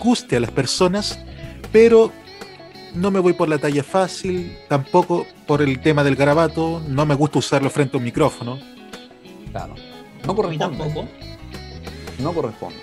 guste 0.00 0.34
a 0.36 0.40
las 0.40 0.50
personas, 0.50 1.16
pero 1.70 2.10
no 2.96 3.12
me 3.12 3.20
voy 3.20 3.34
por 3.34 3.48
la 3.48 3.58
talla 3.58 3.84
fácil, 3.84 4.58
tampoco 4.68 5.28
por 5.46 5.62
el 5.62 5.80
tema 5.80 6.02
del 6.02 6.16
garabato, 6.16 6.82
no 6.88 7.06
me 7.06 7.14
gusta 7.14 7.38
usarlo 7.38 7.70
frente 7.70 7.96
a 7.96 7.98
un 7.98 8.04
micrófono. 8.04 8.58
Claro, 9.52 9.76
no 10.26 10.34
corresponde. 10.34 10.78
No 12.18 12.32
corresponde. 12.32 12.78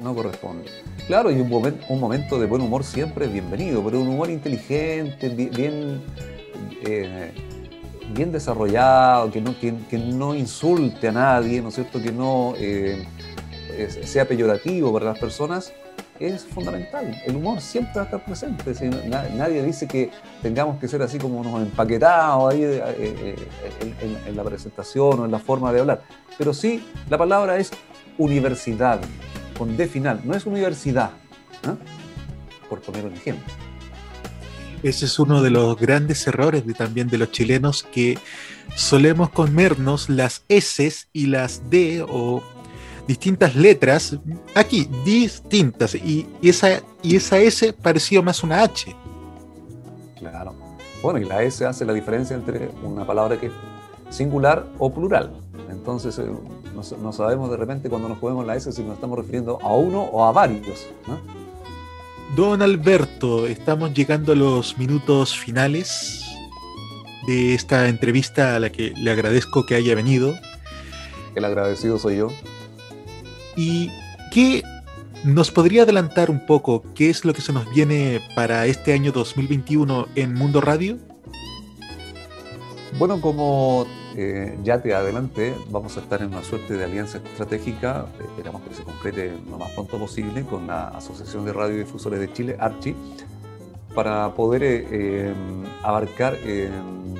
No 0.00 0.14
corresponde. 0.14 0.70
Claro, 1.06 1.30
y 1.30 1.40
un, 1.40 1.78
un 1.88 2.00
momento 2.00 2.38
de 2.38 2.46
buen 2.46 2.62
humor 2.62 2.84
siempre 2.84 3.26
es 3.26 3.32
bienvenido, 3.32 3.82
pero 3.84 4.00
un 4.00 4.08
humor 4.08 4.28
inteligente, 4.28 5.28
bien, 5.28 6.02
eh, 6.84 7.32
bien 8.12 8.32
desarrollado, 8.32 9.30
que 9.30 9.40
no, 9.40 9.58
que, 9.58 9.98
no 9.98 10.34
insulte 10.34 11.08
a 11.08 11.12
nadie, 11.12 11.62
¿no 11.62 11.68
es 11.68 11.76
cierto? 11.76 12.02
Que 12.02 12.12
no 12.12 12.54
eh, 12.58 13.06
sea 14.04 14.26
peyorativo 14.26 14.92
para 14.92 15.06
las 15.06 15.18
personas, 15.18 15.72
es 16.20 16.44
fundamental. 16.44 17.20
El 17.26 17.36
humor 17.36 17.60
siempre 17.60 17.92
va 17.96 18.02
a 18.02 18.04
estar 18.04 18.24
presente. 18.24 18.64
nadie 19.34 19.62
dice 19.62 19.86
que 19.86 20.10
tengamos 20.42 20.78
que 20.78 20.88
ser 20.88 21.02
así 21.02 21.18
como 21.18 21.40
unos 21.40 21.60
empaquetados 21.62 22.52
ahí 22.52 22.62
eh, 22.62 22.82
eh, 22.98 23.36
en, 24.26 24.36
la 24.36 24.44
presentación 24.44 25.20
o 25.20 25.24
en 25.24 25.30
la 25.30 25.38
forma 25.38 25.72
de 25.72 25.80
hablar. 25.80 26.02
Pero 26.38 26.52
sí, 26.52 26.84
la 27.08 27.18
palabra 27.18 27.58
es 27.58 27.70
universidad, 28.18 29.00
con 29.56 29.76
D 29.76 29.86
final. 29.86 30.20
No 30.24 30.34
es 30.34 30.46
universidad, 30.46 31.10
por 32.68 32.80
poner 32.80 33.04
un 33.04 33.14
ejemplo. 33.14 33.52
Ese 34.82 35.06
es 35.06 35.18
uno 35.18 35.42
de 35.42 35.50
los 35.50 35.76
grandes 35.78 36.26
errores 36.26 36.66
de, 36.66 36.74
también 36.74 37.08
de 37.08 37.18
los 37.18 37.30
chilenos 37.32 37.82
que 37.82 38.18
solemos 38.74 39.30
comernos 39.30 40.08
las 40.08 40.44
S 40.48 40.92
y 41.12 41.26
las 41.26 41.70
D 41.70 42.04
o 42.06 42.42
distintas 43.06 43.54
letras, 43.54 44.18
aquí, 44.54 44.88
distintas, 45.04 45.94
y, 45.94 46.26
esa, 46.42 46.82
y 47.02 47.16
esa 47.16 47.38
S 47.38 47.72
parecía 47.72 48.22
más 48.22 48.42
una 48.42 48.62
H. 48.62 48.94
Claro. 50.18 50.54
Bueno, 51.02 51.18
y 51.20 51.24
la 51.24 51.42
S 51.42 51.64
hace 51.64 51.84
la 51.84 51.92
diferencia 51.92 52.34
entre 52.34 52.70
una 52.82 53.06
palabra 53.06 53.38
que 53.38 53.46
es 53.46 53.52
singular 54.10 54.66
o 54.78 54.92
plural. 54.92 55.32
Entonces, 55.70 56.18
eh, 56.18 56.26
no, 56.74 57.12
sabemos 57.12 57.50
de 57.50 57.56
repente 57.56 57.88
cuando 57.88 58.08
nos 58.08 58.18
ponemos 58.18 58.46
la 58.46 58.56
S 58.56 58.70
si 58.72 58.82
nos 58.82 58.94
estamos 58.94 59.18
refiriendo 59.18 59.58
a 59.62 59.74
uno 59.74 60.02
o 60.02 60.24
a 60.24 60.32
varios. 60.32 60.86
Don 62.34 62.60
Alberto, 62.60 63.46
estamos 63.46 63.94
llegando 63.94 64.32
a 64.32 64.36
los 64.36 64.76
minutos 64.78 65.36
finales 65.38 66.24
de 67.26 67.54
esta 67.54 67.88
entrevista 67.88 68.56
a 68.56 68.60
la 68.60 68.70
que 68.70 68.92
le 68.96 69.10
agradezco 69.10 69.64
que 69.64 69.74
haya 69.74 69.94
venido. 69.94 70.34
El 71.34 71.44
agradecido 71.44 71.98
soy 71.98 72.18
yo. 72.18 72.30
¿Y 73.56 73.90
qué 74.30 74.62
nos 75.24 75.50
podría 75.50 75.82
adelantar 75.82 76.30
un 76.30 76.44
poco 76.44 76.84
qué 76.94 77.08
es 77.08 77.24
lo 77.24 77.32
que 77.32 77.40
se 77.40 77.52
nos 77.52 77.68
viene 77.70 78.20
para 78.34 78.66
este 78.66 78.92
año 78.92 79.12
2021 79.12 80.08
en 80.14 80.34
Mundo 80.34 80.60
Radio? 80.60 80.98
Bueno, 82.98 83.20
como 83.20 83.86
eh, 84.14 84.58
ya 84.62 84.80
te 84.82 84.94
adelanté, 84.94 85.54
vamos 85.70 85.96
a 85.96 86.00
estar 86.00 86.20
en 86.20 86.28
una 86.28 86.42
suerte 86.42 86.74
de 86.74 86.84
alianza 86.84 87.18
estratégica, 87.18 88.06
esperamos 88.20 88.62
que 88.62 88.74
se 88.74 88.82
concrete 88.82 89.32
lo 89.50 89.58
más 89.58 89.70
pronto 89.72 89.98
posible 89.98 90.42
con 90.44 90.66
la 90.66 90.88
Asociación 90.88 91.44
de 91.46 91.52
Radiodifusores 91.52 92.20
de 92.20 92.32
Chile, 92.32 92.56
ARCHI, 92.58 92.94
para 93.94 94.34
poder 94.34 94.62
eh, 94.62 95.28
em, 95.30 95.64
abarcar 95.82 96.36
em, 96.44 97.14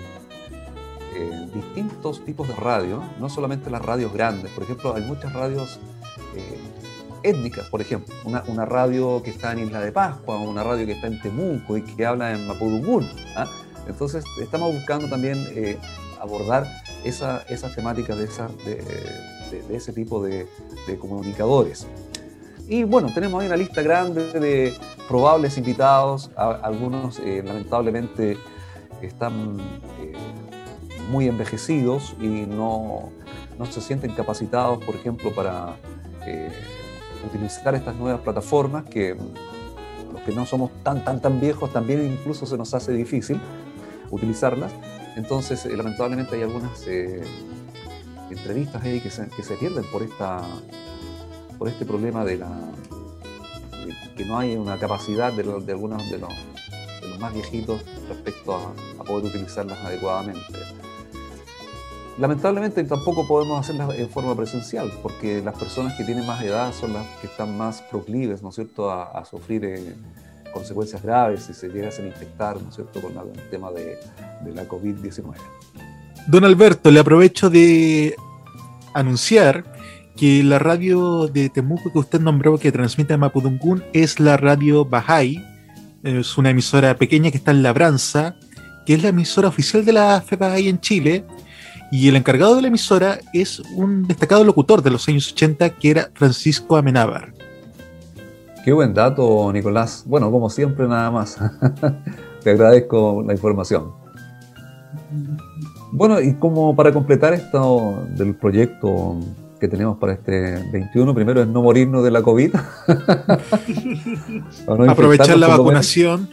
distintos 1.55 2.23
tipos 2.25 2.47
de 2.49 2.55
radio, 2.55 3.03
no 3.19 3.31
solamente 3.31 3.71
las 3.71 3.83
radios 3.83 4.13
grandes, 4.13 4.51
por 4.53 4.65
ejemplo, 4.65 4.95
hay 4.95 5.03
muchas 5.03 5.33
radios 5.33 5.81
eh, 6.37 6.59
étnicas, 7.23 7.69
por 7.69 7.81
ejemplo, 7.81 8.15
una, 8.25 8.65
radio 8.65 9.23
que 9.23 9.31
está 9.31 9.53
en 9.53 9.61
Isla 9.61 9.81
de 9.81 9.91
Pascua, 9.91 10.39
una 10.39 10.63
radio 10.63 10.87
que 10.87 10.93
está 10.93 11.07
en 11.07 11.21
Temuco 11.21 11.77
y 11.77 11.83
que 11.83 12.07
habla 12.07 12.33
en 12.33 12.47
Mapudungún. 12.47 13.09
¿ah? 13.37 13.51
Entonces, 13.89 14.25
estamos 14.41 14.73
buscando 14.75 15.09
también 15.09 15.45
eh, 15.55 15.79
abordar 16.21 16.67
esa, 17.05 17.43
esas 17.49 17.75
temáticas 17.75 18.17
de, 18.17 18.27
de, 18.27 19.77
ese 19.77 19.93
tipo 19.93 20.23
de, 20.23 20.47
comunicadores. 21.01 21.87
Y 22.69 22.85
bueno, 22.85 23.13
tenemos 23.15 23.41
ahí 23.41 23.47
una 23.47 23.57
lista 23.57 23.83
grande 23.83 24.33
de 24.33 24.75
probables 25.09 25.57
invitados, 25.57 26.31
algunos 26.37 27.21
eh, 27.21 27.43
lamentablemente 27.45 28.37
están 29.01 29.59
muy 31.11 31.29
envejecidos 31.29 32.17
y 32.21 32.27
no, 32.27 33.11
no 33.59 33.67
se 33.67 33.81
sienten 33.81 34.13
capacitados, 34.13 34.83
por 34.85 34.95
ejemplo, 34.95 35.35
para 35.35 35.77
eh, 36.27 36.51
utilizar 37.27 37.75
estas 37.75 37.97
nuevas 37.97 38.21
plataformas 38.21 38.85
que 38.85 39.17
los 40.13 40.23
que 40.23 40.33
no 40.33 40.47
somos 40.47 40.71
tan, 40.83 41.05
tan, 41.05 41.21
tan 41.21 41.41
viejos 41.41 41.73
también 41.73 42.05
incluso 42.05 42.47
se 42.47 42.57
nos 42.57 42.75
hace 42.75 42.93
difícil 42.93 43.41
utilizarlas. 44.11 44.73
Entonces, 45.17 45.65
eh, 45.67 45.77
lamentablemente 45.77 46.37
hay 46.37 46.43
algunas 46.43 46.87
eh, 46.87 47.23
entrevistas 48.31 48.83
ahí 48.83 49.01
que 49.01 49.11
se, 49.11 49.29
que 49.29 49.43
se 49.43 49.55
pierden 49.57 49.85
por 49.85 50.03
esta 50.03 50.43
por 51.59 51.69
este 51.69 51.87
problema 51.87 52.25
de 52.25 52.37
la 52.37 52.51
que 54.17 54.25
no 54.25 54.39
hay 54.39 54.57
una 54.57 54.79
capacidad 54.79 55.33
de, 55.33 55.43
algunos 55.43 56.11
de 56.11 56.19
los, 56.19 56.33
de 57.01 57.09
los, 57.09 57.19
más 57.21 57.33
viejitos 57.33 57.81
respecto 58.09 58.55
a, 58.55 59.05
poder 59.05 59.27
utilizarlas 59.27 59.79
adecuadamente. 59.85 60.43
Lamentablemente 62.19 62.83
tampoco 62.85 63.29
podemos 63.29 63.61
hacerlas 63.61 63.99
en 63.99 64.09
forma 64.09 64.35
presencial, 64.35 64.91
porque 65.03 65.43
las 65.43 65.55
personas 65.55 65.95
que 65.95 66.05
tienen 66.05 66.27
más 66.27 66.43
edad 66.43 66.73
son 66.73 66.95
las 66.95 67.07
que 67.21 67.27
están 67.27 67.57
más 67.59 67.83
proclives, 67.83 68.43
¿no 68.43 68.49
es 68.49 68.55
cierto?, 68.55 68.91
a, 68.91 69.23
sufrir 69.27 69.65
eh, 69.67 69.95
consecuencias 70.55 71.03
graves 71.03 71.43
si 71.43 71.53
se 71.53 71.69
llegasen 71.69 72.07
a 72.07 72.09
infectar, 72.09 72.61
¿no 72.61 72.71
es 72.71 72.75
cierto?, 72.75 73.03
con 73.03 73.13
el 73.13 73.51
tema 73.51 73.71
de, 73.71 73.99
la 74.55 74.67
COVID-19. 74.67 75.35
Don 76.29 76.45
Alberto, 76.45 76.91
le 76.91 77.01
aprovecho 77.01 77.51
de 77.51 78.17
anunciar 78.95 79.65
que 80.17 80.43
la 80.43 80.59
radio 80.59 81.27
de 81.27 81.51
Temuco 81.51 81.93
que 81.93 81.99
usted 81.99 82.21
nombró 82.21 82.57
que 82.59 82.73
transmite 82.73 83.13
a 83.13 83.19
Mapudungún 83.19 83.85
es 83.93 84.19
la 84.21 84.39
radio 84.39 84.87
Bajay, 84.87 85.45
es 86.03 86.39
una 86.39 86.51
emisora 86.51 86.97
pequeña 86.97 87.31
que 87.31 87.37
está 87.37 87.51
en 87.51 87.63
Labranza, 87.63 88.37
que 88.87 88.95
es 88.95 89.03
la 89.03 89.11
emisora 89.11 89.49
oficial 89.49 89.85
de 89.85 89.93
la 89.93 90.23
FEBAI 90.23 90.69
en 90.69 90.81
Chile, 90.81 91.25
y 91.99 92.09
el 92.09 92.17
encargado 92.17 92.57
de 92.57 92.61
la 92.61 92.69
emisora 92.69 93.21
es 93.33 93.61
un 93.75 94.07
destacado 94.07 94.45
locutor 94.45 94.83
de 94.83 94.91
los 94.91 95.09
años 95.09 95.33
80 95.33 95.71
que 95.71 95.91
era 95.93 96.11
Francisco 96.13 96.77
Amenábar. 96.77 97.33
Qué 98.67 98.73
buen 98.75 98.93
dato, 98.93 99.51
Nicolás. 99.51 100.05
Bueno, 100.05 100.31
como 100.31 100.51
siempre, 100.51 100.87
nada 100.87 101.11
más. 101.11 101.39
Te 102.45 102.51
agradezco 102.51 103.25
la 103.27 103.33
información. 103.33 103.93
Bueno, 105.91 106.21
y 106.21 106.35
como 106.35 106.77
para 106.77 106.93
completar 106.93 107.33
esto 107.33 108.05
del 108.11 108.35
proyecto 108.35 109.17
que 109.59 109.67
tenemos 109.67 109.97
para 109.97 110.13
este 110.13 110.63
21, 110.71 111.15
primero 111.15 111.41
es 111.41 111.49
no 111.49 111.63
morirnos 111.63 112.05
de 112.05 112.11
la 112.11 112.21
COVID. 112.21 112.55
no 114.69 114.91
Aprovechar 114.91 115.39
la 115.39 115.49
vacunación. 115.49 116.29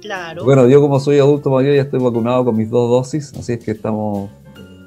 Claro. 0.00 0.42
Bueno, 0.42 0.66
yo 0.66 0.80
como 0.80 0.98
soy 0.98 1.20
adulto 1.20 1.50
mayor 1.50 1.76
ya 1.76 1.82
estoy 1.82 2.00
vacunado 2.00 2.44
con 2.44 2.56
mis 2.56 2.68
dos 2.68 2.90
dosis, 2.90 3.32
así 3.38 3.52
es 3.52 3.64
que 3.64 3.70
estamos 3.70 4.28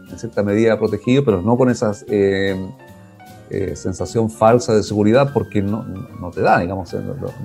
en 0.10 0.20
cierta 0.20 0.44
medida 0.44 0.78
protegidos, 0.78 1.26
pero 1.26 1.42
no 1.42 1.58
con 1.58 1.70
esa 1.70 1.92
eh, 2.08 2.56
eh, 3.50 3.76
sensación 3.76 4.30
falsa 4.30 4.74
de 4.74 4.84
seguridad 4.84 5.32
porque 5.34 5.62
no, 5.62 5.84
no 5.84 6.32
te 6.32 6.42
da, 6.42 6.60
digamos. 6.60 6.94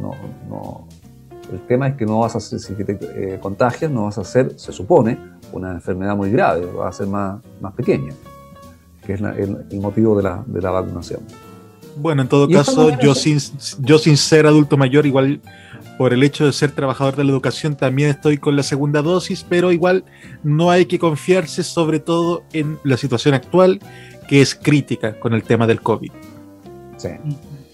No, 0.00 0.12
no, 0.48 0.86
el 1.52 1.60
tema 1.66 1.88
es 1.88 1.96
que 1.96 2.06
no 2.06 2.20
vas 2.20 2.36
a 2.36 2.40
ser, 2.40 2.60
si 2.60 2.74
te 2.74 2.98
eh, 3.00 3.38
contagias, 3.40 3.90
no 3.90 4.04
vas 4.04 4.18
a 4.18 4.24
ser, 4.24 4.58
se 4.58 4.72
supone, 4.72 5.18
una 5.52 5.72
enfermedad 5.72 6.16
muy 6.16 6.30
grave, 6.30 6.66
va 6.66 6.88
a 6.88 6.92
ser 6.92 7.06
más, 7.06 7.40
más 7.60 7.72
pequeña 7.74 8.14
que 9.04 9.14
es 9.14 9.20
el, 9.20 9.66
el, 9.70 9.80
motivo 9.80 10.16
de 10.16 10.22
la, 10.22 10.42
de 10.46 10.60
la, 10.60 10.70
vacunación. 10.70 11.20
Bueno, 11.96 12.22
en 12.22 12.28
todo 12.28 12.48
caso, 12.48 12.98
yo 13.00 13.14
sin, 13.14 13.38
yo 13.80 13.98
sin 13.98 14.16
ser 14.16 14.46
adulto 14.46 14.76
mayor, 14.76 15.06
igual 15.06 15.40
por 15.98 16.12
el 16.12 16.22
hecho 16.22 16.46
de 16.46 16.52
ser 16.52 16.72
trabajador 16.72 17.16
de 17.16 17.24
la 17.24 17.30
educación, 17.30 17.76
también 17.76 18.10
estoy 18.10 18.38
con 18.38 18.56
la 18.56 18.62
segunda 18.62 19.02
dosis, 19.02 19.44
pero 19.48 19.72
igual 19.72 20.04
no 20.42 20.70
hay 20.70 20.86
que 20.86 20.98
confiarse 20.98 21.62
sobre 21.62 22.00
todo 22.00 22.42
en 22.52 22.78
la 22.84 22.96
situación 22.96 23.34
actual, 23.34 23.80
que 24.28 24.40
es 24.40 24.54
crítica 24.54 25.18
con 25.20 25.34
el 25.34 25.42
tema 25.42 25.66
del 25.66 25.80
COVID. 25.80 26.10
Sí. 26.96 27.08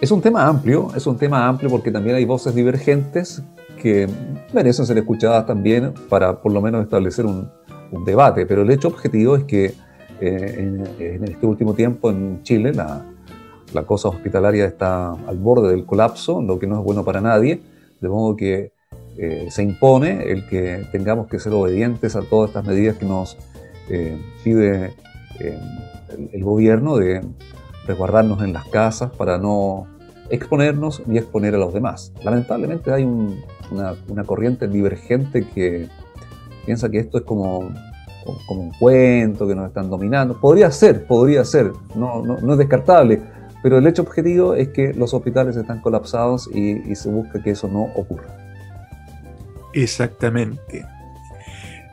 Es 0.01 0.11
un 0.11 0.21
tema 0.21 0.47
amplio, 0.47 0.91
es 0.95 1.07
un 1.07 1.17
tema 1.17 1.47
amplio 1.49 1.71
porque 1.71 1.91
también 1.91 2.17
hay 2.17 2.25
voces 2.25 2.55
divergentes 2.55 3.43
que 3.83 4.09
merecen 4.53 4.87
ser 4.87 4.99
escuchadas 4.99 5.47
también 5.47 5.93
para 6.09 6.41
por 6.41 6.53
lo 6.53 6.61
menos 6.61 6.83
establecer 6.83 7.27
un, 7.27 7.49
un 7.91 8.05
debate, 8.05 8.47
pero 8.47 8.63
el 8.63 8.71
hecho 8.71 8.89
objetivo 8.89 9.37
es 9.37 9.45
que 9.45 9.75
eh, 10.21 10.55
en, 10.99 11.25
este 11.25 11.47
último 11.47 11.75
tiempo 11.75 12.11
en 12.11 12.43
Chile 12.43 12.73
la, 12.73 13.05
la, 13.73 13.85
cosa 13.85 14.09
hospitalaria 14.09 14.65
está 14.65 15.13
al 15.13 15.39
borde 15.39 15.71
del 15.71 15.85
colapso, 15.85 16.43
lo 16.43 16.59
que 16.59 16.67
no 16.67 16.79
es 16.79 16.85
bueno 16.85 17.05
para 17.05 17.21
nadie, 17.21 17.61
de 18.01 18.09
modo 18.09 18.37
que 18.37 18.73
eh, 19.17 19.49
se 19.51 19.63
impone 19.63 20.31
el 20.31 20.47
que 20.49 20.87
tengamos 20.93 21.27
que 21.29 21.39
ser 21.39 21.53
obedientes 21.53 22.15
a 22.17 22.23
todas 22.23 22.51
estas 22.51 22.65
medidas 22.65 22.97
que 22.97 23.05
nos 23.05 23.37
eh, 23.89 24.17
pide 24.45 24.95
el, 25.41 26.31
el, 26.33 26.45
gobierno 26.45 26.97
de 26.97 27.23
resguardarnos 27.87 28.43
en 28.43 28.53
las 28.53 28.67
casas 28.67 29.11
para 29.11 29.39
no 29.39 29.87
exponernos 30.31 31.03
ni 31.07 31.19
exponer 31.19 31.55
a 31.55 31.59
los 31.59 31.73
demás. 31.73 32.13
Lamentablemente 32.23 32.93
hay 32.93 33.05
un, 33.05 33.43
una, 33.71 34.25
corriente 34.25 34.69
divergente 34.69 35.47
que 35.47 35.89
piensa 36.65 36.89
que 36.89 36.99
esto 36.99 37.19
es 37.19 37.25
como 37.25 37.71
como 38.47 38.61
un 38.61 38.73
cuento, 38.73 39.49
que 39.49 39.55
nos 39.55 39.69
están 39.69 39.89
dominando. 39.89 40.39
Podría 40.39 40.71
ser, 40.71 41.07
podría 41.07 41.47
ser, 41.47 41.73
no, 41.95 42.23
no, 42.23 42.53
es 42.53 42.59
descartable, 42.59 43.23
pero 43.63 43.79
el 43.79 43.87
hecho 43.87 44.03
objetivo 44.03 44.55
es 44.55 44.69
que 44.69 44.93
los 44.95 45.15
hospitales 45.15 45.57
están 45.57 45.81
colapsados 45.81 46.49
y, 46.53 46.91
y 46.91 46.95
se 46.97 47.09
busca 47.09 47.43
que 47.43 47.51
eso 47.51 47.69
no 47.69 47.83
ocurra. 47.95 48.37
Exactamente. 49.73 50.87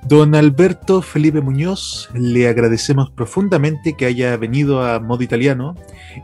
Don 0.08 0.36
Alberto 0.36 1.02
Felipe 1.02 1.42
Muñoz, 1.42 2.10
le 2.14 2.48
agradecemos 2.48 3.10
profundamente 3.10 3.96
que 3.98 4.06
haya 4.06 4.38
venido 4.38 4.84
a 4.84 5.00
Modo 5.00 5.24
Italiano. 5.24 5.74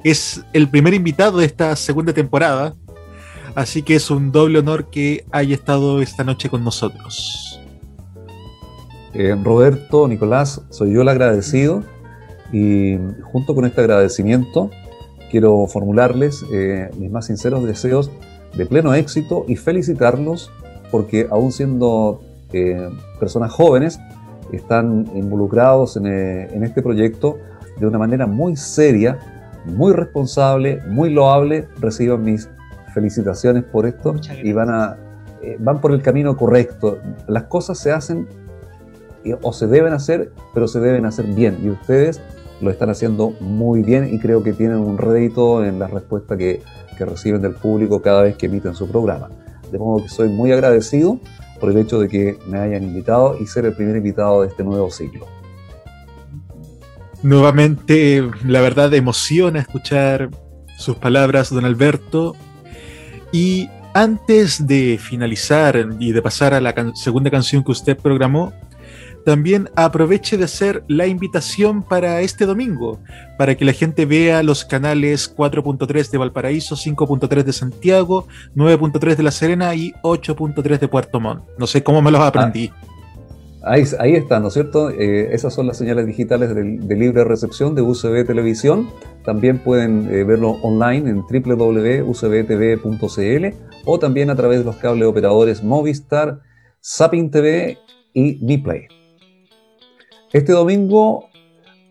Es 0.03 0.45
el 0.53 0.69
primer 0.69 0.93
invitado 0.93 1.39
de 1.39 1.47
esta 1.47 1.75
segunda 1.75 2.13
temporada, 2.13 2.75
así 3.55 3.81
que 3.81 3.95
es 3.95 4.11
un 4.11 4.31
doble 4.31 4.59
honor 4.59 4.91
que 4.91 5.25
haya 5.31 5.55
estado 5.55 5.99
esta 5.99 6.23
noche 6.23 6.47
con 6.47 6.63
nosotros. 6.63 7.59
Eh, 9.15 9.35
Roberto, 9.43 10.07
Nicolás, 10.07 10.61
soy 10.69 10.93
yo 10.93 11.01
el 11.01 11.09
agradecido 11.09 11.83
y 12.53 12.97
junto 13.23 13.55
con 13.55 13.65
este 13.65 13.81
agradecimiento 13.81 14.69
quiero 15.32 15.65
formularles 15.65 16.45
eh, 16.51 16.91
mis 16.97 17.09
más 17.09 17.27
sinceros 17.27 17.63
deseos 17.63 18.11
de 18.55 18.65
pleno 18.65 18.93
éxito 18.93 19.45
y 19.47 19.55
felicitarlos 19.55 20.51
porque 20.91 21.27
aún 21.32 21.53
siendo 21.53 22.21
eh, 22.51 22.89
personas 23.17 23.51
jóvenes 23.51 23.99
están 24.51 25.09
involucrados 25.15 25.95
en, 25.95 26.05
en, 26.05 26.63
este 26.65 26.82
proyecto 26.82 27.38
de 27.79 27.88
una 27.88 27.97
manera 27.97 28.27
muy 28.27 28.57
seria, 28.57 29.17
muy 29.63 29.93
responsable, 29.93 30.82
muy 30.89 31.09
loable. 31.09 31.69
Reciban 31.79 32.25
mis 32.25 32.49
felicitaciones 32.93 33.63
por 33.63 33.86
esto 33.86 34.15
y 34.43 34.51
van, 34.51 34.69
a, 34.69 34.97
van 35.59 35.79
por 35.79 35.93
el 35.93 36.01
camino 36.01 36.36
correcto. 36.36 36.97
Las 37.27 37.43
cosas 37.43 37.79
se 37.79 37.93
hacen 37.93 38.27
o 39.41 39.53
se 39.53 39.67
deben 39.67 39.93
hacer, 39.93 40.34
pero 40.53 40.67
se 40.67 40.82
deben 40.82 41.05
hacer 41.05 41.25
bien. 41.27 41.57
Y 41.63 41.69
ustedes 41.69 42.21
lo 42.62 42.70
están 42.72 42.89
haciendo 42.89 43.34
muy 43.39 43.82
bien 43.82 44.14
y 44.14 44.20
creo 44.20 44.43
que 44.43 44.53
tienen 44.53 44.78
un 44.78 44.97
rédito 44.97 45.66
en 45.66 45.80
la 45.80 45.88
respuesta 45.88 46.38
que, 46.38 46.62
que 46.97 47.05
reciben 47.05 47.41
del 47.41 47.55
público 47.55 48.01
cada 48.01 48.24
vez 48.24 48.36
que 48.38 48.45
emiten 48.45 48.76
su 48.76 48.88
programa. 48.88 49.30
De 49.72 49.78
modo 49.78 50.03
que 50.03 50.09
soy 50.09 50.30
muy 50.30 50.51
agradecido 50.51 51.20
por 51.59 51.72
el 51.72 51.78
hecho 51.78 51.99
de 51.99 52.09
que 52.09 52.38
me 52.47 52.59
hayan 52.59 52.84
invitado 52.84 53.38
y 53.39 53.45
ser 53.45 53.66
el 53.66 53.74
primer 53.74 53.95
invitado 53.95 54.41
de 54.41 54.49
este 54.49 54.64
nuevo 54.64 54.89
ciclo. 54.89 55.28
Nuevamente, 57.24 58.28
la 58.45 58.62
verdad, 58.62 58.93
emociona 58.95 59.59
escuchar 59.59 60.32
sus 60.78 60.95
palabras, 60.95 61.51
don 61.51 61.66
Alberto. 61.66 62.36
Y 63.32 63.70
antes 63.93 64.66
de 64.66 64.97
finalizar 64.99 65.88
y 65.99 66.12
de 66.12 66.22
pasar 66.22 66.53
a 66.53 66.62
la 66.62 66.74
segunda 66.95 67.30
canción 67.30 67.64
que 67.64 67.72
usted 67.72 67.95
programó, 67.95 68.53
también 69.26 69.69
aproveche 69.76 70.38
de 70.38 70.45
hacer 70.45 70.84
la 70.88 71.07
invitación 71.07 71.84
para 71.84 72.22
este 72.22 72.45
domingo, 72.45 72.99
para 73.38 73.55
que 73.55 73.65
la 73.65 73.74
gente 73.74 74.05
vea 74.05 74.43
los 74.43 74.65
canales 74.65 75.36
4.3 75.36 76.09
de 76.09 76.17
Valparaíso, 76.17 76.76
5.3 76.76 77.43
de 77.43 77.53
Santiago, 77.53 78.28
9.3 78.55 79.15
de 79.15 79.24
La 79.24 79.32
Serena 79.32 79.74
y 79.76 79.91
8.3 80.03 80.80
de 80.80 80.88
Puerto 80.88 81.19
Montt. 81.19 81.43
No 81.57 81.67
sé 81.67 81.84
cómo 81.84 82.01
me 82.01 82.11
los 82.11 82.22
aprendí. 82.22 82.72
Ah, 83.63 83.74
ahí, 83.74 83.84
ahí 83.99 84.26
¿no 84.30 84.47
es 84.47 84.53
cierto? 84.53 84.89
Eh, 84.89 85.34
esas 85.34 85.53
son 85.53 85.67
las 85.67 85.78
señales 85.78 86.07
digitales 86.07 86.55
de, 86.55 86.95
libre 86.95 87.24
recepción 87.24 87.76
de 87.76 87.82
UCB 87.82 88.26
Televisión. 88.26 88.89
También 89.24 89.59
pueden 89.59 90.09
eh, 90.11 90.24
verlo 90.24 90.57
online 90.63 91.09
en 91.09 91.22
www.ucbtv.cl 91.22 92.05
o 93.86 93.99
también 93.99 94.30
a 94.30 94.36
través 94.36 94.59
de 94.59 94.65
los 94.65 94.76
cables 94.78 95.07
operadores 95.07 95.63
Movistar, 95.63 96.39
Zapping 96.84 97.30
TV 97.30 97.78
y 98.13 98.38
Niplay. 98.43 98.88
Este 100.34 100.53
domingo 100.53 101.25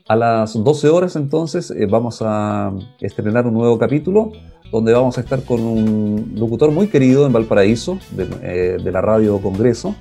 a 0.09 0.16
las 0.16 0.55
12 0.55 0.88
horas 0.88 1.14
entonces 1.14 1.70
eh, 1.70 1.84
vamos 1.84 2.22
a 2.22 2.72
estrenar 2.99 3.47
un 3.47 3.53
nuevo 3.53 3.78
capítulo 3.78 4.32
donde 4.72 4.95
vamos 4.95 5.18
a 5.18 5.20
estar 5.20 5.45
con 5.45 5.61
un 5.61 6.32
locutor 6.36 6.70
muy 6.70 6.88
querido 6.88 7.26
en 7.26 7.34
Valparaíso, 7.34 7.99
de, 8.12 8.28
eh, 8.43 8.78
la 8.82 9.03
radio 9.03 9.43
Congreso, 9.43 9.95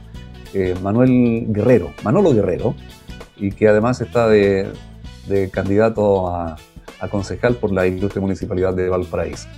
eh, 0.54 0.74
Manuel 0.82 1.48
Guerrero, 1.50 1.92
Manolo 2.02 2.34
Guerrero, 2.34 2.76
y 3.36 3.52
que 3.52 3.68
además 3.68 4.00
está 4.00 4.30
de, 4.30 4.72
de 5.28 5.50
candidato 5.50 6.30
a, 6.30 6.56
a, 7.02 7.08
concejal 7.10 7.56
por 7.56 7.74
la 7.74 7.88
Ilustre 7.88 8.22
Municipalidad 8.22 8.74
de 8.74 8.88
Valparaíso. 8.88 9.50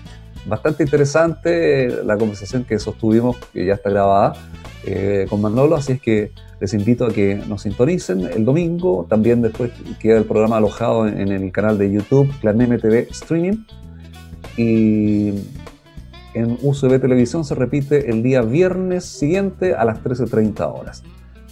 Bastante 0.47 0.81
interesante 0.81 2.03
la 2.03 2.17
conversación 2.17 2.63
que 2.63 2.79
sostuvimos, 2.79 3.37
que 3.53 3.63
ya 3.63 3.75
está 3.75 3.91
grabada, 3.91 4.33
eh, 4.83 5.27
con 5.29 5.41
Manolo, 5.41 5.75
así 5.75 5.93
es 5.93 6.01
que 6.01 6.31
les 6.59 6.73
invito 6.73 7.05
a 7.05 7.11
que 7.11 7.35
nos 7.35 7.63
sintonicen 7.63 8.21
el 8.21 8.45
domingo. 8.45 9.05
También 9.09 9.41
después 9.41 9.71
queda 9.99 10.17
el 10.17 10.25
programa 10.25 10.57
alojado 10.57 11.07
en, 11.07 11.29
el 11.29 11.51
canal 11.51 11.77
de 11.77 11.91
YouTube, 11.91 12.31
Clan 12.39 12.57
MTV 12.57 13.09
Streaming. 13.11 13.65
Y 14.57 15.33
en 16.33 16.57
UCB 16.61 16.99
Televisión 16.99 17.45
se 17.45 17.55
repite 17.55 18.09
el 18.09 18.23
día 18.23 18.41
viernes 18.41 19.05
siguiente 19.05 19.75
a 19.75 19.85
las 19.85 20.03
13.30 20.03 20.79
horas. 20.79 21.03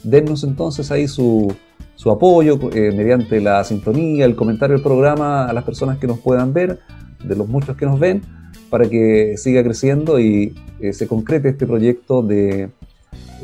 Dennos 0.04 0.44
entonces 0.44 0.92
ahí 0.92 1.08
su, 1.08 1.54
su 1.96 2.12
apoyo 2.12 2.60
eh, 2.74 2.94
mediante 2.96 3.42
la 3.42 3.64
sintonía, 3.64 4.26
el 4.26 4.36
comentario 4.36 4.76
del 4.76 4.84
programa 4.84 5.46
a 5.46 5.54
las 5.54 5.64
personas 5.64 5.98
que 5.98 6.08
nos 6.08 6.20
puedan 6.20 6.54
ver, 6.54 6.80
de 7.24 7.36
los 7.36 7.48
muchos 7.48 7.76
que 7.76 7.86
nos 7.86 8.00
ven, 8.00 8.22
para 8.70 8.88
que 8.88 9.36
siga 9.38 9.64
creciendo 9.64 10.20
y 10.20 10.56
eh, 10.80 10.94
se 10.94 11.08
concrete 11.08 11.50
este 11.50 11.66
proyecto 11.66 12.22
de 12.22 12.70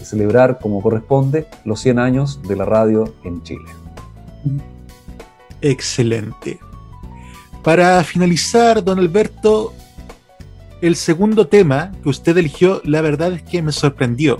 celebrar 0.06 0.60
como 0.60 0.82
corresponde 0.82 1.48
los 1.66 1.80
100 1.82 2.00
años 2.00 2.42
de 2.44 2.56
la 2.56 2.66
radio 2.66 3.14
en 3.24 3.44
Chile. 3.44 3.66
Excelente. 5.62 6.60
Para 7.64 8.04
finalizar, 8.04 8.84
don 8.84 9.00
Alberto, 9.00 9.74
el 10.82 10.96
segundo 10.96 11.48
tema 11.48 11.92
que 12.04 12.10
usted 12.10 12.38
eligió, 12.38 12.82
la 12.84 13.02
verdad 13.02 13.34
es 13.34 13.42
que 13.42 13.62
me 13.62 13.72
sorprendió, 13.72 14.40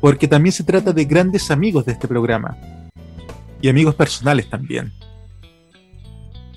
porque 0.00 0.28
también 0.28 0.52
se 0.52 0.62
trata 0.62 0.92
de 0.92 1.04
grandes 1.04 1.50
amigos 1.50 1.84
de 1.84 1.92
este 1.92 2.06
programa 2.06 2.56
y 3.60 3.68
amigos 3.68 3.94
personales 3.94 4.48
también. 4.48 4.92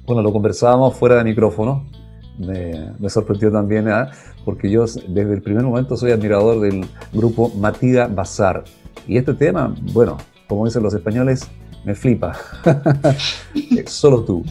Bueno, 0.05 0.21
lo 0.21 0.31
conversábamos 0.31 0.95
fuera 0.95 1.15
de 1.15 1.23
micrófono. 1.23 1.85
Me, 2.37 3.09
sorprendió 3.09 3.51
también, 3.51 3.87
¿ah? 3.87 4.11
Porque 4.45 4.69
yo 4.69 4.85
desde 4.85 5.33
el 5.33 5.41
primer 5.41 5.63
momento 5.63 5.97
soy 5.97 6.11
admirador 6.11 6.61
del 6.61 6.85
grupo 7.11 7.49
Matida 7.55 8.07
Bazar. 8.07 8.63
Y 9.07 9.17
este 9.17 9.33
tema, 9.33 9.75
bueno, 9.93 10.17
como 10.47 10.65
dicen 10.65 10.83
los 10.83 10.93
españoles, 10.93 11.49
me 11.83 11.95
flipa. 11.95 12.37
Solo 13.87 14.23
tú. 14.23 14.43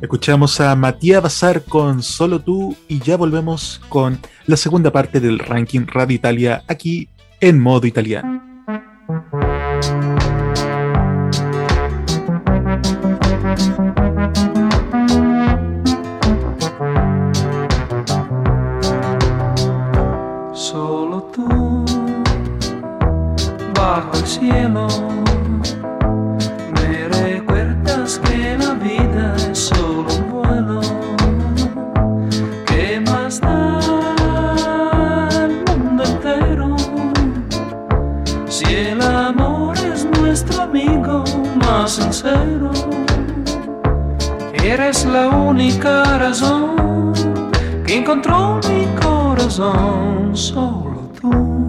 Escuchamos 0.00 0.58
a 0.60 0.74
Matías 0.74 1.22
Bazar 1.22 1.62
con 1.62 2.02
Solo 2.02 2.40
tú 2.40 2.74
y 2.88 3.00
ya 3.00 3.16
volvemos 3.16 3.80
con 3.90 4.18
la 4.46 4.56
segunda 4.56 4.90
parte 4.90 5.20
del 5.20 5.38
ranking 5.38 5.86
Radio 5.86 6.16
Italia 6.16 6.62
aquí 6.66 7.10
en 7.40 7.58
modo 7.58 7.86
italiano. 7.86 8.40
Eres 44.70 45.04
la 45.04 45.26
única 45.26 46.16
razón 46.16 47.12
que 47.84 47.98
encontró 47.98 48.60
mi 48.68 48.86
corazón, 49.02 50.30
solo 50.32 51.10
tú. 51.20 51.66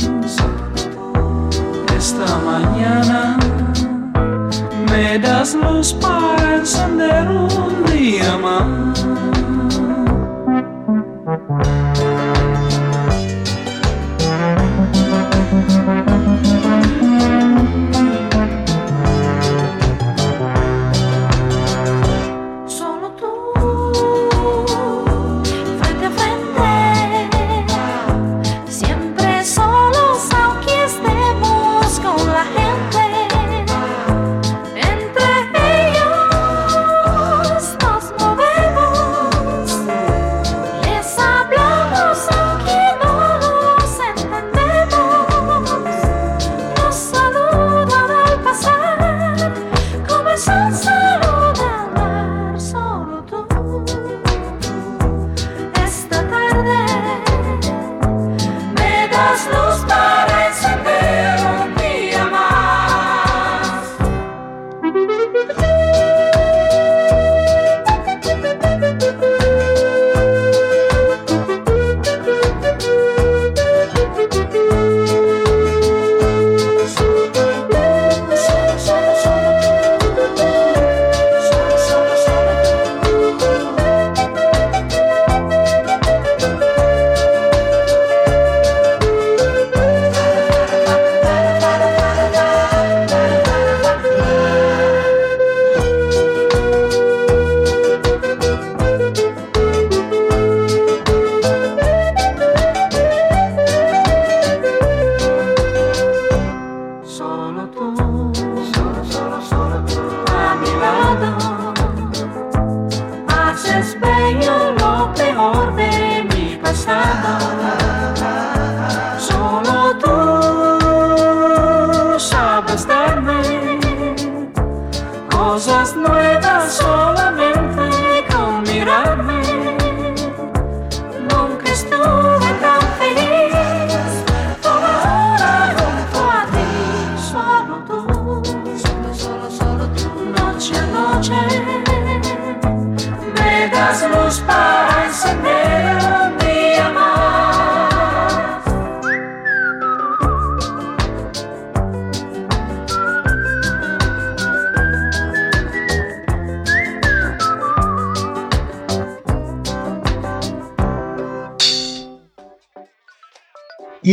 Esta 1.98 2.38
mañana 2.46 3.40
me 4.92 5.18
das 5.18 5.56
luz 5.56 5.94
para 5.96 6.58
encender 6.58 7.28
un 7.28 7.86
día 7.92 8.38
más. 8.38 9.04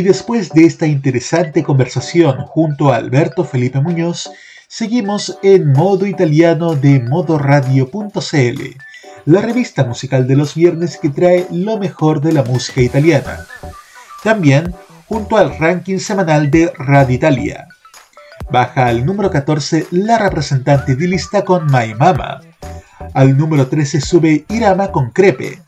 Después 0.08 0.48
de 0.48 0.64
esta 0.64 0.86
interesante 0.86 1.62
conversación 1.62 2.38
junto 2.46 2.90
a 2.90 2.96
Alberto 2.96 3.44
Felipe 3.44 3.78
Muñoz, 3.78 4.30
seguimos 4.66 5.38
en 5.42 5.70
modo 5.74 6.06
italiano 6.06 6.74
de 6.74 6.98
modoradio.cl, 6.98 8.62
la 9.26 9.42
revista 9.42 9.84
musical 9.84 10.26
de 10.26 10.34
los 10.34 10.54
viernes 10.54 10.96
que 10.96 11.10
trae 11.10 11.46
lo 11.50 11.76
mejor 11.76 12.22
de 12.22 12.32
la 12.32 12.42
música 12.42 12.80
italiana. 12.80 13.44
También 14.24 14.74
junto 15.08 15.36
al 15.36 15.58
ranking 15.58 15.98
semanal 15.98 16.50
de 16.50 16.72
Radio 16.78 17.14
Italia. 17.14 17.68
Baja 18.50 18.86
al 18.86 19.04
número 19.04 19.30
14 19.30 19.88
la 19.90 20.16
representante 20.16 20.96
de 20.96 21.06
lista 21.06 21.44
con 21.44 21.66
My 21.66 21.92
Mama. 21.92 22.40
Al 23.12 23.36
número 23.36 23.66
13 23.66 24.00
sube 24.00 24.46
Irama 24.48 24.90
con 24.90 25.10
Crepe. 25.10 25.60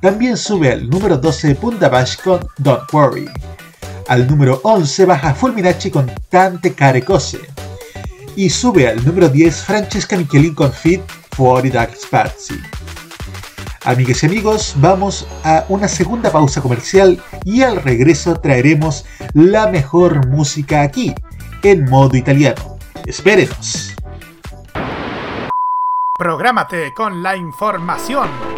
También 0.00 0.36
sube 0.36 0.72
al 0.72 0.90
número 0.90 1.16
12 1.16 1.54
Pundabash 1.54 2.16
con 2.24 2.40
Don't 2.58 2.92
Worry. 2.92 3.28
Al 4.08 4.26
número 4.26 4.60
11 4.62 5.04
baja 5.04 5.34
Fulminachi 5.34 5.90
con 5.90 6.10
Tante 6.30 6.72
Care 6.72 7.02
Cose. 7.02 7.40
Y 8.36 8.48
sube 8.48 8.88
al 8.88 9.04
número 9.04 9.28
10 9.28 9.62
Francesca 9.62 10.16
Michelin 10.16 10.54
con 10.54 10.72
Fit 10.72 11.02
Fuori 11.32 11.68
da 11.68 11.86
Spazio. 11.94 12.56
Amigas 13.84 14.22
y 14.22 14.26
amigos, 14.26 14.74
vamos 14.78 15.26
a 15.44 15.66
una 15.68 15.88
segunda 15.88 16.32
pausa 16.32 16.62
comercial 16.62 17.22
y 17.44 17.62
al 17.62 17.82
regreso 17.82 18.40
traeremos 18.40 19.04
la 19.34 19.68
mejor 19.68 20.26
música 20.28 20.82
aquí, 20.82 21.14
en 21.62 21.84
modo 21.84 22.16
italiano. 22.16 22.78
Espérenos. 23.04 23.94
Prográmate 26.18 26.94
con 26.94 27.22
la 27.22 27.36
información. 27.36 28.57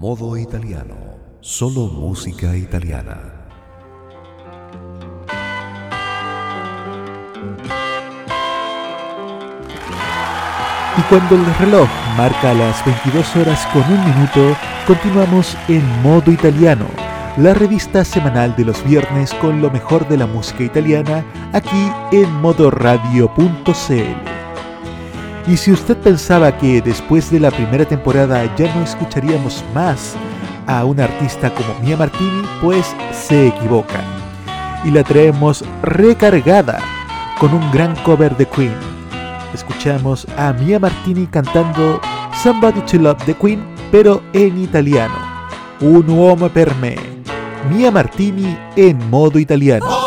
Modo 0.00 0.34
italiano. 0.34 0.96
Solo 1.42 1.86
música 1.88 2.56
italiana. 2.56 3.18
Y 10.96 11.02
cuando 11.02 11.34
el 11.34 11.54
reloj 11.56 11.86
marca 12.16 12.54
las 12.54 12.82
22 12.86 13.36
horas 13.36 13.66
con 13.74 13.82
un 13.92 14.02
minuto, 14.06 14.56
continuamos 14.86 15.54
en 15.68 15.84
modo 16.00 16.32
italiano, 16.32 16.86
la 17.36 17.52
revista 17.52 18.02
semanal 18.02 18.56
de 18.56 18.64
los 18.64 18.82
viernes 18.82 19.34
con 19.34 19.60
lo 19.60 19.70
mejor 19.70 20.08
de 20.08 20.16
la 20.16 20.26
música 20.26 20.62
italiana 20.62 21.22
aquí 21.52 21.92
en 22.10 22.32
modoradio.cl. 22.40 24.30
Y 25.50 25.56
si 25.56 25.72
usted 25.72 25.96
pensaba 25.96 26.56
que 26.56 26.80
después 26.80 27.28
de 27.28 27.40
la 27.40 27.50
primera 27.50 27.84
temporada 27.84 28.44
ya 28.54 28.72
no 28.72 28.84
escucharíamos 28.84 29.64
más 29.74 30.14
a 30.68 30.84
un 30.84 31.00
artista 31.00 31.52
como 31.52 31.74
Mia 31.80 31.96
Martini, 31.96 32.42
pues 32.62 32.94
se 33.10 33.48
equivoca. 33.48 34.00
Y 34.84 34.92
la 34.92 35.02
traemos 35.02 35.64
recargada 35.82 36.78
con 37.40 37.52
un 37.52 37.68
gran 37.72 37.96
cover 38.04 38.36
de 38.36 38.46
Queen. 38.46 38.76
Escuchamos 39.52 40.24
a 40.36 40.52
Mia 40.52 40.78
Martini 40.78 41.26
cantando 41.26 42.00
Somebody 42.40 42.82
to 42.82 42.98
Love 42.98 43.24
the 43.24 43.34
Queen, 43.34 43.60
pero 43.90 44.22
en 44.32 44.56
italiano. 44.56 45.16
Un 45.80 46.08
uomo 46.10 46.48
per 46.48 46.72
me. 46.76 46.94
Mia 47.68 47.90
Martini 47.90 48.56
en 48.76 49.10
modo 49.10 49.40
italiano. 49.40 49.99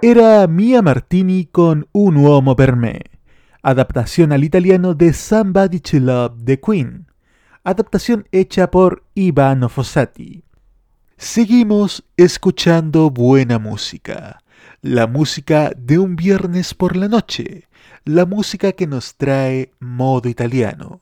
Era 0.00 0.46
Mia 0.46 0.82
Martini 0.82 1.46
con 1.46 1.88
Un 1.90 2.16
uomo 2.16 2.54
per 2.54 2.76
me, 2.76 3.00
adaptación 3.62 4.30
al 4.30 4.44
italiano 4.44 4.94
de 4.94 5.12
Somebody 5.12 5.80
to 5.80 5.98
Love 5.98 6.44
the 6.44 6.60
Queen, 6.60 7.08
adaptación 7.64 8.28
hecha 8.30 8.70
por 8.70 9.02
Ivano 9.14 9.68
Fossati. 9.68 10.44
Seguimos 11.16 12.04
escuchando 12.16 13.10
buena 13.10 13.58
música, 13.58 14.38
la 14.80 15.08
música 15.08 15.72
de 15.76 15.98
un 15.98 16.14
viernes 16.14 16.72
por 16.72 16.96
la 16.96 17.08
noche, 17.08 17.66
la 18.04 18.26
música 18.26 18.72
que 18.72 18.86
nos 18.86 19.16
trae 19.16 19.72
modo 19.80 20.28
italiano. 20.28 21.00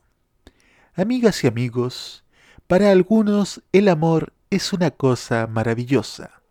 Amigas 0.95 1.45
y 1.45 1.47
amigos, 1.47 2.25
para 2.67 2.91
algunos 2.91 3.63
el 3.73 3.89
amor 3.89 4.33
es 4.49 4.73
una 4.73 4.93
cosa 4.93 5.47
maravillosa 5.47 6.42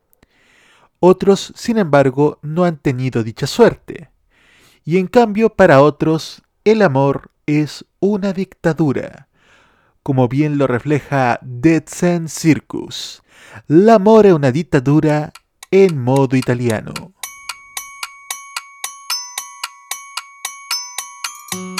otros, 1.01 1.51
sin 1.55 1.77
embargo, 1.79 2.39
no 2.43 2.63
han 2.63 2.77
tenido 2.77 3.23
dicha 3.23 3.47
suerte. 3.47 4.11
Y 4.85 4.97
en 4.97 5.07
cambio, 5.07 5.49
para 5.49 5.81
otros, 5.81 6.43
el 6.63 6.81
amor 6.83 7.31
es 7.47 7.85
una 7.99 8.33
dictadura, 8.33 9.27
como 10.03 10.27
bien 10.27 10.57
lo 10.57 10.67
refleja 10.67 11.39
Dead 11.41 11.83
Zen 11.87 12.29
Circus. 12.29 13.21
L'amore 13.67 14.29
è 14.29 14.31
una 14.31 14.51
dictadura 14.51 15.31
en 15.71 16.01
modo 16.01 16.35
italiano. 16.35 17.13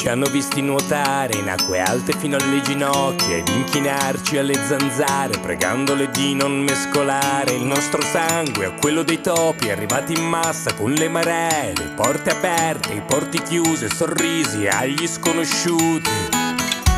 Ci 0.02 0.08
hanno 0.08 0.26
visti 0.32 0.64
nuotare 0.64 1.38
in 1.38 1.48
acque 1.48 1.80
alte 1.80 2.14
fino 2.18 2.36
alle 2.36 2.60
ginocchia 2.64 3.36
ed 3.36 3.48
inchinarci 3.48 4.36
alle 4.40 4.56
zanzare, 4.56 5.38
pregandole 5.38 6.10
di 6.10 6.34
non 6.34 6.58
mescolare 6.58 7.52
il 7.52 7.62
nostro 7.62 8.02
sangue 8.02 8.66
a 8.66 8.72
quello 8.72 9.04
dei 9.04 9.22
topi, 9.22 9.70
arrivati 9.70 10.14
in 10.14 10.26
massa 10.26 10.74
con 10.74 10.92
le 10.92 11.08
maree, 11.08 11.74
le 11.76 11.94
porte 11.96 12.32
aperte, 12.32 12.94
i 12.94 13.02
porti 13.02 13.44
chiusi, 13.44 13.90
sorrisi 13.94 14.66
agli 14.66 15.06
sconosciuti 15.06 16.10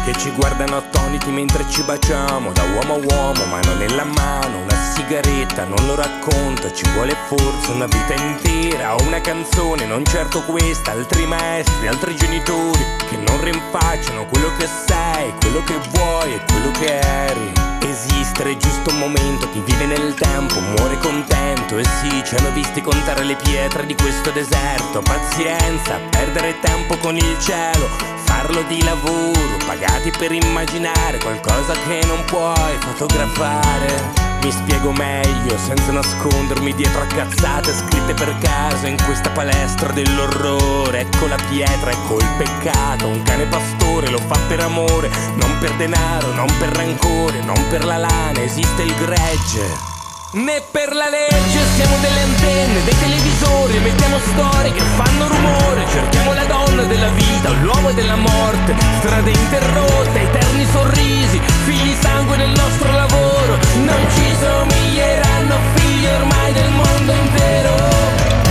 che 0.06 0.14
ci 0.18 0.32
guardano 0.32 0.78
attoniti 0.78 1.30
mentre 1.30 1.66
ci 1.70 1.82
baciamo 1.84 2.54
da 2.54 2.64
uomo 2.64 2.94
a 2.94 3.16
uomo, 3.16 3.46
mano 3.48 3.74
nella 3.80 4.06
mano, 4.06 4.62
una 4.62 4.83
sigaretta, 4.94 5.64
non 5.64 5.86
lo 5.88 5.96
racconta, 5.96 6.72
ci 6.72 6.84
vuole 6.94 7.16
forse 7.28 7.72
una 7.72 7.88
vita 7.88 8.14
intera 8.14 8.96
o 8.96 9.02
una 9.04 9.22
canzone, 9.22 9.86
non 9.86 10.06
certo 10.06 10.44
questa, 10.44 10.92
altri 10.92 11.26
maestri, 11.26 11.88
altri 11.88 12.16
genitori 12.16 12.86
che 13.10 13.18
non 13.18 13.42
rinfacciano 13.42 14.26
quello 14.26 14.52
che 14.58 14.68
sei, 14.68 15.34
quello 15.40 15.64
che 15.64 15.80
vuoi 15.94 16.34
e 16.36 16.42
quello 16.46 16.72
che 16.72 17.00
eri. 17.00 17.52
Esistere 17.88 18.56
giusto 18.58 18.92
un 18.92 19.00
momento, 19.00 19.50
chi 19.52 19.62
vive 19.66 19.86
nel 19.86 20.14
tempo 20.14 20.60
muore 20.60 20.98
contento 21.00 21.78
e 21.78 21.84
sì, 21.84 22.24
ci 22.24 22.36
hanno 22.36 22.52
visti 22.52 22.82
contare 22.82 23.24
le 23.24 23.36
pietre 23.36 23.86
di 23.86 23.96
questo 23.96 24.30
deserto, 24.32 25.02
pazienza, 25.02 26.00
perdere 26.10 26.60
tempo 26.60 26.98
con 26.98 27.16
il 27.16 27.38
cielo, 27.40 27.88
farlo 28.24 28.62
di 28.64 28.84
lavoro, 28.84 29.58
pagati 29.66 30.12
per 30.12 30.32
immaginare 30.32 31.18
qualcosa 31.20 31.74
che 31.86 32.02
non 32.06 32.24
puoi 32.26 32.78
fotografare. 32.80 34.33
Mi 34.44 34.52
spiego 34.52 34.92
meglio 34.92 35.58
senza 35.58 35.94
nascondermi 35.94 36.74
dietro 36.74 37.02
a 37.02 37.06
cazzate 37.06 37.72
scritte 37.72 38.14
per 38.14 38.38
caso 38.40 38.88
in 38.88 38.98
questa 39.06 39.30
palestra 39.30 39.94
dell'orrore. 39.94 41.00
Ecco 41.00 41.28
la 41.28 41.38
pietra, 41.50 41.92
ecco 41.92 42.20
il 42.20 42.28
peccato. 42.38 43.08
Un 43.08 43.24
cane 43.24 43.46
pastore 43.46 44.10
lo 44.10 44.20
fa 44.20 44.38
per 44.50 44.60
amore, 44.60 45.10
non 45.36 45.58
per 45.60 45.74
denaro, 45.76 46.34
non 46.34 46.48
per 46.60 46.76
rancore, 46.76 47.42
non 47.42 47.56
per 47.70 47.86
la 47.86 47.96
lana, 47.96 48.42
esiste 48.42 48.82
il 48.82 48.94
gregge. 48.96 50.03
Né 50.34 50.64
per 50.72 50.96
la 50.96 51.10
legge 51.10 51.60
siamo 51.76 51.96
delle 52.02 52.22
antenne, 52.22 52.84
dei 52.86 52.98
televisori, 52.98 53.78
mettiamo 53.78 54.18
storie 54.18 54.72
che 54.72 54.82
fanno 54.96 55.28
rumore, 55.28 55.86
cerchiamo 55.92 56.34
la 56.34 56.44
donna 56.46 56.82
della 56.86 57.10
vita, 57.10 57.50
l'uomo 57.62 57.90
e 57.90 57.94
della 57.94 58.16
morte, 58.16 58.74
strade 58.98 59.30
interrotte, 59.30 60.22
eterni 60.22 60.66
sorrisi, 60.72 61.40
figli 61.66 61.96
sangue 62.02 62.38
nel 62.38 62.50
nostro 62.50 62.92
lavoro, 62.94 63.60
non 63.86 64.02
ci 64.16 64.26
somiglieranno 64.42 65.56
figli 65.76 66.08
ormai 66.08 66.54
del 66.54 66.72
mondo 66.72 67.12
intero. 67.12 67.76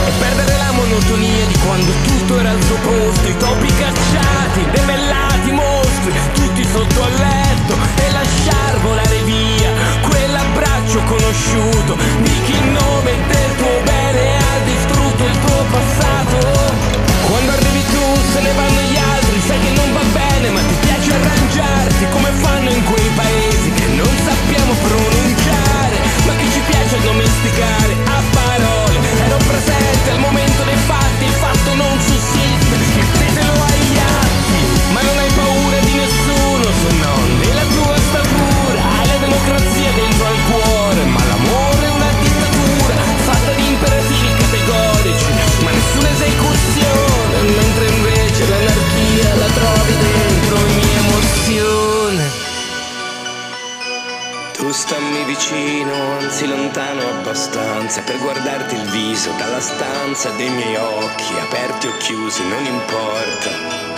E 0.06 0.10
perdere 0.20 0.56
la 0.58 0.70
monotonia 0.70 1.46
di 1.46 1.58
quando 1.66 1.92
tutto 2.04 2.38
era 2.38 2.50
al 2.50 2.62
suo 2.62 2.76
posto, 2.76 3.26
i 3.26 3.36
topi 3.38 3.66
cacciati, 3.66 4.70
debellati, 4.70 5.50
mostri, 5.50 6.12
tutti 6.32 6.62
sotto 6.62 7.02
al 7.02 7.14
letto 7.16 7.74
e 7.96 8.10
lasciar 8.12 8.78
volare 8.82 9.21
l'abbraccio 10.92 11.00
conosciuto 11.04 11.96
di 12.22 12.52
in 12.52 12.72
nome 12.72 13.12
del 13.26 13.56
tuo 13.56 13.80
bene 13.84 14.36
ha 14.36 14.58
distrutto 14.64 15.24
il 15.24 15.38
tuo 15.38 15.64
passato. 15.70 16.38
Quando 17.28 17.52
arrivi 17.52 17.82
tu 17.86 18.04
se 18.32 18.40
ne 18.40 18.52
vanno 18.52 18.80
gli 18.80 18.96
altri, 18.96 19.40
sai 19.46 19.60
che 19.60 19.70
non 19.70 19.92
va 19.92 20.02
bene, 20.12 20.50
ma 20.50 20.60
ti 20.60 20.74
piace 20.80 21.12
arrangiarti 21.14 22.06
come 22.10 22.30
fanno 22.40 22.70
in 22.70 22.84
quei 22.84 23.10
paesi 23.14 23.70
che 23.72 23.86
non 23.86 24.12
sappiamo 24.24 24.72
pronunciare, 24.82 25.96
ma 26.26 26.32
che 26.36 26.46
ci 26.52 26.60
piace 26.66 27.00
domesticare 27.00 27.92
a 28.04 28.41
Stammi 54.72 55.24
vicino, 55.24 55.92
anzi 56.18 56.46
lontano 56.46 57.02
abbastanza 57.02 58.00
Per 58.00 58.18
guardarti 58.18 58.74
il 58.74 58.88
viso 58.88 59.30
dalla 59.36 59.60
stanza 59.60 60.30
dei 60.30 60.48
miei 60.48 60.76
occhi 60.76 61.34
Aperti 61.38 61.88
o 61.88 61.96
chiusi, 61.98 62.42
non 62.48 62.64
importa 62.64 63.91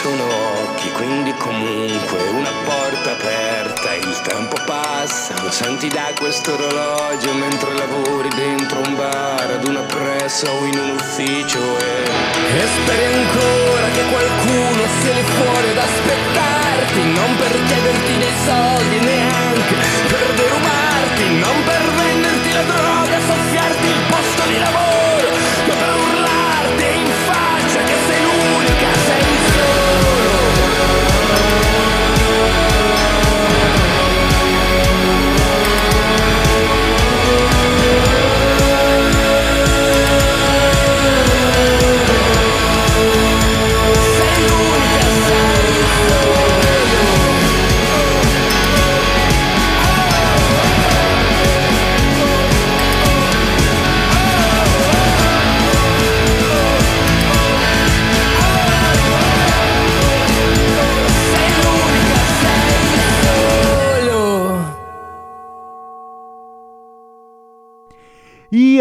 Sono 0.00 0.24
occhi 0.62 0.92
quindi 0.92 1.34
comunque 1.34 2.22
una 2.28 2.52
porta 2.64 3.10
aperta, 3.10 3.94
il 3.94 4.20
tempo 4.22 4.56
passa, 4.64 5.34
lo 5.42 5.50
senti 5.50 5.88
da 5.88 6.12
questo 6.16 6.54
orologio 6.54 7.34
mentre 7.34 7.74
lavori 7.74 8.28
dentro 8.28 8.78
un 8.78 8.94
bar, 8.94 9.50
ad 9.50 9.66
una 9.66 9.80
pressa 9.80 10.48
o 10.52 10.64
in 10.64 10.78
un 10.78 10.90
ufficio 10.90 11.58
e, 11.58 12.04
e 12.04 12.66
speri 12.78 13.04
ancora 13.12 13.86
che 13.92 14.02
qualcuno 14.08 14.82
sia 15.00 15.14
lì 15.14 15.24
fuori 15.34 15.68
ad 15.70 15.78
aspettarti, 15.78 17.02
non 17.02 17.36
per 17.36 17.52
chiederti 17.66 18.18
dei 18.18 18.34
soldi 18.46 18.98
neanche 19.04 19.74
per 20.06 20.26
derubarti, 20.36 21.24
non 21.42 21.64
per 21.64 21.82
venderti 21.96 22.52
la 22.52 22.62
droga, 22.62 23.18
soffiarti 23.26 23.86
il 23.88 24.02
posto 24.08 24.42
di 24.46 24.58
lavoro, 24.58 24.87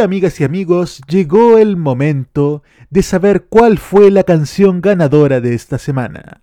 Amigas 0.03 0.39
y 0.39 0.43
amigos, 0.43 1.01
llegó 1.07 1.57
el 1.57 1.77
momento 1.77 2.63
de 2.89 3.03
saber 3.03 3.45
cuál 3.47 3.77
fue 3.77 4.11
la 4.11 4.23
canción 4.23 4.81
ganadora 4.81 5.41
de 5.41 5.53
esta 5.53 5.77
semana. 5.77 6.41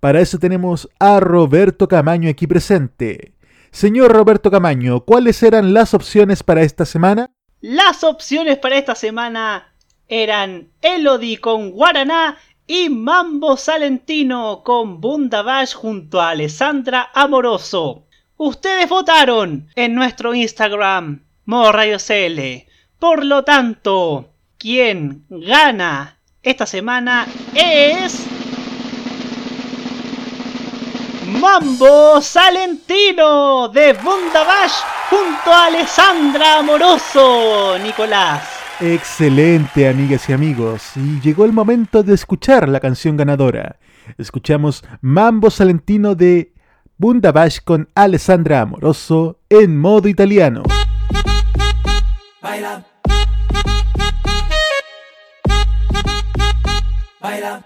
Para 0.00 0.20
eso 0.20 0.38
tenemos 0.38 0.88
a 0.98 1.20
Roberto 1.20 1.88
Camaño 1.88 2.28
aquí 2.28 2.46
presente. 2.46 3.34
Señor 3.70 4.12
Roberto 4.12 4.50
Camaño, 4.50 5.00
¿cuáles 5.00 5.42
eran 5.42 5.72
las 5.72 5.94
opciones 5.94 6.42
para 6.42 6.62
esta 6.62 6.84
semana? 6.84 7.30
Las 7.60 8.02
opciones 8.04 8.58
para 8.58 8.76
esta 8.76 8.94
semana 8.94 9.74
eran 10.08 10.68
Elodie 10.82 11.38
con 11.38 11.70
Guaraná 11.70 12.36
y 12.66 12.88
Mambo 12.88 13.56
Salentino 13.56 14.62
con 14.64 15.00
Bundabash 15.00 15.74
junto 15.74 16.20
a 16.20 16.30
Alessandra 16.30 17.10
Amoroso. 17.14 18.06
Ustedes 18.36 18.88
votaron 18.88 19.68
en 19.76 19.94
nuestro 19.94 20.34
Instagram, 20.34 21.24
Modo. 21.44 21.72
Por 23.02 23.24
lo 23.24 23.42
tanto, 23.42 24.30
quien 24.56 25.24
gana 25.28 26.18
esta 26.40 26.66
semana 26.66 27.26
es... 27.52 28.24
Mambo 31.26 32.20
Salentino 32.20 33.66
de 33.70 33.94
Bundabash 33.94 34.74
junto 35.10 35.52
a 35.52 35.66
Alessandra 35.66 36.60
Amoroso, 36.60 37.76
Nicolás. 37.82 38.48
Excelente, 38.78 39.88
amigas 39.88 40.28
y 40.28 40.32
amigos. 40.34 40.92
Y 40.94 41.20
llegó 41.22 41.44
el 41.44 41.52
momento 41.52 42.04
de 42.04 42.14
escuchar 42.14 42.68
la 42.68 42.78
canción 42.78 43.16
ganadora. 43.16 43.80
Escuchamos 44.16 44.84
Mambo 45.00 45.50
Salentino 45.50 46.14
de 46.14 46.52
Bundabash 46.98 47.58
con 47.64 47.88
Alessandra 47.96 48.60
Amoroso 48.60 49.40
en 49.48 49.76
modo 49.76 50.06
italiano. 50.06 50.62
Baila. 52.40 52.91
Baila. 57.22 57.62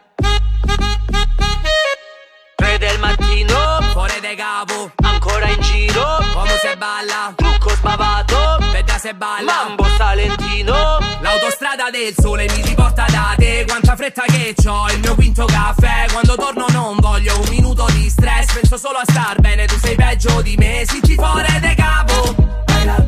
3 2.56 2.78
del 2.78 2.98
mattino, 2.98 3.80
fuori 3.92 4.20
de 4.20 4.34
capo, 4.34 4.92
ancora 5.02 5.48
in 5.48 5.60
giro, 5.62 6.18
come 6.34 6.58
se 6.60 6.76
balla, 6.76 7.32
trucco 7.34 7.70
sbavato, 7.70 8.58
veda 8.70 8.98
se 8.98 9.14
balla, 9.14 9.64
mambo 9.64 9.86
salentino, 9.96 10.98
l'autostrada 11.22 11.88
del 11.88 12.12
sole 12.18 12.46
mi 12.54 12.60
riporta 12.60 13.06
da 13.08 13.34
te, 13.38 13.64
quanta 13.66 13.96
fretta 13.96 14.24
che 14.26 14.54
ho, 14.68 14.90
il 14.90 15.00
mio 15.00 15.14
quinto 15.14 15.46
caffè, 15.46 16.04
quando 16.12 16.34
torno 16.34 16.66
non 16.68 16.98
voglio 17.00 17.40
un 17.40 17.48
minuto 17.48 17.86
di 17.92 18.10
stress, 18.10 18.52
penso 18.52 18.76
solo 18.76 18.98
a 18.98 19.04
star 19.06 19.40
bene, 19.40 19.64
tu 19.64 19.78
sei 19.78 19.94
peggio 19.94 20.42
di 20.42 20.54
me, 20.58 20.84
si 20.86 21.00
fuori 21.14 21.60
de 21.60 21.74
capo, 21.74 22.34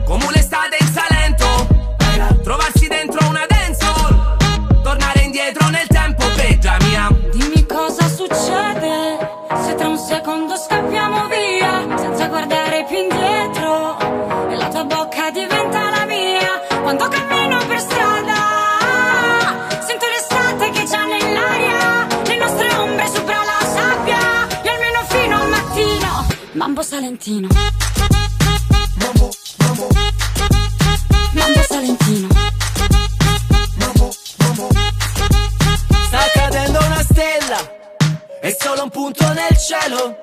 come 0.07 0.25
un'estate 0.25 0.79
in 0.81 0.89
Salento, 0.91 2.41
trovarsi 2.43 2.89
dentro 2.89 3.29
una 3.29 3.45
dancehall, 3.47 4.83
tornare 4.83 5.21
indietro 5.21 5.69
nel 5.69 5.87
tempo, 5.87 5.98
peggia 6.49 6.77
mia. 6.81 7.09
Dimmi 7.33 7.67
cosa 7.67 8.09
succede 8.09 9.19
se 9.63 9.75
tra 9.75 9.89
un 9.89 9.99
secondo 9.99 10.57
scappiamo 10.57 11.29
via 11.29 11.97
senza 11.97 12.27
guardare 12.27 12.85
più 12.89 12.97
indietro 12.97 13.99
e 14.49 14.57
la 14.57 14.69
tua 14.69 14.85
bocca 14.85 15.31
diventa 15.31 15.91
la 15.91 16.07
mia. 16.07 16.61
Quando 16.83 17.07
cammino 17.09 17.59
per 17.67 17.81
strada 17.81 18.41
sento 19.87 20.07
l'estate 20.07 20.71
che 20.71 20.85
già 20.85 21.05
nell'aria 21.05 22.07
le 22.25 22.37
nostre 22.37 22.75
ombre 22.77 23.07
sopra 23.09 23.37
la 23.45 23.67
sabbia 23.67 24.63
e 24.63 24.69
almeno 24.69 25.01
fino 25.09 25.41
al 25.41 25.49
mattino 25.49 26.27
mambo 26.53 26.83
salentino. 26.83 27.49
Mambo 31.35 31.63
salentino 31.69 32.38
è 38.49 38.57
solo 38.59 38.85
un 38.85 38.91
punto 38.91 39.25
nel 39.35 39.57
cielo. 39.59 40.17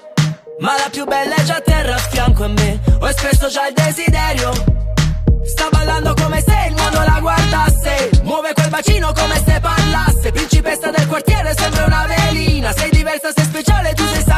Ma 0.60 0.76
la 0.77 0.89
più 0.89 1.06
bella 1.06 1.35
è 1.35 1.43
già 1.43 1.57
a 1.57 1.61
terra 1.61 1.93
a 1.93 1.97
fianco 1.97 2.43
a 2.45 2.47
me. 2.47 2.80
Ho 2.99 3.07
espresso 3.07 3.47
già 3.49 3.68
il 3.68 3.73
desiderio. 3.76 4.52
Sta 5.43 5.69
ballando 5.69 6.14
come 6.15 6.41
se 6.41 6.65
il 6.69 6.73
mondo 6.73 7.03
la 7.03 7.19
guardasse. 7.19 8.10
Muove 8.23 8.53
quel 8.53 8.69
bacino 8.69 9.14
come 9.14 9.39
se 9.45 9.60
parlasse. 9.60 10.31
Principessa 10.31 10.89
del 10.89 11.07
quartiere, 11.07 11.53
sembra 11.56 11.85
una 11.85 12.07
velina. 12.07 12.73
Sei 12.73 12.89
diversa, 12.89 13.30
sei 13.35 13.45
speciale, 13.45 13.93
tu 13.93 14.03
sei 14.07 14.23
salentina. 14.23 14.35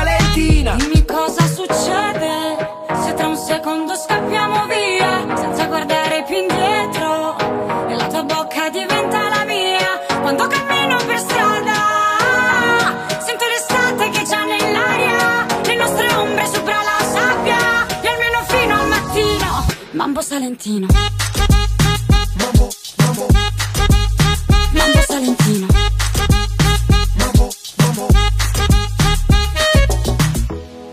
Mambo 20.58 20.66
salentino 20.66 20.88
mambo 24.72 25.02
salentino 25.06 25.68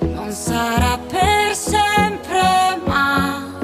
Non 0.00 0.32
sarà 0.32 0.98
per 0.98 1.54
sempre, 1.54 2.80
ma 2.84 3.58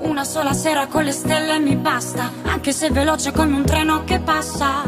una 0.00 0.24
sola 0.24 0.52
sera 0.52 0.86
con 0.86 1.04
le 1.04 1.12
stelle 1.12 1.58
mi 1.58 1.76
basta, 1.76 2.30
anche 2.44 2.72
se 2.72 2.90
veloce 2.90 3.32
come 3.32 3.54
un 3.54 3.64
treno 3.64 4.04
che 4.04 4.20
passa. 4.20 4.82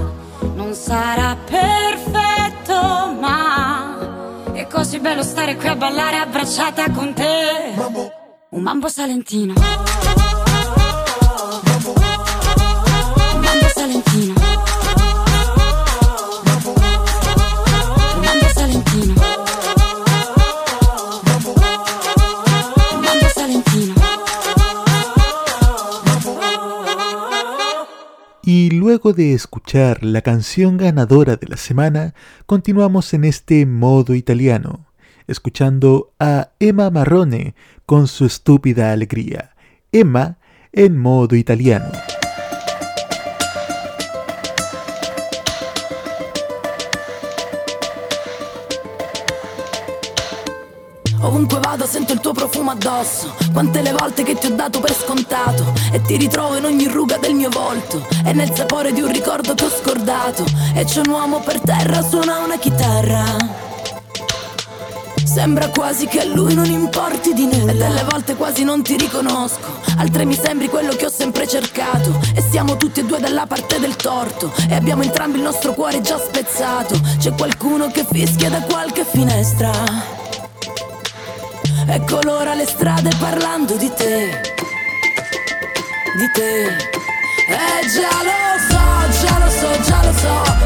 Non 0.54 0.74
sarà 0.74 1.36
perfetto, 1.36 3.16
ma 3.20 4.52
è 4.52 4.66
così 4.66 4.98
bello 5.00 5.22
stare 5.22 5.56
qui 5.56 5.68
a 5.68 5.76
ballare 5.76 6.16
abbracciata 6.18 6.90
con 6.90 7.12
te. 7.12 7.74
Un 8.50 8.62
mambo 8.62 8.88
salentino. 8.88 9.54
Luego 29.04 29.16
de 29.18 29.34
escuchar 29.34 30.02
la 30.02 30.22
canción 30.22 30.78
ganadora 30.78 31.36
de 31.36 31.46
la 31.46 31.58
semana, 31.58 32.14
continuamos 32.46 33.12
en 33.12 33.24
este 33.24 33.66
modo 33.66 34.14
italiano, 34.14 34.86
escuchando 35.26 36.14
a 36.18 36.52
Emma 36.58 36.88
Marrone 36.88 37.54
con 37.84 38.08
su 38.08 38.24
estúpida 38.24 38.92
alegría. 38.92 39.50
Emma 39.92 40.38
en 40.72 40.96
modo 40.96 41.36
italiano. 41.36 42.13
Ovunque 51.34 51.58
vado 51.58 51.84
sento 51.84 52.12
il 52.12 52.20
tuo 52.20 52.32
profumo 52.32 52.70
addosso. 52.70 53.34
Quante 53.52 53.82
le 53.82 53.90
volte 53.90 54.22
che 54.22 54.36
ti 54.36 54.46
ho 54.46 54.54
dato 54.54 54.78
per 54.78 54.94
scontato. 54.94 55.72
E 55.90 56.00
ti 56.00 56.16
ritrovo 56.16 56.54
in 56.54 56.64
ogni 56.64 56.86
ruga 56.86 57.16
del 57.16 57.34
mio 57.34 57.50
volto. 57.50 58.06
E 58.24 58.32
nel 58.32 58.54
sapore 58.54 58.92
di 58.92 59.00
un 59.00 59.10
ricordo 59.10 59.52
che 59.52 59.64
ho 59.64 59.68
scordato. 59.68 60.44
E 60.74 60.84
c'è 60.84 61.00
un 61.00 61.12
uomo 61.12 61.40
per 61.40 61.60
terra, 61.60 62.02
suona 62.02 62.38
una 62.38 62.56
chitarra. 62.56 63.24
Sembra 65.24 65.70
quasi 65.70 66.06
che 66.06 66.20
a 66.20 66.24
lui 66.24 66.54
non 66.54 66.66
importi 66.66 67.32
di 67.34 67.46
nulla 67.46 67.72
E 67.72 67.74
delle 67.74 68.04
volte 68.08 68.36
quasi 68.36 68.62
non 68.62 68.84
ti 68.84 68.96
riconosco 68.96 69.80
Altre 69.96 70.24
mi 70.24 70.38
sembri 70.40 70.68
quello 70.68 70.94
che 70.94 71.06
ho 71.06 71.10
sempre 71.10 71.48
cercato 71.48 72.20
E 72.36 72.40
siamo 72.40 72.76
tutti 72.76 73.00
e 73.00 73.04
due 73.04 73.18
dalla 73.18 73.44
parte 73.44 73.80
del 73.80 73.96
torto 73.96 74.52
E 74.68 74.74
abbiamo 74.76 75.02
entrambi 75.02 75.38
il 75.38 75.42
nostro 75.42 75.74
cuore 75.74 76.00
già 76.02 76.18
spezzato 76.18 77.00
C'è 77.18 77.32
qualcuno 77.32 77.88
che 77.88 78.06
fischia 78.08 78.48
da 78.48 78.60
qualche 78.60 79.04
finestra 79.04 80.23
E 81.86 82.00
colora 82.04 82.54
le 82.54 82.66
strade 82.66 83.10
parlando 83.18 83.76
di 83.76 83.92
te. 83.94 84.40
Di 86.16 86.30
te. 86.32 86.66
E 87.48 87.86
già 87.88 88.22
lo 88.22 88.58
so, 88.68 89.26
già 89.26 89.38
lo 89.38 89.50
so, 89.50 89.82
già 89.82 90.04
lo 90.04 90.12
so 90.12 90.63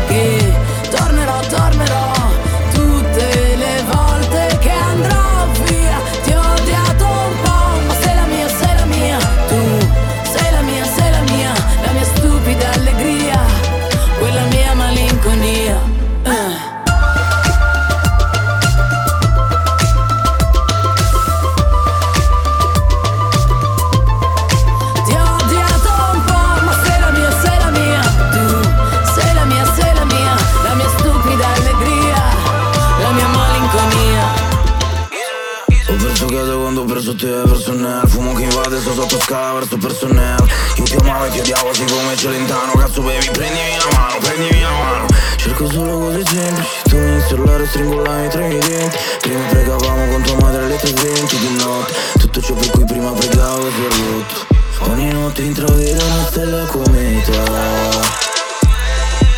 scala 39.29 39.59
verso 39.59 39.77
personale 39.77 40.49
Io 40.77 40.85
ti 40.85 40.97
amavo 40.97 41.27
e 41.27 41.31
ti 41.31 41.41
odiavo 41.41 41.75
siccome 41.75 42.17
Celentano. 42.17 42.73
Cazzo 42.73 43.03
bevi, 43.03 43.29
prendimi 43.31 43.77
la 43.77 43.99
mano, 43.99 44.19
prendimi 44.21 44.61
la 44.63 44.71
mano. 44.71 45.07
Cerco 45.37 45.71
solo 45.71 45.99
cose 45.99 46.25
semplici 46.25 46.69
Tu 46.85 46.97
mi 46.97 47.23
urlare, 47.33 47.67
stringo 47.67 48.03
la 48.03 48.11
mia 48.13 48.29
tra 48.29 48.47
i 48.47 48.59
denti. 48.59 48.97
Prima 49.21 49.47
pregavamo 49.49 50.13
con 50.13 50.23
tua 50.23 50.37
madre 50.41 50.65
alle 50.65 50.77
3.20 50.77 51.39
di 51.41 51.63
notte. 51.63 51.93
Tutto 52.19 52.41
ciò 52.41 52.55
per 52.55 52.71
cui 52.71 52.85
prima 52.87 53.11
pregavo 53.11 53.67
è 53.67 53.71
rotto 53.71 54.57
Ogni 54.91 55.13
notte 55.13 55.43
intravedo 55.43 56.05
una 56.05 56.25
stella 56.25 56.65
cometa 56.65 57.43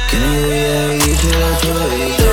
Che 0.06 0.16
nei 0.16 0.42
miei 0.42 0.98
dice 0.98 1.38
la 1.38 1.56
sua 1.58 1.86
vita 1.88 2.29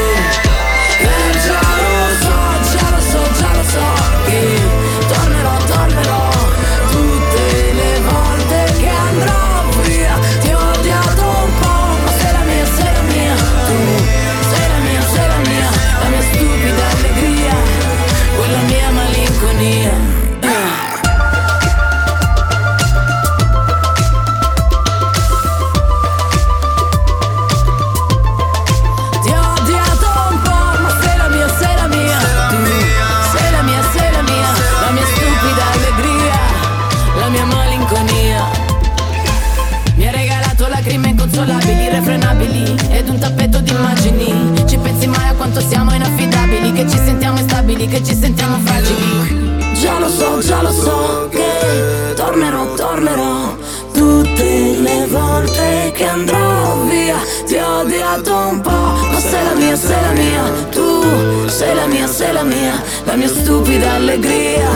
sei 61.57 61.73
la 61.73 61.87
mia, 61.87 62.07
sei 62.07 62.33
la 62.33 62.43
mia 62.43 62.83
La 63.05 63.15
mia 63.15 63.27
stupida 63.27 63.93
allegria 63.93 64.69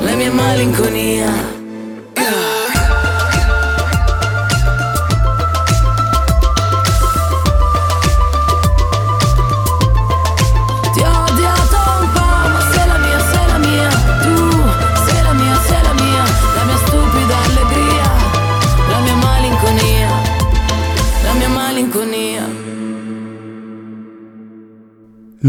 La 0.00 0.14
mia 0.14 0.30
malinconia 0.30 1.61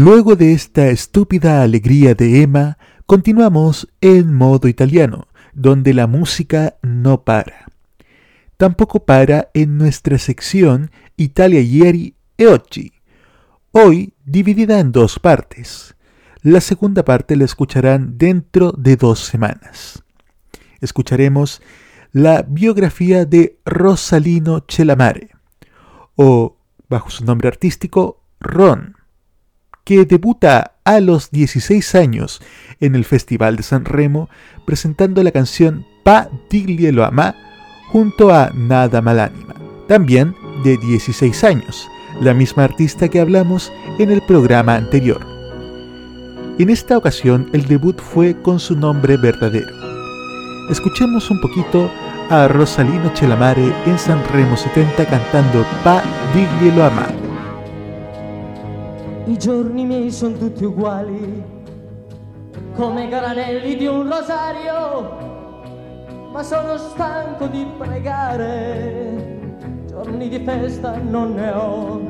Luego 0.04 0.36
de 0.36 0.52
esta 0.52 0.88
estúpida 0.88 1.62
alegría 1.62 2.14
de 2.14 2.42
Emma, 2.42 2.76
continuamos 3.06 3.88
en 4.02 4.34
modo 4.34 4.68
italiano, 4.68 5.28
donde 5.54 5.94
la 5.94 6.06
música 6.06 6.76
no 6.82 7.24
para. 7.24 7.68
Tampoco 8.58 9.06
para 9.06 9.48
en 9.54 9.78
nuestra 9.78 10.18
sección 10.18 10.90
Italia 11.16 11.62
ieri 11.62 12.16
e 12.36 12.48
oggi, 12.48 12.92
hoy 13.72 14.12
dividida 14.26 14.78
en 14.78 14.92
dos 14.92 15.18
partes. 15.18 15.96
La 16.42 16.60
segunda 16.60 17.02
parte 17.02 17.34
la 17.34 17.46
escucharán 17.46 18.18
dentro 18.18 18.72
de 18.72 18.96
dos 18.96 19.20
semanas. 19.20 20.04
Escucharemos 20.82 21.62
la 22.12 22.42
biografía 22.42 23.24
de 23.24 23.58
Rosalino 23.64 24.66
Celamare, 24.68 25.30
o 26.14 26.58
bajo 26.90 27.08
su 27.08 27.24
nombre 27.24 27.48
artístico 27.48 28.20
Ron, 28.38 28.96
que 29.84 30.04
debuta 30.04 30.72
a 30.84 31.00
los 31.00 31.30
16 31.30 31.94
años 31.94 32.40
en 32.80 32.94
el 32.94 33.04
Festival 33.04 33.56
de 33.56 33.62
San 33.62 33.84
Remo 33.84 34.28
presentando 34.66 35.22
la 35.22 35.30
canción 35.30 35.86
Pa 36.02 36.28
diglielo 36.50 37.04
a 37.04 37.10
ma 37.10 37.34
junto 37.90 38.34
a 38.34 38.50
Nada 38.54 39.00
Malánima, 39.00 39.54
también 39.88 40.34
de 40.64 40.76
16 40.76 41.44
años, 41.44 41.88
la 42.20 42.34
misma 42.34 42.64
artista 42.64 43.08
que 43.08 43.20
hablamos 43.20 43.72
en 43.98 44.10
el 44.10 44.20
programa 44.26 44.74
anterior. 44.74 45.24
En 46.58 46.70
esta 46.70 46.98
ocasión 46.98 47.48
el 47.52 47.66
debut 47.66 48.00
fue 48.00 48.40
con 48.42 48.60
su 48.60 48.76
nombre 48.76 49.16
verdadero. 49.16 49.72
Escuchemos 50.70 51.30
un 51.30 51.40
poquito 51.40 51.90
a 52.30 52.48
Rosalino 52.48 53.10
Celamare 53.14 53.72
en 53.86 53.98
San 53.98 54.22
Remo 54.28 54.56
70 54.56 55.04
cantando 55.06 55.66
Pa 55.82 56.02
diglielo 56.34 56.84
a 56.84 56.90
ma. 56.90 57.23
I 59.26 59.38
giorni 59.38 59.86
miei 59.86 60.10
sono 60.10 60.36
tutti 60.36 60.66
uguali, 60.66 61.42
come 62.74 63.08
granelli 63.08 63.74
di 63.74 63.86
un 63.86 64.02
rosario, 64.02 65.16
ma 66.30 66.42
sono 66.42 66.76
stanco 66.76 67.46
di 67.46 67.66
pregare, 67.78 69.56
giorni 69.86 70.28
di 70.28 70.38
festa 70.40 70.98
non 70.98 71.32
ne 71.32 71.50
ho. 71.52 72.02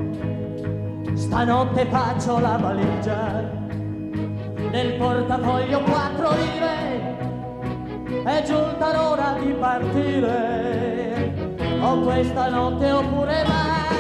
Stanotte 1.15 1.87
faccio 1.87 2.41
la 2.41 2.57
valigia, 2.57 3.49
nel 4.73 4.95
portafoglio 4.99 5.83
quattro 5.83 6.31
lire, 6.33 7.17
è 8.25 8.43
giunta 8.43 8.93
l'ora 8.93 9.37
di 9.39 9.53
partire, 9.53 11.33
o 11.81 12.01
questa 12.01 12.49
notte 12.49 12.91
oppure 12.91 13.45
mai. 13.47 13.94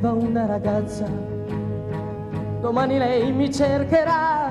Viva 0.00 0.12
una 0.12 0.46
ragazza, 0.46 1.04
domani 2.60 2.96
lei 2.96 3.30
mi 3.32 3.52
cercherà, 3.52 4.48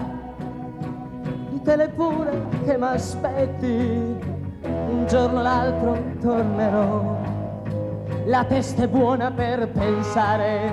ditele 1.50 1.90
pure 1.90 2.46
che 2.64 2.78
mi 2.78 2.86
aspetti, 2.86 4.18
un 4.62 5.06
giorno 5.08 5.40
o 5.40 5.42
l'altro 5.42 5.98
tornerò, 6.22 7.18
la 8.26 8.46
testa 8.46 8.84
è 8.84 8.88
buona 8.88 9.32
per 9.32 9.70
pensare, 9.70 10.72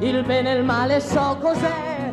il 0.00 0.24
bene 0.24 0.54
e 0.54 0.56
il 0.56 0.64
male 0.64 0.98
so 0.98 1.38
cos'è, 1.40 2.12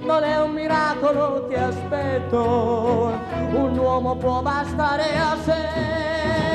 non 0.00 0.22
è 0.22 0.40
un 0.40 0.52
miracolo 0.52 1.46
ti 1.46 1.54
aspetto, 1.56 3.12
un 3.52 3.76
uomo 3.76 4.16
può 4.16 4.40
bastare 4.40 5.02
a 5.14 5.36
sé. 5.44 6.51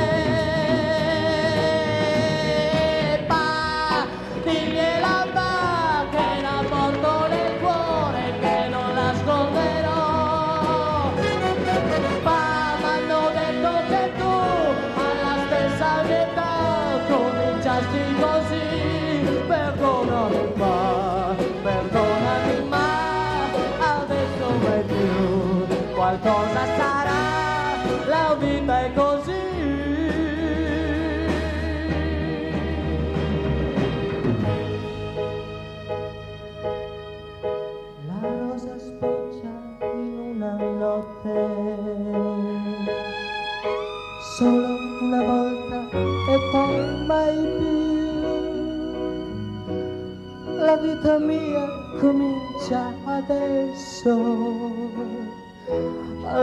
Vita 51.07 51.19
mia 51.19 51.65
comincia 52.01 52.93
adesso, 53.05 54.73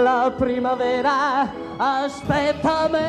la 0.03 0.33
primavera 0.37 1.53
aspetta 1.77 2.89
me. 2.89 3.09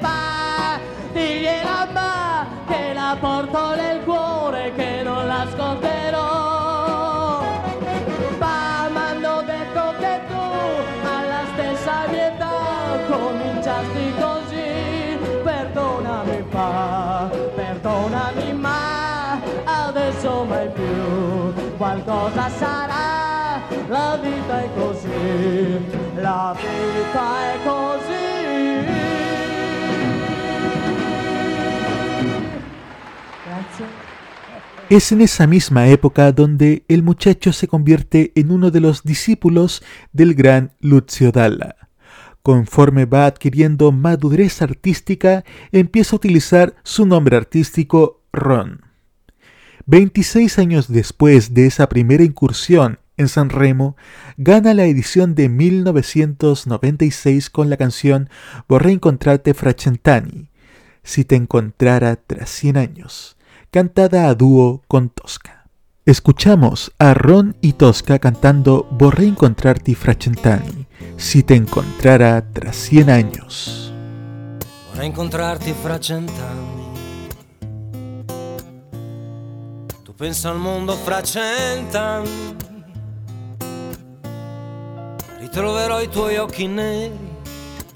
Pa, 0.00 0.80
digliela 1.12 1.86
ma 1.92 2.46
che 2.66 2.92
la 2.92 3.16
porto 3.20 3.74
nel 3.76 4.02
cuore 4.04 4.25
la 26.22 26.54
la. 26.54 26.56
Es 34.88 35.10
en 35.10 35.20
esa 35.20 35.48
misma 35.48 35.88
época 35.88 36.30
donde 36.30 36.84
el 36.86 37.02
muchacho 37.02 37.52
se 37.52 37.66
convierte 37.66 38.32
en 38.36 38.52
uno 38.52 38.70
de 38.70 38.80
los 38.80 39.02
discípulos 39.02 39.82
del 40.12 40.34
gran 40.34 40.70
Lucio 40.80 41.32
Dalla. 41.32 41.74
Conforme 42.42 43.04
va 43.04 43.26
adquiriendo 43.26 43.90
madurez 43.90 44.62
artística, 44.62 45.44
empieza 45.72 46.14
a 46.14 46.18
utilizar 46.18 46.76
su 46.84 47.04
nombre 47.04 47.36
artístico 47.36 48.22
Ron. 48.32 48.85
26 49.86 50.58
años 50.58 50.88
después 50.88 51.54
de 51.54 51.66
esa 51.66 51.88
primera 51.88 52.24
incursión 52.24 52.98
en 53.16 53.28
San 53.28 53.50
Remo, 53.50 53.96
gana 54.36 54.74
la 54.74 54.86
edición 54.86 55.36
de 55.36 55.48
1996 55.48 57.50
con 57.50 57.70
la 57.70 57.76
canción 57.76 58.28
Vorrei 58.68 58.94
incontrarte 58.94 59.54
Fracentani, 59.54 60.50
si 61.04 61.24
te 61.24 61.36
encontrara 61.36 62.16
tras 62.16 62.50
100 62.50 62.76
años, 62.76 63.36
cantada 63.70 64.28
a 64.28 64.34
dúo 64.34 64.82
con 64.88 65.08
Tosca. 65.08 65.68
Escuchamos 66.04 66.92
a 66.98 67.14
Ron 67.14 67.54
y 67.60 67.74
Tosca 67.74 68.18
cantando 68.18 68.88
Vorrei 68.90 69.28
incontrarti 69.28 69.94
Fracentani, 69.94 70.88
si 71.16 71.44
te 71.44 71.54
encontrara 71.54 72.44
tras 72.52 72.74
100 72.74 73.08
años. 73.08 73.94
Vorrei 74.90 75.06
incontrarti 75.08 75.72
fra 75.80 76.00
cent'anni. 76.00 76.85
Tu 80.16 80.22
pensa 80.22 80.48
al 80.48 80.56
mondo 80.56 80.94
fra 80.94 81.22
cent'anni. 81.22 82.56
Ritroverò 85.40 86.00
i 86.00 86.08
tuoi 86.08 86.38
occhi 86.38 86.66
neri 86.66 87.34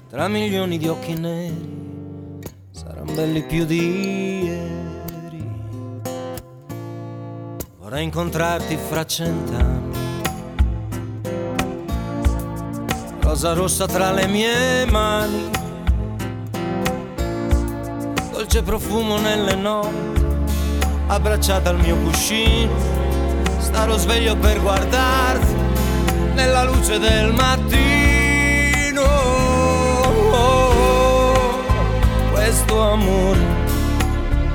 tra 0.07 0.27
milioni 0.27 0.77
di 0.77 0.87
occhi 0.87 1.15
neri. 1.15 2.39
Saranno 2.69 3.11
belli 3.13 3.41
più 3.41 3.65
di 3.65 4.43
ieri. 4.43 5.51
Vorrei 7.79 8.03
incontrarti 8.03 8.77
fra 8.77 9.03
cent'anni. 9.03 9.97
Rosa 13.21 13.53
rossa 13.53 13.87
tra 13.87 14.11
le 14.11 14.27
mie 14.27 14.85
mani 14.85 15.49
dolce 18.51 18.63
profumo 18.63 19.17
nelle 19.17 19.55
notti, 19.55 20.20
abbracciata 21.13 21.69
al 21.69 21.79
mio 21.79 21.97
cuscino, 21.97 22.71
starò 23.59 23.97
sveglio 23.97 24.37
per 24.37 24.61
guardarti 24.61 25.55
nella 26.35 26.63
luce 26.63 26.99
del 26.99 27.33
mattino. 27.33 27.79
Questo 32.31 32.81
amore 32.81 33.39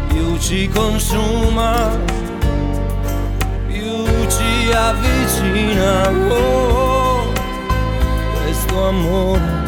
più 0.08 0.38
ci 0.38 0.66
consuma, 0.70 1.90
più 3.66 4.06
ci 4.28 4.72
avvicina. 4.72 6.10
Questo 8.42 8.88
amore 8.88 9.62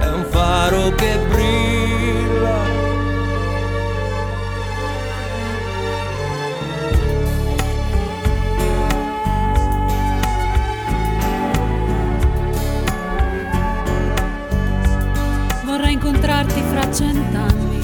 è 0.00 0.06
un 0.06 0.24
faro 0.30 0.94
che 0.94 1.18
brilla. 1.28 1.83
Incontrarti 16.04 16.62
fra 16.70 16.92
cent'anni. 16.92 17.82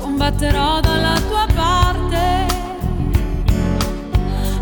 Combatterò 0.00 0.80
dalla 0.80 1.20
tua 1.28 1.46
parte, 1.54 2.46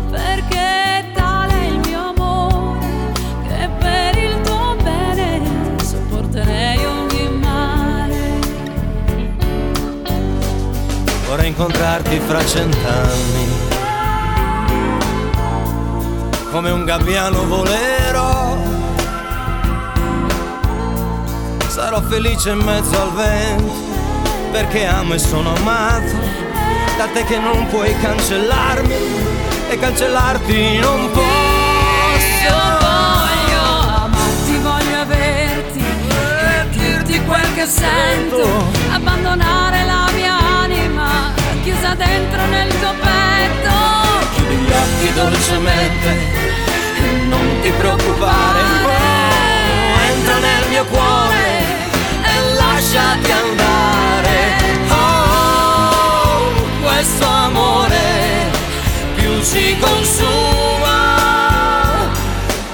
perché 0.09 1.05
tale 1.13 1.53
è 1.53 1.65
il 1.67 1.79
mio 1.87 2.13
amore, 2.17 2.85
che 3.47 3.69
per 3.79 4.17
il 4.17 4.41
tuo 4.41 4.75
bene 4.83 5.41
sopporterei 5.81 6.85
ogni 6.85 7.29
male. 7.39 8.39
Vorrei 11.27 11.47
incontrarti 11.47 12.19
fra 12.19 12.45
cent'anni. 12.45 13.47
Come 16.51 16.71
un 16.71 16.83
gabbiano 16.83 17.47
volerò. 17.47 18.00
Sarò 21.81 21.99
felice 21.99 22.51
in 22.51 22.59
mezzo 22.59 23.01
al 23.01 23.11
vento. 23.13 23.73
Perché 24.51 24.85
amo 24.85 25.15
e 25.15 25.17
sono 25.17 25.55
amato. 25.55 26.13
Da 26.95 27.07
te 27.07 27.23
che 27.23 27.39
non 27.39 27.65
puoi 27.69 27.91
cancellarmi. 27.99 28.93
E 29.67 29.79
cancellarti 29.79 30.77
non 30.77 31.09
posso. 31.09 32.43
Io 32.43 32.77
voglio 32.85 33.63
amarti, 33.95 34.57
voglio 34.61 34.99
averti 34.99 35.79
e 35.79 36.69
dirti 36.69 37.19
quel 37.25 37.53
che 37.55 37.65
sento, 37.65 38.47
abbandonare 38.91 39.83
la 39.83 40.07
mia 40.13 40.37
anima 40.37 41.33
chiusa 41.63 41.95
dentro 41.95 42.45
nel 42.45 42.79
tuo 42.79 42.93
petto. 42.93 43.73
Chiudi 44.35 44.55
gli 44.55 44.71
occhi 44.71 45.13
dolcemente. 45.15 46.09
e 46.95 47.25
Non 47.27 47.59
ti 47.63 47.71
preoccupare. 47.71 48.59
Entra 50.11 50.37
nel 50.37 50.69
mio 50.69 50.85
cuore. 50.85 51.50
Lasciati 52.81 53.31
andare. 53.31 54.57
Oh, 54.89 56.51
questo 56.81 57.25
amore 57.25 58.49
più 59.15 59.39
ci 59.43 59.77
consuma, 59.79 61.17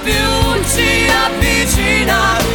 più 0.02 0.64
ci 0.72 1.10
avvicina. 1.10 2.47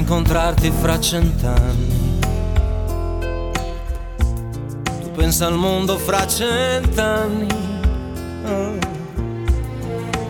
Incontrarti 0.00 0.70
fra 0.70 0.98
cent'anni. 0.98 2.18
Tu 5.02 5.10
pensa 5.14 5.46
al 5.46 5.56
mondo 5.56 5.98
fra 5.98 6.26
cent'anni. 6.26 7.46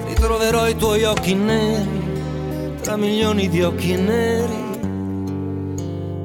Ritroverò 0.09 0.69
i 0.69 0.77
tuoi 0.77 1.05
occhi 1.05 1.35
neri 1.35 2.09
tra 2.83 2.97
milioni 2.97 3.49
di 3.49 3.63
occhi 3.63 3.95
neri. 3.95 4.69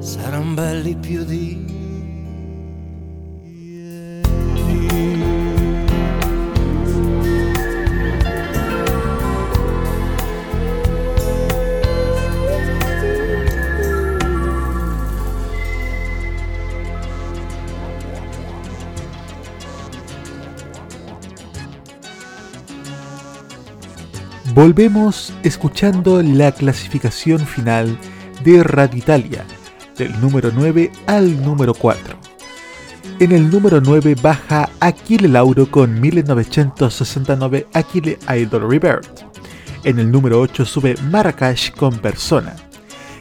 Saranno 0.00 0.54
belli 0.54 0.96
più 0.96 1.24
di 1.24 1.75
Volvemos 24.56 25.34
escuchando 25.42 26.22
la 26.22 26.50
clasificación 26.50 27.40
final 27.40 27.98
de 28.42 28.62
Radio 28.62 28.98
Italia, 28.98 29.44
del 29.98 30.18
número 30.18 30.50
9 30.50 30.90
al 31.06 31.42
número 31.44 31.74
4. 31.74 32.16
En 33.20 33.32
el 33.32 33.50
número 33.50 33.82
9 33.82 34.16
baja 34.22 34.70
Aquile 34.80 35.28
Lauro 35.28 35.70
con 35.70 36.00
1969 36.00 37.66
Aquile 37.74 38.18
Idol 38.34 38.70
Revert. 38.70 39.06
En 39.84 39.98
el 39.98 40.10
número 40.10 40.40
8 40.40 40.64
sube 40.64 40.94
Marrakech 41.10 41.76
con 41.76 41.98
Persona. 41.98 42.56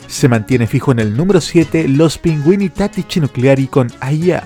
Se 0.07 0.29
mantiene 0.29 0.67
fijo 0.67 0.93
en 0.93 0.99
el 0.99 1.17
número 1.17 1.41
7 1.41 1.89
Los 1.89 2.17
Pinguini 2.17 2.69
Tattici 2.69 3.19
Nucleari 3.19 3.67
con 3.67 3.91
Aya. 3.99 4.45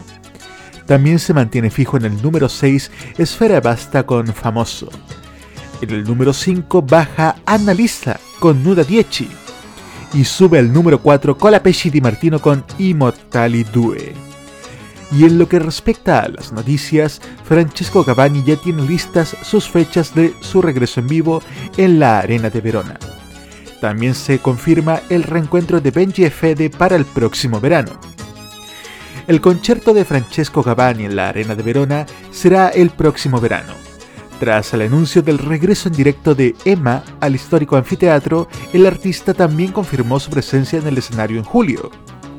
También 0.87 1.19
se 1.19 1.35
mantiene 1.35 1.69
fijo 1.69 1.97
en 1.97 2.05
el 2.05 2.19
número 2.19 2.49
6 2.49 2.89
Esfera 3.19 3.61
Basta 3.61 4.07
con 4.07 4.25
Famoso. 4.33 4.89
En 5.81 5.91
el 5.91 6.03
número 6.03 6.34
5 6.34 6.81
baja 6.81 7.38
Annalisa 7.45 8.19
con 8.39 8.64
Nuda 8.64 8.84
Dieci. 8.84 9.30
Y 10.14 10.26
sube 10.26 10.60
al 10.60 10.73
número 10.73 10.99
4 10.99 11.38
Colapesci 11.38 11.89
Di 11.89 12.01
Martino 12.01 12.39
con 12.39 12.65
Immortali 12.77 13.64
2. 13.64 13.97
Y 15.11 15.23
en 15.23 15.39
lo 15.39 15.47
que 15.47 15.57
respecta 15.57 16.19
a 16.19 16.27
las 16.27 16.51
noticias, 16.51 17.22
Francesco 17.45 18.03
Cavani 18.03 18.43
ya 18.43 18.57
tiene 18.57 18.84
listas 18.84 19.38
sus 19.41 19.69
fechas 19.69 20.14
de 20.14 20.34
su 20.41 20.61
regreso 20.61 20.99
en 20.99 21.07
vivo 21.07 21.41
en 21.77 21.97
la 21.97 22.19
Arena 22.19 22.49
de 22.49 22.60
Verona. 22.60 22.99
También 23.80 24.14
se 24.15 24.39
confirma 24.39 24.99
el 25.10 25.23
reencuentro 25.23 25.80
de 25.80 25.91
Benji 25.91 26.30
Fede 26.30 26.69
para 26.69 26.97
el 26.97 27.06
próximo 27.06 27.61
verano. 27.61 27.91
El 29.27 29.39
concierto 29.39 29.93
de 29.93 30.03
Francesco 30.03 30.61
Cavani 30.61 31.06
en 31.06 31.15
la 31.15 31.30
Arena 31.30 31.56
de 31.56 31.64
Verona 31.64 32.06
será 32.31 32.68
el 32.69 32.89
próximo 32.89 33.39
verano. 33.39 33.88
Tras 34.39 34.73
el 34.73 34.83
anuncio 34.83 35.21
del 35.21 35.37
regreso 35.37 35.89
en 35.89 35.95
directo 35.95 36.33
de 36.33 36.55
Emma 36.63 37.03
al 37.19 37.35
histórico 37.35 37.75
anfiteatro, 37.75 38.47
el 38.71 38.85
artista 38.85 39.33
también 39.33 39.73
confirmó 39.73 40.19
su 40.19 40.31
presencia 40.31 40.79
en 40.79 40.87
el 40.87 40.97
escenario 40.97 41.37
en 41.37 41.43
julio. 41.43 41.91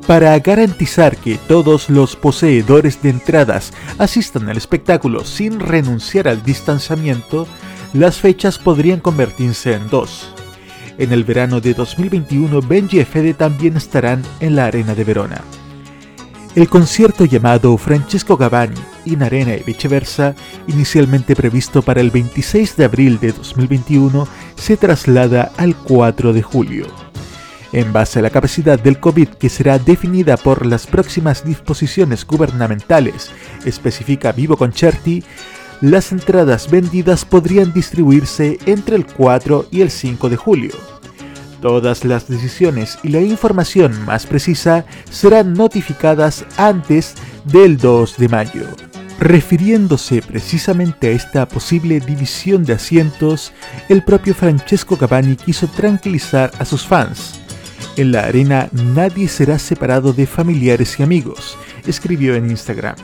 Para 0.07 0.37
garantizar 0.39 1.15
que 1.15 1.37
todos 1.47 1.89
los 1.91 2.15
poseedores 2.15 3.01
de 3.03 3.11
entradas 3.11 3.71
asistan 3.99 4.49
al 4.49 4.57
espectáculo 4.57 5.23
sin 5.23 5.59
renunciar 5.59 6.27
al 6.27 6.43
distanciamiento, 6.43 7.47
las 7.93 8.17
fechas 8.17 8.57
podrían 8.57 8.99
convertirse 8.99 9.73
en 9.73 9.87
dos. 9.89 10.33
En 10.97 11.11
el 11.11 11.23
verano 11.23 11.61
de 11.61 11.75
2021, 11.75 12.61
Benji 12.61 12.99
y 12.99 13.05
Fede 13.05 13.35
también 13.35 13.77
estarán 13.77 14.23
en 14.39 14.55
la 14.55 14.65
Arena 14.65 14.95
de 14.95 15.03
Verona. 15.03 15.41
El 16.53 16.67
concierto 16.67 17.23
llamado 17.23 17.77
Francesco 17.77 18.35
Gavani 18.35 18.75
in 19.05 19.23
Arena 19.23 19.55
y 19.55 19.63
viceversa, 19.63 20.35
inicialmente 20.67 21.33
previsto 21.33 21.81
para 21.81 22.01
el 22.01 22.11
26 22.11 22.75
de 22.75 22.83
abril 22.83 23.19
de 23.21 23.31
2021, 23.31 24.27
se 24.55 24.75
traslada 24.75 25.53
al 25.55 25.77
4 25.77 26.33
de 26.33 26.41
julio. 26.41 26.87
En 27.71 27.93
base 27.93 28.19
a 28.19 28.21
la 28.21 28.29
capacidad 28.29 28.77
del 28.77 28.99
COVID 28.99 29.29
que 29.29 29.47
será 29.47 29.79
definida 29.79 30.35
por 30.35 30.65
las 30.65 30.87
próximas 30.87 31.45
disposiciones 31.45 32.27
gubernamentales, 32.27 33.31
especifica 33.63 34.33
Vivo 34.33 34.57
Concerti, 34.57 35.23
las 35.79 36.11
entradas 36.11 36.69
vendidas 36.69 37.23
podrían 37.23 37.71
distribuirse 37.71 38.59
entre 38.65 38.97
el 38.97 39.05
4 39.05 39.67
y 39.71 39.81
el 39.81 39.89
5 39.89 40.29
de 40.29 40.35
julio. 40.35 41.00
Todas 41.61 42.05
las 42.05 42.27
decisiones 42.27 42.97
y 43.03 43.09
la 43.09 43.21
información 43.21 44.03
más 44.03 44.25
precisa 44.25 44.83
serán 45.11 45.53
notificadas 45.53 46.43
antes 46.57 47.13
del 47.45 47.77
2 47.77 48.17
de 48.17 48.29
mayo. 48.29 48.63
Refiriéndose 49.19 50.23
precisamente 50.23 51.09
a 51.09 51.11
esta 51.11 51.47
posible 51.47 51.99
división 51.99 52.63
de 52.63 52.73
asientos, 52.73 53.53
el 53.89 54.03
propio 54.03 54.33
Francesco 54.33 54.97
Cavani 54.97 55.35
quiso 55.35 55.67
tranquilizar 55.67 56.51
a 56.57 56.65
sus 56.65 56.87
fans. 56.87 57.39
En 57.95 58.11
la 58.11 58.21
arena 58.21 58.67
nadie 58.71 59.27
será 59.27 59.59
separado 59.59 60.13
de 60.13 60.25
familiares 60.25 60.99
y 60.99 61.03
amigos, 61.03 61.55
escribió 61.85 62.33
en 62.33 62.49
Instagram. 62.49 62.95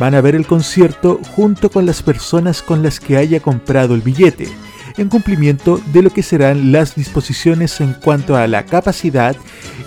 Van 0.00 0.16
a 0.16 0.20
ver 0.20 0.34
el 0.34 0.48
concierto 0.48 1.20
junto 1.36 1.70
con 1.70 1.86
las 1.86 2.02
personas 2.02 2.60
con 2.60 2.82
las 2.82 2.98
que 2.98 3.16
haya 3.16 3.38
comprado 3.38 3.94
el 3.94 4.00
billete, 4.00 4.48
en 4.96 5.08
cumplimiento 5.08 5.80
de 5.92 6.02
lo 6.02 6.10
que 6.10 6.22
serán 6.22 6.72
las 6.72 6.94
disposiciones 6.94 7.80
en 7.80 7.94
cuanto 7.94 8.36
a 8.36 8.46
la 8.46 8.64
capacidad 8.64 9.36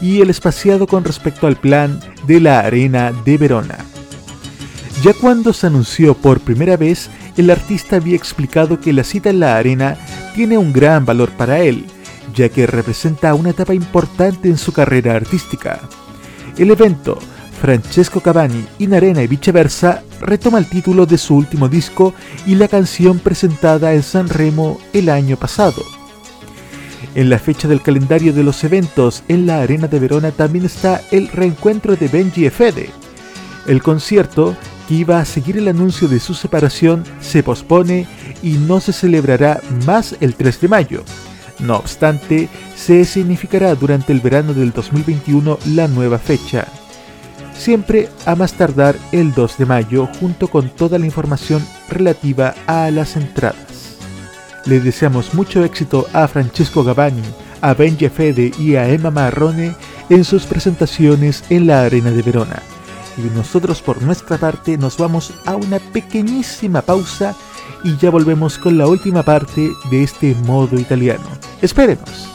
y 0.01 0.21
el 0.21 0.29
espaciado 0.29 0.87
con 0.87 1.03
respecto 1.03 1.47
al 1.47 1.55
plan 1.55 1.99
de 2.27 2.39
la 2.39 2.59
Arena 2.59 3.11
de 3.25 3.37
Verona. 3.37 3.77
Ya 5.03 5.13
cuando 5.13 5.53
se 5.53 5.67
anunció 5.67 6.15
por 6.15 6.39
primera 6.39 6.77
vez, 6.77 7.09
el 7.37 7.49
artista 7.49 7.97
había 7.97 8.15
explicado 8.15 8.79
que 8.79 8.93
la 8.93 9.03
cita 9.03 9.29
en 9.29 9.39
la 9.39 9.57
arena 9.57 9.97
tiene 10.33 10.57
un 10.57 10.73
gran 10.73 11.05
valor 11.05 11.29
para 11.31 11.59
él, 11.59 11.85
ya 12.33 12.49
que 12.49 12.65
representa 12.65 13.35
una 13.35 13.51
etapa 13.51 13.73
importante 13.73 14.47
en 14.47 14.57
su 14.57 14.71
carrera 14.71 15.15
artística. 15.15 15.81
El 16.57 16.71
evento, 16.71 17.19
Francesco 17.61 18.21
Cavani 18.21 18.65
in 18.79 18.93
Arena 18.93 19.23
y 19.23 19.27
viceversa, 19.27 20.03
retoma 20.21 20.59
el 20.59 20.67
título 20.67 21.05
de 21.05 21.17
su 21.17 21.35
último 21.35 21.67
disco 21.67 22.13
y 22.45 22.55
la 22.55 22.67
canción 22.67 23.19
presentada 23.19 23.93
en 23.93 24.03
San 24.03 24.29
Remo 24.29 24.79
el 24.93 25.09
año 25.09 25.37
pasado. 25.37 25.83
En 27.15 27.29
la 27.29 27.39
fecha 27.39 27.67
del 27.67 27.81
calendario 27.81 28.33
de 28.33 28.43
los 28.43 28.63
eventos 28.63 29.23
en 29.27 29.47
la 29.47 29.61
Arena 29.61 29.87
de 29.87 29.99
Verona 29.99 30.31
también 30.31 30.65
está 30.65 31.01
el 31.11 31.29
reencuentro 31.29 31.95
de 31.95 32.07
Benji 32.07 32.45
y 32.45 32.49
Fede. 32.49 32.89
El 33.67 33.81
concierto, 33.81 34.55
que 34.87 34.95
iba 34.95 35.19
a 35.19 35.25
seguir 35.25 35.57
el 35.57 35.67
anuncio 35.67 36.07
de 36.07 36.19
su 36.19 36.33
separación, 36.33 37.03
se 37.21 37.41
pospone 37.41 38.05
y 38.43 38.53
no 38.53 38.79
se 38.79 38.93
celebrará 38.93 39.61
más 39.85 40.15
el 40.19 40.35
3 40.35 40.61
de 40.61 40.67
mayo. 40.67 41.03
No 41.59 41.77
obstante, 41.77 42.49
se 42.75 43.05
significará 43.05 43.73
durante 43.75 44.11
el 44.11 44.19
verano 44.19 44.53
del 44.53 44.73
2021 44.73 45.57
la 45.67 45.87
nueva 45.87 46.19
fecha 46.19 46.67
siempre 47.57 48.09
a 48.25 48.35
más 48.35 48.53
tardar 48.53 48.95
el 49.11 49.33
2 49.33 49.57
de 49.57 49.65
mayo 49.65 50.07
junto 50.19 50.47
con 50.47 50.69
toda 50.69 50.99
la 50.99 51.05
información 51.05 51.65
relativa 51.89 52.53
a 52.67 52.89
las 52.91 53.15
entradas. 53.15 53.97
Le 54.65 54.79
deseamos 54.79 55.33
mucho 55.33 55.63
éxito 55.63 56.07
a 56.13 56.27
Francesco 56.27 56.83
Gavani, 56.83 57.21
a 57.61 57.73
Benji 57.73 58.09
Fede 58.09 58.51
y 58.59 58.75
a 58.75 58.89
Emma 58.89 59.11
Marrone 59.11 59.75
en 60.09 60.23
sus 60.23 60.45
presentaciones 60.45 61.43
en 61.49 61.67
la 61.67 61.83
Arena 61.83 62.11
de 62.11 62.21
Verona. 62.21 62.61
Y 63.17 63.35
nosotros 63.35 63.81
por 63.81 64.01
nuestra 64.01 64.37
parte 64.37 64.77
nos 64.77 64.97
vamos 64.97 65.33
a 65.45 65.55
una 65.55 65.79
pequeñísima 65.79 66.81
pausa 66.81 67.35
y 67.83 67.95
ya 67.97 68.09
volvemos 68.09 68.57
con 68.57 68.77
la 68.77 68.87
última 68.87 69.23
parte 69.23 69.71
de 69.89 70.03
este 70.03 70.35
modo 70.45 70.77
italiano. 70.79 71.25
Espérenos. 71.61 72.34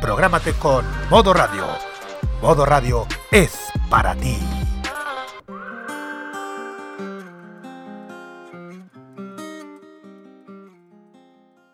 Prográmate 0.00 0.54
con 0.54 0.86
Modo 1.10 1.34
Radio. 1.34 1.66
Modo 2.40 2.64
Radio 2.64 3.06
es 3.30 3.58
para 3.90 4.14
ti. 4.14 4.38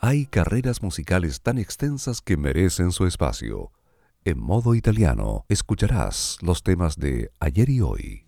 Hay 0.01 0.27
carreras 0.27 0.83
musicales 0.83 1.41
tan 1.41 1.59
extensas 1.59 2.21
que 2.21 2.37
merecen 2.37 2.91
su 2.91 3.07
espacio. 3.07 3.71
En 4.25 4.41
modo 4.41 4.75
italiano 4.75 5.45
escucharás 5.49 6.39
los 6.43 6.65
temas 6.65 6.97
de 6.97 7.31
ayer 7.39 7.71
y 7.71 7.81
hoy. 7.81 8.26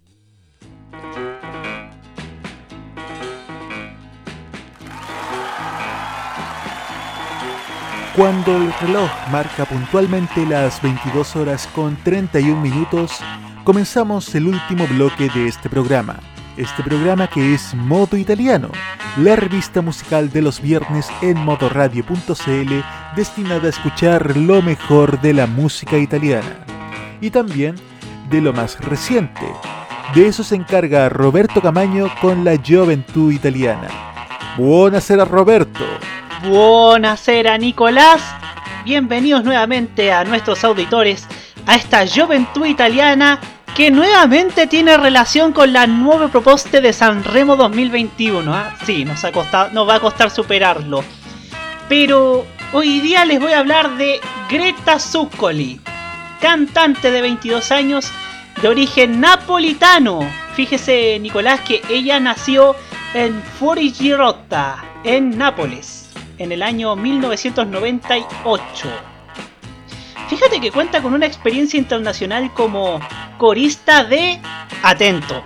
Cuando 8.19 8.57
el 8.57 8.73
reloj 8.81 9.09
marca 9.31 9.65
puntualmente 9.65 10.45
las 10.45 10.83
22 10.83 11.37
horas 11.37 11.69
con 11.69 11.95
31 12.03 12.61
minutos, 12.61 13.21
comenzamos 13.63 14.35
el 14.35 14.49
último 14.49 14.89
bloque 14.89 15.31
de 15.33 15.47
este 15.47 15.71
programa. 15.71 16.19
Este 16.57 16.83
programa 16.83 17.29
que 17.29 17.55
es 17.55 17.77
Modo 17.77 18.17
Italiano, 18.17 18.71
la 19.19 19.37
revista 19.37 19.83
musical 19.83 20.31
de 20.31 20.43
los 20.43 20.61
viernes 20.61 21.09
en 21.23 21.39
modoradio.cl 21.39 22.73
destinada 23.15 23.67
a 23.67 23.71
escuchar 23.71 24.37
lo 24.37 24.63
mejor 24.63 25.21
de 25.21 25.35
la 25.35 25.47
música 25.47 25.97
italiana 25.97 26.67
y 27.21 27.31
también 27.31 27.77
de 28.31 28.41
lo 28.41 28.53
más 28.53 28.81
reciente. 28.81 29.47
De 30.17 30.27
eso 30.27 30.43
se 30.43 30.57
encarga 30.57 31.09
Roberto 31.09 31.63
Camaño 31.63 32.09
con 32.21 32.45
la 32.45 32.57
Juventud 32.57 33.31
Italiana. 33.33 33.87
Buonasera 34.57 35.25
Roberto. 35.25 35.85
Buonasera 36.43 37.59
Nicolás, 37.59 38.23
bienvenidos 38.85 39.43
nuevamente 39.43 40.13
a 40.13 40.23
nuestros 40.23 40.63
auditores 40.63 41.27
a 41.67 41.75
esta 41.75 42.07
juventud 42.07 42.65
italiana 42.65 43.41
que 43.75 43.91
nuevamente 43.91 44.69
tiene 44.69 44.97
relación 44.97 45.53
con 45.53 45.73
la 45.73 45.89
nueva 45.89 46.29
propuesta 46.29 46.81
de 46.81 46.93
Sanremo 46.93 47.57
2021. 47.57 48.55
¿ah? 48.55 48.73
Sí, 48.87 49.05
nos 49.05 49.25
va 49.89 49.95
a 49.97 50.01
costar 50.01 50.31
superarlo. 50.31 51.03
Pero 51.89 52.47
hoy 52.73 53.01
día 53.01 53.25
les 53.25 53.41
voy 53.41 53.53
a 53.53 53.59
hablar 53.59 53.97
de 53.97 54.21
Greta 54.49 55.01
Zuccoli, 55.01 55.81
cantante 56.41 57.11
de 57.11 57.21
22 57.21 57.73
años 57.73 58.13
de 58.63 58.69
origen 58.69 59.21
napolitano. 59.21 60.21
Fíjese 60.55 61.19
Nicolás 61.21 61.63
que 61.63 61.83
ella 61.91 62.21
nació 62.21 62.77
en 63.13 63.43
Fuorigirotta, 63.59 64.85
en 65.03 65.37
Nápoles 65.37 65.98
en 66.39 66.53
el 66.53 66.63
año 66.63 66.97
1998. 66.97 68.89
Fíjate 70.29 70.61
que 70.61 70.71
cuenta 70.71 71.03
con 71.03 71.15
una 71.15 71.27
experiencia 71.27 71.79
internacional 71.79 72.53
como 72.55 73.01
corista 73.39 74.05
de... 74.05 74.41
Atento. 74.83 75.43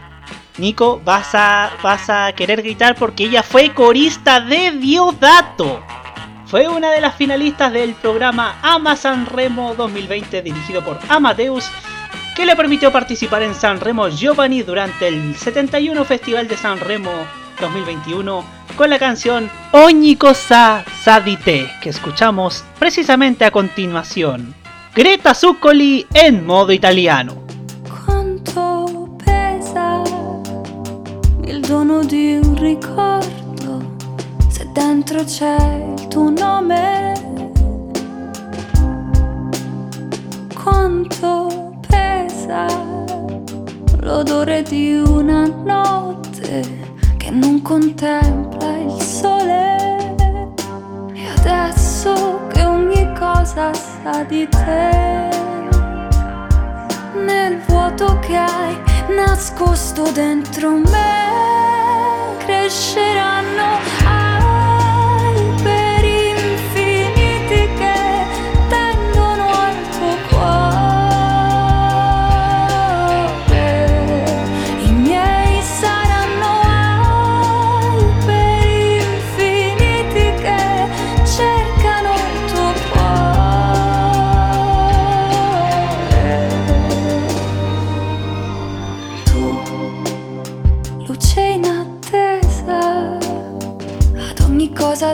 Nico, 0.59 1.01
vas 1.05 1.35
a, 1.35 1.70
vas 1.82 2.10
a 2.10 2.32
querer 2.32 2.62
gritar 2.62 2.94
porque 2.97 3.24
ella 3.24 3.43
fue 3.43 3.73
corista 3.73 4.40
de 4.40 4.73
Diodato. 4.73 5.82
Fue 6.47 6.69
una 6.69 6.90
de 6.90 7.01
las 7.01 7.14
finalistas 7.14 7.73
del 7.73 7.94
programa 7.94 8.59
Ama 8.60 8.97
San 8.97 9.24
Remo 9.24 9.74
2020 9.74 10.43
dirigido 10.43 10.85
por 10.85 10.98
Amadeus 11.09 11.70
que 12.36 12.44
le 12.44 12.56
permitió 12.56 12.90
participar 12.93 13.43
en 13.43 13.55
San 13.55 13.81
Remo 13.81 14.09
Giovanni 14.09 14.62
durante 14.62 15.09
el 15.09 15.35
71 15.36 16.05
Festival 16.05 16.48
de 16.48 16.56
San 16.56 16.81
Remo 16.81 17.12
2021 17.60 18.61
con 18.77 18.90
la 18.90 18.99
canción 18.99 19.51
Ogni 19.73 20.16
cosa 20.16 20.85
sa 21.03 21.20
di 21.20 21.36
te, 21.36 21.69
que 21.81 21.90
escuchamos 21.90 22.62
precisamente 22.78 23.44
a 23.44 23.51
continuación. 23.51 24.55
Greta 24.94 25.35
Zuccoli 25.35 26.07
en 26.12 26.44
modo 26.44 26.73
italiano. 26.73 27.43
Quanto 27.89 29.16
pesa 29.24 30.03
il 31.44 31.61
dono 31.61 32.05
di 32.05 32.39
un 32.43 32.55
ricordo 32.57 33.97
se 34.49 34.69
dentro 34.74 35.24
c'è 35.24 35.57
il 35.97 36.09
tuo 36.09 36.31
nome? 36.31 37.15
Quanto 40.62 41.81
pesa 41.89 42.66
l'odore 44.01 44.62
di 44.62 44.94
una 44.94 45.47
notte? 45.47 46.82
Non 47.33 47.63
contempla 47.63 48.77
il 48.77 49.01
sole. 49.01 50.15
E 51.15 51.27
adesso 51.39 52.41
che 52.49 52.65
ogni 52.65 53.13
cosa 53.19 53.73
sa 53.73 54.23
di 54.25 54.47
te, 54.49 55.29
nel 57.15 57.59
vuoto 57.67 58.19
che 58.19 58.37
hai 58.37 58.77
nascosto 59.15 60.11
dentro 60.13 60.77
me, 60.77 62.37
cresceranno. 62.45 64.22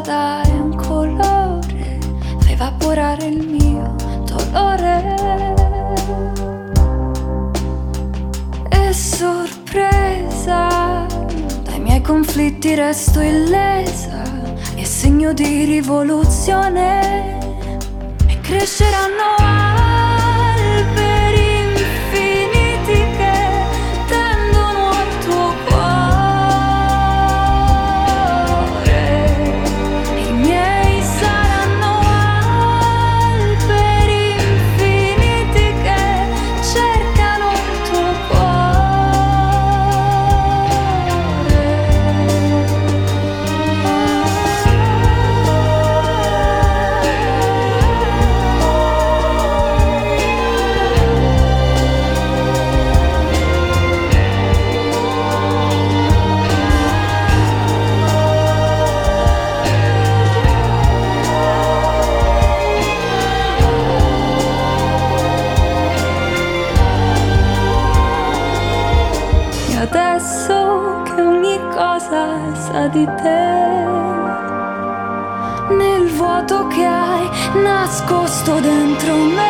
Dai 0.00 0.50
un 0.50 0.76
colore, 0.76 1.98
fai 2.38 2.52
evaporare 2.52 3.26
il 3.26 3.46
mio 3.46 3.94
dolore. 4.24 5.16
E 8.68 8.92
sorpresa, 8.92 10.68
dai 11.62 11.80
miei 11.80 12.00
conflitti 12.00 12.74
resto 12.74 13.20
illesa, 13.20 14.22
e 14.74 14.84
segno 14.84 15.32
di 15.32 15.64
rivoluzione, 15.64 17.38
e 18.26 18.40
cresceranno 18.40 19.36
di 19.38 19.88
dentro 78.56 79.16
me. 79.16 79.47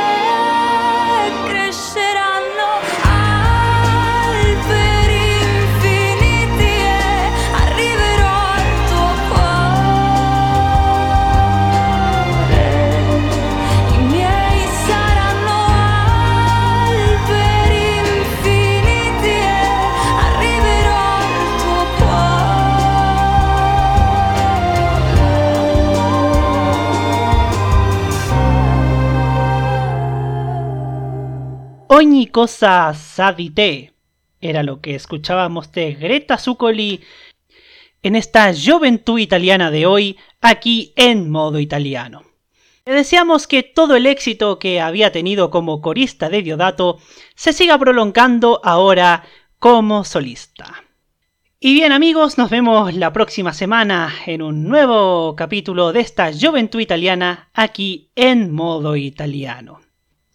Cosa 32.27 32.93
sa 32.95 33.33
di 33.33 33.51
te. 33.51 33.95
Era 34.41 34.63
lo 34.63 34.81
que 34.81 34.95
escuchábamos 34.95 35.73
de 35.73 35.95
Greta 35.95 36.37
Zuccoli 36.37 37.01
en 38.03 38.17
esta 38.17 38.53
juventud 38.53 39.19
italiana 39.19 39.71
de 39.71 39.87
hoy, 39.87 40.19
aquí 40.41 40.93
en 40.97 41.31
modo 41.31 41.59
italiano. 41.59 42.23
Le 42.85 42.93
deseamos 42.95 43.47
que 43.47 43.63
todo 43.63 43.97
el 43.97 44.07
éxito 44.07 44.59
que 44.59 44.81
había 44.81 45.13
tenido 45.13 45.51
como 45.51 45.81
corista 45.81 46.29
de 46.29 46.43
Diodato 46.43 46.99
se 47.35 47.53
siga 47.53 47.79
prolongando 47.79 48.61
ahora 48.65 49.25
como 49.59 50.05
solista. 50.05 50.85
Y 51.61 51.75
bien 51.75 51.91
amigos, 51.91 52.39
nos 52.39 52.51
vemos 52.51 52.95
la 52.95 53.13
próxima 53.13 53.53
semana 53.53 54.15
en 54.27 54.43
un 54.43 54.65
nuevo 54.65 55.35
capítulo 55.35 55.93
de 55.93 56.01
esta 56.01 56.31
juventud 56.33 56.79
italiana 56.79 57.51
aquí 57.53 58.11
en 58.15 58.53
modo 58.53 58.95
italiano. 58.95 59.81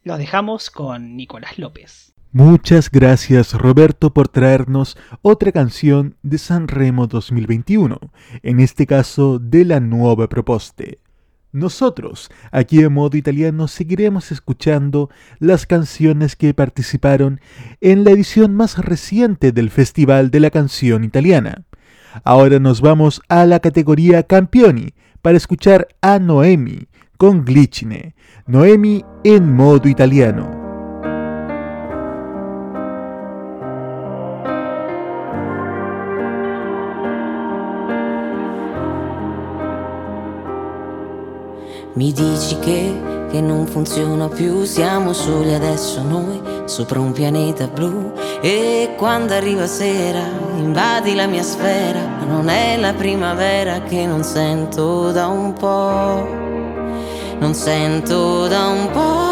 Lo 0.06 0.18
dejamos 0.18 0.70
con 0.70 1.16
Nicolás 1.16 1.58
López. 1.58 2.14
Muchas 2.34 2.92
gracias 2.92 3.54
Roberto 3.54 4.14
por 4.14 4.28
traernos 4.28 4.98
otra 5.22 5.54
canción 5.54 6.18
de 6.24 6.40
Sanremo 6.40 7.08
2021, 7.08 8.00
en 8.42 8.60
este 8.60 8.86
caso 8.86 9.40
de 9.40 9.64
la 9.64 9.80
nueva 9.80 10.28
proposte. 10.28 11.00
Nosotros, 11.54 12.30
aquí 12.52 12.82
en 12.82 12.92
modo 12.92 13.16
italiano, 13.16 13.70
seguiremos 13.70 14.34
escuchando 14.34 15.10
las 15.40 15.66
canciones 15.66 16.36
que 16.36 16.54
participaron 16.54 17.40
en 17.80 18.04
la 18.04 18.12
edición 18.12 18.56
más 18.56 18.80
reciente 18.80 19.54
del 19.54 19.70
Festival 19.70 20.32
de 20.32 20.42
la 20.42 20.50
Canción 20.50 21.06
Italiana. 21.06 21.64
Ahora 22.26 22.60
nos 22.60 22.82
vamos 22.82 23.22
a 23.30 23.46
la 23.46 23.62
categoría 23.62 24.24
Campioni 24.24 24.96
para 25.22 25.38
escuchar 25.38 25.88
a 26.02 26.20
Noemi 26.20 26.88
con 27.24 27.42
Glicine. 27.42 28.14
Noemi 28.48 29.02
en 29.22 29.56
modo 29.56 29.88
italiano. 29.88 30.60
Mi 41.94 42.12
dici 42.12 42.60
che, 42.60 42.94
che 43.32 43.40
non 43.40 43.68
funziona 43.68 44.28
più, 44.28 44.66
siamo 44.66 45.14
soli 45.14 45.54
adesso 45.54 46.04
noi, 46.04 46.42
sopra 46.66 47.00
un 47.00 47.14
pianeta 47.14 47.68
blu. 47.68 48.12
E 48.42 48.96
quando 48.98 49.34
arriva 49.34 49.66
sera, 49.66 50.26
invadi 50.58 51.16
la 51.16 51.28
mia 51.28 51.44
sfera, 51.44 52.02
non 52.28 52.50
è 52.50 52.76
la 52.78 52.92
primavera 52.94 53.82
che 53.84 54.06
non 54.06 54.24
sento 54.26 55.12
da 55.12 55.28
un 55.28 55.54
po', 55.54 56.44
non 57.40 57.54
sento 57.54 58.48
da 58.48 58.68
un 58.68 58.90
po'. 58.92 59.32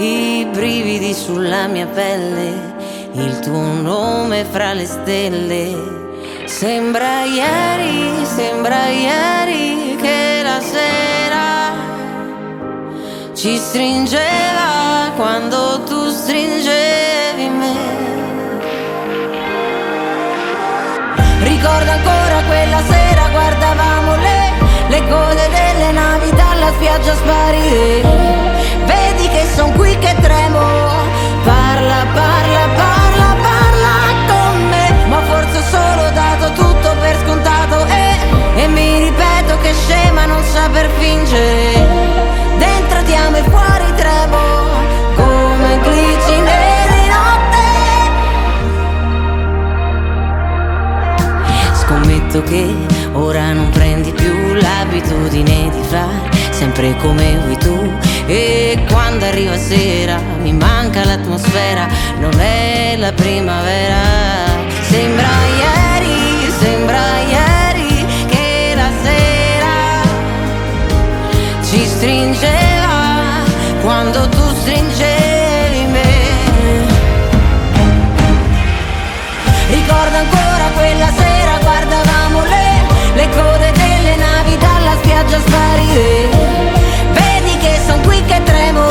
I 0.00 0.46
brividi 0.52 1.12
sulla 1.14 1.66
mia 1.66 1.86
pelle, 1.86 2.76
il 3.12 3.38
tuo 3.40 3.72
nome 3.80 4.44
fra 4.44 4.72
le 4.72 4.86
stelle. 4.86 5.96
Sembra 6.44 7.24
ieri, 7.24 8.24
sembra 8.24 8.86
ieri 8.86 9.96
che 10.00 10.40
la 10.42 10.60
sera 10.60 11.38
ci 13.34 13.56
stringeva 13.56 15.12
quando 15.16 15.82
tu 15.84 16.08
stringevi 16.08 17.48
me. 17.48 17.76
Ricordo 21.42 21.90
ancora 21.90 22.42
quella 22.46 22.82
sera, 22.88 23.07
navi 25.92 26.30
dalla 26.30 26.70
spiaggia 26.76 27.14
sparire. 27.14 28.02
Vedi 28.84 29.28
che 29.28 29.46
son 29.54 29.72
qui 29.74 29.96
che 29.98 30.14
tremo, 30.20 30.60
parla, 31.44 32.06
parla, 32.12 32.68
parla, 32.76 33.36
parla 33.46 33.94
con 34.26 34.68
me, 34.68 35.06
ma 35.08 35.20
forse 35.22 35.58
ho 35.58 35.62
solo 35.62 36.10
dato 36.10 36.52
tutto 36.52 36.94
per 37.00 37.16
scontato 37.24 37.84
e, 37.86 38.16
e 38.62 38.66
mi 38.68 38.98
ripeto 39.04 39.58
che 39.60 39.72
scema 39.72 40.26
non 40.26 40.42
saper 40.44 40.88
fingere. 40.98 41.86
Dentro 42.58 43.02
ti 43.04 43.14
amo 43.14 43.36
e 43.36 43.42
fuori 43.42 43.94
tremo, 43.96 44.36
come 45.14 45.78
glicine 45.82 46.86
di 46.88 47.08
notte. 47.08 47.66
Scommetto 51.74 52.42
che 52.42 52.74
ora 53.12 53.52
non 53.52 53.70
prendi 53.70 54.12
più 55.00 55.16
l'abitudine 55.16 55.70
di 55.70 55.82
fare 55.82 56.36
sempre 56.50 56.96
come 56.96 57.36
vuoi 57.38 57.56
tu 57.58 57.92
e 58.26 58.84
quando 58.90 59.24
arriva 59.24 59.56
sera 59.56 60.20
mi 60.42 60.52
manca 60.52 61.04
l'atmosfera, 61.04 61.86
non 62.18 62.38
è 62.38 62.96
la 62.98 63.12
primavera. 63.12 63.96
Sembra 64.82 65.28
ieri, 65.58 66.52
sembra 66.58 67.00
ieri 67.28 68.06
che 68.26 68.72
la 68.74 68.90
sera 69.02 70.02
ci 71.62 71.84
stringeva 71.84 73.44
quando 73.80 74.28
tu 74.28 74.54
stringevi 74.60 75.86
me. 75.92 76.26
Ricordo 79.70 80.16
ancora 80.16 80.57
sparire. 85.98 86.28
Vedi 87.12 87.56
che 87.58 87.80
son 87.86 88.00
qui 88.02 88.22
che 88.24 88.42
tremo, 88.44 88.86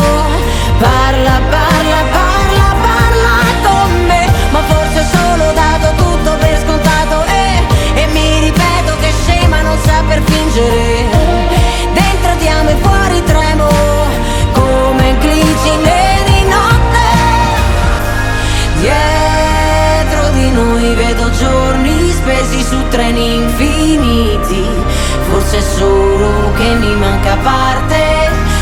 parla, 0.80 1.40
parla, 1.50 2.00
parla, 2.12 2.76
parla 2.86 3.36
con 3.64 4.06
me. 4.06 4.30
Ma 4.52 4.62
forse 4.64 5.00
ho 5.00 5.18
solo 5.18 5.52
dato 5.54 5.88
tutto 5.96 6.36
per 6.38 6.60
scontato 6.64 7.24
e, 7.26 8.02
e 8.02 8.08
mi 8.08 8.40
ripeto 8.40 8.98
che 9.00 9.12
scema 9.24 9.62
non 9.62 9.78
saper 9.86 10.22
fingere. 10.24 11.06
Dentro 11.94 12.36
ti 12.40 12.48
amo 12.48 12.70
e 12.70 12.76
fuori 12.82 13.24
tremo, 13.24 13.70
come 14.54 15.16
glicine 15.20 16.24
di 16.26 16.44
notte. 16.44 17.06
Dietro 18.80 20.30
di 20.32 20.52
noi 20.52 20.96
vedo 20.96 21.30
giorni 21.32 22.12
spesi 22.12 22.64
su 22.64 22.88
treni 22.90 23.36
infiniti. 23.36 24.87
Forse 25.40 25.58
è 25.60 25.62
solo 25.62 26.52
che 26.56 26.64
mi 26.64 26.96
manca 26.96 27.38
parte 27.44 27.96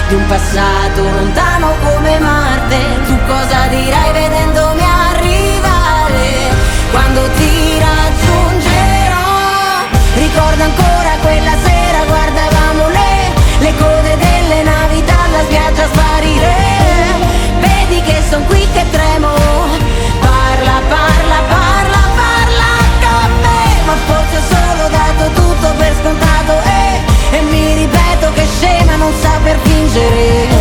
di 0.09 0.15
un 0.15 0.25
passato 0.27 1.03
lontano 1.03 1.73
come 1.81 2.19
Marte. 2.19 2.77
Tu 3.05 3.17
cosa 3.25 3.67
dirai 3.67 4.11
vedendomi 4.11 4.81
arrivare? 4.81 6.51
Quando 6.91 7.21
ti 7.37 7.79
raggiungerò, 7.79 9.23
ricordo 10.15 10.63
ancora 10.63 11.15
quella 11.21 11.55
sera, 11.63 12.03
guardavamo 12.07 12.89
le, 12.89 13.31
le 13.59 13.73
code 13.77 14.17
delle 14.17 14.63
navi 14.63 15.01
dalla 15.05 15.43
spiaggia 15.45 15.85
sparire. 15.85 16.55
Vedi 17.61 18.01
che 18.01 18.21
son 18.29 18.45
qui 18.47 18.67
che 18.73 18.83
tremo, 18.91 19.04
saper 29.95 30.25
fingere. 30.25 30.53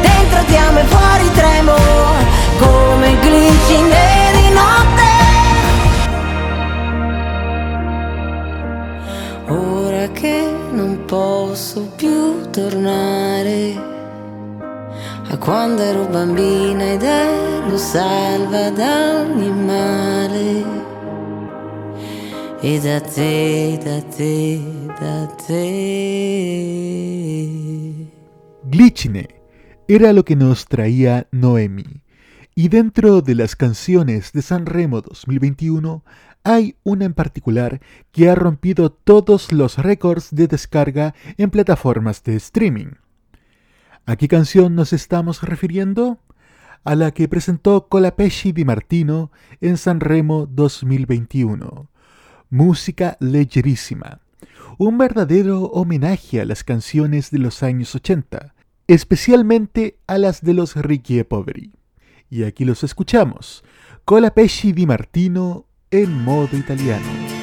Dentro 0.00 0.44
ti 0.46 0.56
amo 0.56 0.78
e 0.78 0.84
fuori 0.84 1.30
tremo, 1.32 1.74
come 2.58 3.18
glicine 3.20 4.32
di 4.36 4.48
notte. 4.60 5.12
Ora 9.48 10.08
che 10.08 10.50
non 10.70 11.04
posso 11.06 11.90
più 11.96 12.50
tornare 12.50 13.92
a 15.28 15.36
quando 15.38 15.82
ero 15.82 16.06
bambina 16.06 16.84
ed 16.84 17.02
ero 17.02 17.76
salva 17.76 18.70
da 18.70 19.20
ogni 19.20 19.50
male. 19.50 20.82
e 22.60 22.80
da 22.80 22.98
te, 22.98 23.78
da 23.84 24.00
te, 24.16 24.58
da 24.98 25.26
te. 25.46 26.83
Glitchine 28.76 29.28
era 29.86 30.12
lo 30.12 30.24
que 30.24 30.34
nos 30.34 30.66
traía 30.66 31.28
Noemi. 31.30 32.02
Y 32.56 32.70
dentro 32.70 33.22
de 33.22 33.36
las 33.36 33.54
canciones 33.54 34.32
de 34.32 34.42
San 34.42 34.66
Remo 34.66 35.00
2021 35.00 36.02
hay 36.42 36.74
una 36.82 37.04
en 37.04 37.14
particular 37.14 37.80
que 38.10 38.28
ha 38.28 38.34
rompido 38.34 38.90
todos 38.90 39.52
los 39.52 39.78
récords 39.78 40.34
de 40.34 40.48
descarga 40.48 41.14
en 41.36 41.50
plataformas 41.50 42.24
de 42.24 42.34
streaming. 42.34 42.94
¿A 44.06 44.16
qué 44.16 44.26
canción 44.26 44.74
nos 44.74 44.92
estamos 44.92 45.42
refiriendo? 45.42 46.18
A 46.82 46.96
la 46.96 47.12
que 47.12 47.28
presentó 47.28 47.86
Colapesci 47.86 48.50
Di 48.50 48.64
Martino 48.64 49.30
en 49.60 49.76
San 49.76 50.00
Remo 50.00 50.46
2021. 50.46 51.88
Música 52.50 53.16
legerísima. 53.20 54.18
Un 54.78 54.98
verdadero 54.98 55.62
homenaje 55.66 56.40
a 56.40 56.44
las 56.44 56.64
canciones 56.64 57.30
de 57.30 57.38
los 57.38 57.62
años 57.62 57.94
80, 57.94 58.54
especialmente 58.86 59.98
a 60.06 60.18
las 60.18 60.42
de 60.42 60.54
los 60.54 60.76
Ricky 60.76 61.22
Poveri. 61.24 61.72
Y 62.30 62.44
aquí 62.44 62.64
los 62.64 62.82
escuchamos. 62.84 63.64
Colapesci 64.04 64.72
Di 64.72 64.86
Martino 64.86 65.66
en 65.90 66.12
modo 66.12 66.56
italiano. 66.56 67.34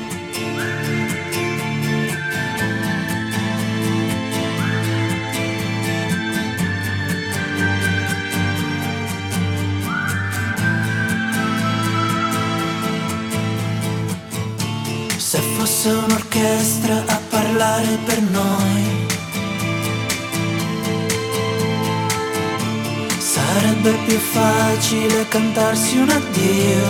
Se 15.18 15.40
fosse 15.56 15.90
un'orchestra 15.90 17.06
a 17.06 17.20
parlare 17.30 17.98
per 18.06 18.22
noi, 18.22 19.11
sarebbe 23.42 23.92
più 24.06 24.18
facile 24.18 25.28
cantarsi 25.28 25.98
un 25.98 26.10
addio. 26.10 26.86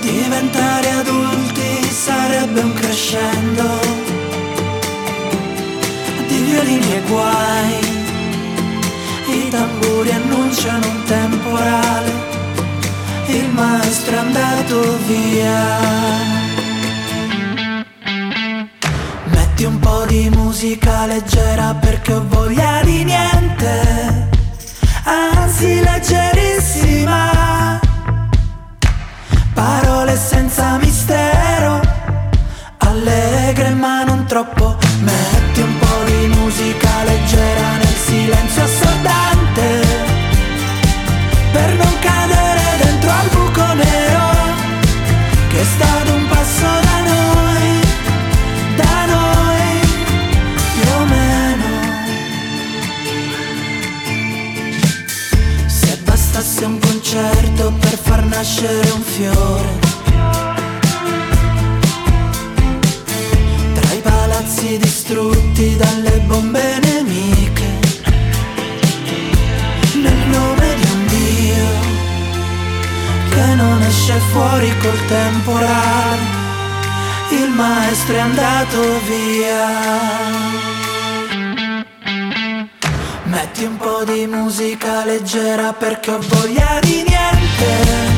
Diventare 0.00 0.90
adulti 0.90 1.84
sarebbe 1.90 2.60
un 2.60 2.72
crescendo 2.74 3.68
di 6.28 6.38
violini 6.50 6.94
e 6.94 7.02
guai. 7.08 7.92
I 9.26 9.48
tamburi 9.48 10.10
annunciano 10.10 10.86
un 10.86 11.02
temporale, 11.04 12.12
il 13.26 13.48
maestro 13.50 14.14
è 14.14 14.18
andato 14.18 14.98
via. 15.06 16.43
Metti 19.64 19.76
un 19.76 19.80
po' 19.80 20.04
di 20.04 20.28
musica 20.28 21.06
leggera 21.06 21.74
perché 21.74 22.12
ho 22.12 22.22
voglia 22.28 22.82
di 22.82 23.02
niente, 23.02 24.28
anzi 25.04 25.80
leggerissima. 25.80 27.80
Parole 29.54 30.16
senza 30.16 30.76
mistero, 30.76 31.80
allegre 32.76 33.70
ma 33.70 34.04
non 34.04 34.26
troppo. 34.26 34.76
Metti 35.00 35.43
nascere 58.44 58.90
un 58.90 59.02
fiore. 59.02 59.78
Tra 63.72 63.92
i 63.94 64.00
palazzi 64.02 64.76
distrutti 64.76 65.76
dalle 65.76 66.18
bombe 66.26 66.78
nemiche. 66.82 67.70
Nel 69.94 70.28
nome 70.28 70.74
di 70.74 70.86
un 70.92 71.06
Dio 71.06 71.68
che 73.30 73.54
non 73.54 73.80
esce 73.80 74.18
fuori 74.30 74.70
col 74.76 75.06
temporale. 75.06 76.42
Il 77.30 77.48
maestro 77.48 78.14
è 78.14 78.18
andato 78.18 79.00
via. 79.08 80.62
Metti 83.22 83.64
un 83.64 83.76
po' 83.78 84.04
di 84.04 84.26
musica 84.26 85.02
leggera 85.06 85.72
perché 85.72 86.10
ho 86.10 86.20
voglia 86.20 86.78
di 86.82 87.04
niente, 87.08 88.13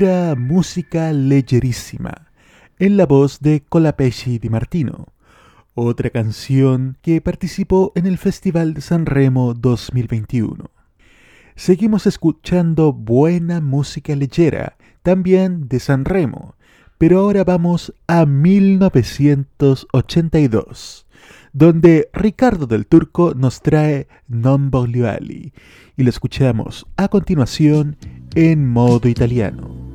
Música 0.00 1.12
legerísima, 1.12 2.32
en 2.78 2.96
la 2.96 3.04
voz 3.04 3.40
de 3.40 3.62
Colapesci 3.68 4.38
Di 4.38 4.48
Martino, 4.48 5.08
otra 5.74 6.08
canción 6.08 6.96
que 7.02 7.20
participó 7.20 7.92
en 7.94 8.06
el 8.06 8.16
Festival 8.16 8.72
de 8.72 8.80
San 8.80 9.04
Remo 9.04 9.52
2021. 9.52 10.70
Seguimos 11.54 12.06
escuchando 12.06 12.94
buena 12.94 13.60
música 13.60 14.16
leyera, 14.16 14.78
también 15.02 15.68
de 15.68 15.80
San 15.80 16.06
Remo, 16.06 16.54
pero 16.96 17.18
ahora 17.18 17.44
vamos 17.44 17.92
a 18.06 18.24
1982, 18.24 21.06
donde 21.52 22.08
Ricardo 22.14 22.66
del 22.66 22.86
Turco 22.86 23.34
nos 23.34 23.60
trae 23.60 24.08
Non 24.28 24.70
voglio 24.70 25.10
y 25.20 25.52
lo 26.02 26.08
escuchamos 26.08 26.86
a 26.96 27.08
continuación 27.08 27.98
en 28.34 28.66
modo 28.66 29.10
italiano. 29.10 29.89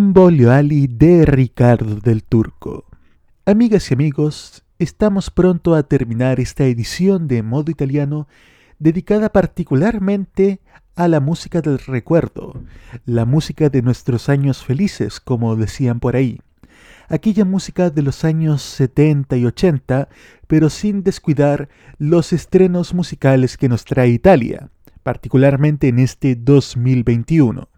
Non 0.00 0.14
voglio 0.14 0.50
ali 0.50 0.86
de 0.86 1.26
Ricardo 1.26 1.96
del 1.96 2.24
Turco. 2.24 2.86
Amigas 3.44 3.90
y 3.90 3.94
amigos, 3.94 4.64
estamos 4.78 5.28
pronto 5.28 5.74
a 5.74 5.82
terminar 5.82 6.40
esta 6.40 6.64
edición 6.64 7.28
de 7.28 7.42
modo 7.42 7.70
italiano 7.70 8.26
dedicada 8.78 9.28
particularmente 9.28 10.60
a 10.96 11.06
la 11.06 11.20
música 11.20 11.60
del 11.60 11.78
recuerdo, 11.78 12.62
la 13.04 13.26
música 13.26 13.68
de 13.68 13.82
nuestros 13.82 14.30
años 14.30 14.64
felices, 14.64 15.20
como 15.20 15.54
decían 15.54 16.00
por 16.00 16.16
ahí. 16.16 16.40
Aquella 17.10 17.44
música 17.44 17.90
de 17.90 18.00
los 18.00 18.24
años 18.24 18.62
70 18.62 19.36
y 19.36 19.44
80, 19.44 20.08
pero 20.46 20.70
sin 20.70 21.02
descuidar 21.02 21.68
los 21.98 22.32
estrenos 22.32 22.94
musicales 22.94 23.58
que 23.58 23.68
nos 23.68 23.84
trae 23.84 24.08
Italia, 24.08 24.70
particularmente 25.02 25.88
en 25.88 25.98
este 25.98 26.36
2021. 26.36 27.68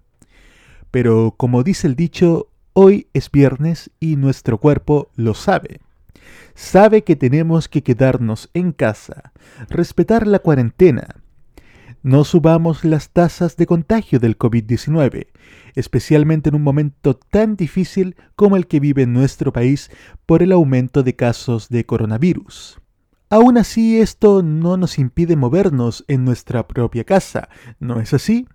Pero 0.92 1.34
como 1.36 1.64
dice 1.64 1.88
el 1.88 1.96
dicho, 1.96 2.50
hoy 2.72 3.08
es 3.12 3.32
viernes 3.32 3.90
y 3.98 4.14
nuestro 4.14 4.58
cuerpo 4.58 5.10
lo 5.16 5.34
sabe 5.34 5.80
sabe 6.54 7.02
que 7.04 7.16
tenemos 7.16 7.68
que 7.68 7.82
quedarnos 7.82 8.50
en 8.54 8.72
casa, 8.72 9.32
respetar 9.68 10.26
la 10.26 10.38
cuarentena. 10.38 11.16
No 12.02 12.24
subamos 12.24 12.84
las 12.84 13.10
tasas 13.10 13.56
de 13.56 13.66
contagio 13.66 14.18
del 14.18 14.36
COVID-19, 14.36 15.28
especialmente 15.76 16.48
en 16.48 16.56
un 16.56 16.62
momento 16.62 17.14
tan 17.14 17.54
difícil 17.56 18.16
como 18.34 18.56
el 18.56 18.66
que 18.66 18.80
vive 18.80 19.06
nuestro 19.06 19.52
país 19.52 19.90
por 20.26 20.42
el 20.42 20.50
aumento 20.52 21.04
de 21.04 21.14
casos 21.14 21.68
de 21.68 21.86
coronavirus. 21.86 22.80
Aún 23.30 23.56
así, 23.56 23.98
esto 23.98 24.42
no 24.42 24.76
nos 24.76 24.98
impide 24.98 25.36
movernos 25.36 26.04
en 26.08 26.24
nuestra 26.24 26.66
propia 26.66 27.04
casa, 27.04 27.48
¿no 27.78 28.00
es 28.00 28.12
así? 28.12 28.46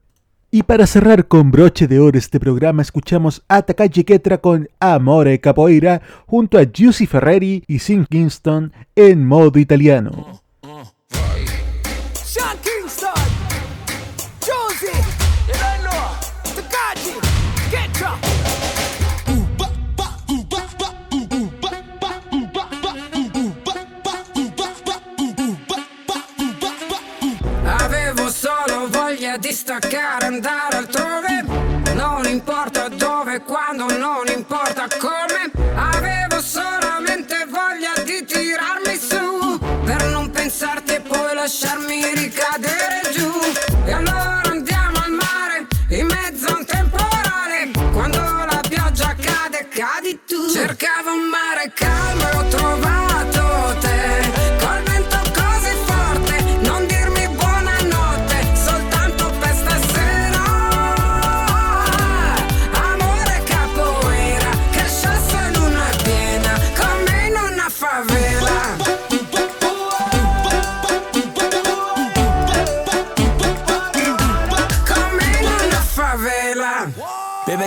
Y 0.57 0.63
para 0.63 0.87
cerrar 0.87 1.27
con 1.27 1.51
broche 1.51 1.87
de 1.87 1.99
oro 1.99 2.17
este 2.17 2.39
programa, 2.39 2.81
escuchamos 2.81 3.43
a 3.47 3.61
Takashi 3.61 4.03
Ketra 4.03 4.39
con 4.39 4.67
Amore 4.79 5.39
Capoeira 5.39 6.01
junto 6.25 6.57
a 6.57 6.63
Giusy 6.63 7.05
Ferreri 7.05 7.63
y 7.67 7.77
Sin 7.77 8.07
Kingston 8.07 8.73
en 8.95 9.23
modo 9.23 9.59
italiano. 9.59 10.46
Staccare, 29.57 30.27
andare 30.27 30.77
altrove. 30.77 31.43
Non 31.95 32.25
importa 32.25 32.89
dove, 32.89 33.41
quando, 33.41 33.87
non 33.97 34.27
importa 34.27 34.85
come. 34.99 35.51
Avevo 35.75 36.39
solamente 36.39 37.47
voglia 37.49 37.91
di 38.03 38.23
tirarmi 38.23 38.95
su. 38.95 39.57
Per 39.83 40.05
non 40.11 40.29
pensarti 40.29 40.93
e 40.93 41.01
poi 41.01 41.33
lasciarmi 41.33 42.13
ricadere 42.13 43.01
giù. 43.11 43.31
E 43.85 43.91
allora 43.91 44.43
andiamo 44.43 44.99
al 45.03 45.11
mare, 45.11 45.65
in 45.89 46.05
mezzo 46.05 46.45
a 46.53 46.57
un 46.57 46.65
temporale. 46.65 47.71
Quando 47.91 48.19
la 48.19 48.61
pioggia 48.69 49.15
cade, 49.19 49.67
cadi 49.69 50.19
tu. 50.27 50.51
Cercavo 50.51 51.13
un 51.13 51.29
mare 51.29 51.71
calmo 51.73 52.26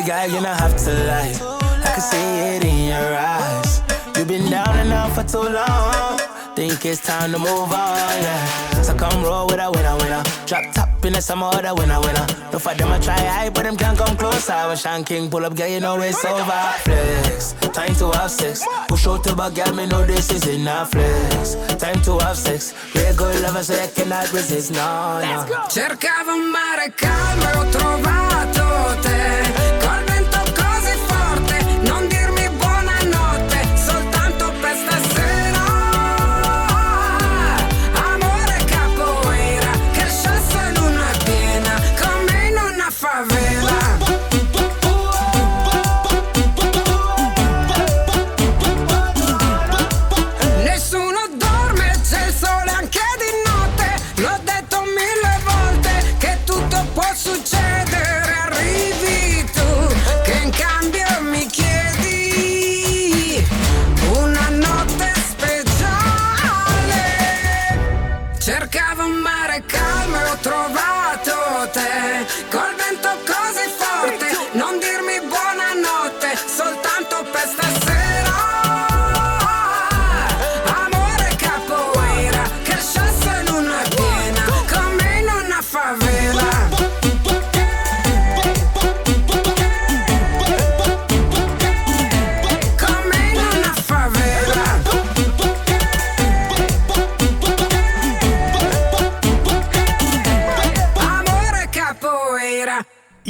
Baby 0.01 0.13
girl, 0.13 0.27
you 0.29 0.41
don't 0.41 0.59
have 0.59 0.77
to 0.79 0.93
lie. 1.05 1.37
I 1.85 1.93
can 1.93 2.01
see 2.01 2.57
it 2.57 2.65
in 2.65 2.89
your 2.89 3.19
eyes. 3.19 3.83
You've 4.17 4.29
been 4.29 4.51
down 4.51 4.75
and 4.79 4.91
out 4.95 5.13
for 5.13 5.25
too 5.25 5.47
long. 5.53 6.19
Think 6.57 6.87
it's 6.87 7.05
time 7.05 7.33
to 7.33 7.39
move 7.39 7.71
on, 7.71 8.23
yeah. 8.25 8.81
So 8.81 8.95
come 8.97 9.23
roll 9.23 9.47
with 9.47 9.61
a 9.61 9.71
winner, 9.71 9.97
winner. 9.99 10.23
Drop 10.47 10.73
top 10.73 11.05
in 11.05 11.13
the 11.13 11.21
summer, 11.21 11.51
the 11.51 11.75
winner, 11.75 12.01
winner. 12.01 12.27
No 12.51 12.59
for 12.59 12.73
them, 12.73 12.91
I 12.91 12.99
try 12.99 13.19
high, 13.19 13.51
but 13.51 13.65
them 13.65 13.77
can't 13.77 13.99
come 13.99 14.17
closer. 14.17 14.55
When 14.69 14.77
Sean 14.79 15.05
King 15.05 15.29
pull 15.29 15.45
up, 15.45 15.55
girl, 15.55 15.69
you 15.69 15.81
know 15.81 16.01
it's 16.01 16.25
over. 16.25 16.63
Flex, 16.81 17.53
time 17.75 17.95
to 17.97 18.11
have 18.13 18.31
sex. 18.31 18.65
Push 18.89 19.07
out 19.07 19.23
to 19.25 19.37
back, 19.37 19.53
girl, 19.55 19.75
me 19.75 19.85
know 19.85 20.07
this 20.07 20.33
is 20.33 20.47
enough. 20.47 20.93
Flex, 20.93 21.57
time 21.77 22.01
to 22.05 22.19
have 22.21 22.39
sex. 22.39 22.73
Good 22.95 23.43
lover, 23.43 23.63
so 23.63 23.75
you 23.75 23.91
cannot 23.95 24.33
resist, 24.33 24.73
no, 24.73 25.21
no. 25.21 25.45
Cercavo 25.69 26.33
un 26.33 26.51
mare 26.51 26.91
calmo 26.97 27.45
ho 27.53 27.71
trovato 27.71 28.60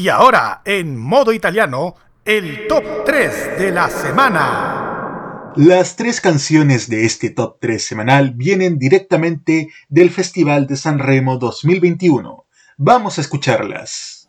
Y 0.01 0.09
ahora, 0.09 0.63
en 0.65 0.97
modo 0.97 1.31
italiano, 1.31 1.95
el 2.25 2.67
top 2.69 3.05
3 3.05 3.59
de 3.59 3.71
la 3.71 3.91
semana. 3.91 5.53
Las 5.57 5.97
tres 5.97 6.23
canciones 6.23 6.89
de 6.89 7.05
este 7.05 7.29
top 7.29 7.59
3 7.61 7.85
semanal 7.85 8.31
vienen 8.31 8.79
directamente 8.79 9.69
del 9.91 10.09
Festival 10.09 10.67
de 10.67 10.79
San 10.79 11.01
Remo 11.01 11.37
2021. 11.37 12.47
Vamos 12.79 13.19
a 13.19 13.21
escucharlas. 13.21 14.27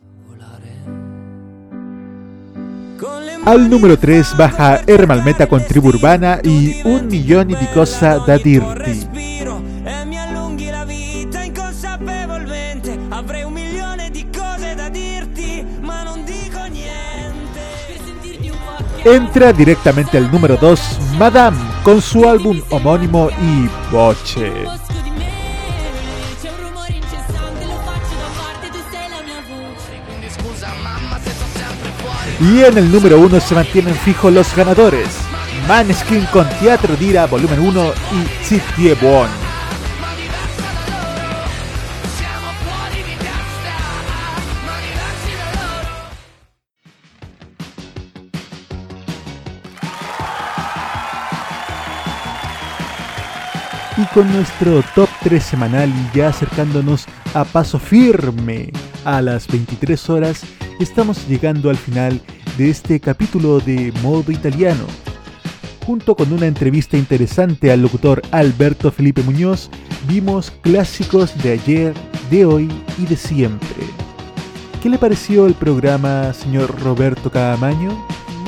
Al 3.46 3.70
número 3.70 3.98
3 3.98 4.36
baja 4.36 4.82
Ermalmeta 4.86 5.46
con 5.46 5.64
Tribu 5.66 5.88
Urbana 5.88 6.38
y 6.44 6.82
Un 6.84 7.06
Millón 7.06 7.48
di 7.48 7.66
Cosa 7.72 8.18
da 8.18 8.36
Dirti. 8.36 9.11
Entra 19.04 19.52
directamente 19.52 20.16
al 20.16 20.30
número 20.30 20.56
2 20.56 20.80
Madame 21.18 21.58
con 21.82 22.00
su 22.00 22.28
álbum 22.28 22.62
homónimo 22.70 23.30
y 23.30 23.68
fuori. 23.90 24.18
Y 32.40 32.60
en 32.64 32.78
el 32.78 32.90
número 32.90 33.18
1 33.20 33.40
se 33.40 33.54
mantienen 33.54 33.94
fijos 33.94 34.32
los 34.32 34.54
ganadores. 34.54 35.08
Maneskin 35.68 36.24
con 36.26 36.48
Teatro 36.60 36.96
Dira 36.96 37.26
Volumen 37.26 37.60
1 37.60 37.92
y 38.12 38.44
Zitti 38.44 38.94
Buon. 38.94 39.51
Con 54.14 54.30
nuestro 54.32 54.82
top 54.94 55.08
3 55.22 55.42
semanal 55.42 55.88
y 55.88 56.16
ya 56.16 56.28
acercándonos 56.28 57.06
a 57.34 57.44
paso 57.44 57.78
firme 57.78 58.70
a 59.04 59.22
las 59.22 59.46
23 59.48 60.10
horas, 60.10 60.42
estamos 60.80 61.26
llegando 61.28 61.70
al 61.70 61.76
final 61.76 62.20
de 62.58 62.70
este 62.70 63.00
capítulo 63.00 63.60
de 63.60 63.92
Modo 64.02 64.30
Italiano. 64.30 64.84
Junto 65.86 66.14
con 66.14 66.32
una 66.32 66.46
entrevista 66.46 66.96
interesante 66.96 67.72
al 67.72 67.82
locutor 67.82 68.22
Alberto 68.30 68.92
Felipe 68.92 69.22
Muñoz, 69.22 69.70
vimos 70.06 70.50
clásicos 70.62 71.36
de 71.42 71.52
ayer, 71.52 71.94
de 72.30 72.44
hoy 72.44 72.70
y 72.98 73.06
de 73.06 73.16
siempre. 73.16 73.84
¿Qué 74.82 74.88
le 74.88 74.98
pareció 74.98 75.46
el 75.46 75.54
programa, 75.54 76.32
señor 76.34 76.78
Roberto 76.82 77.30
Cadamaño? 77.30 77.90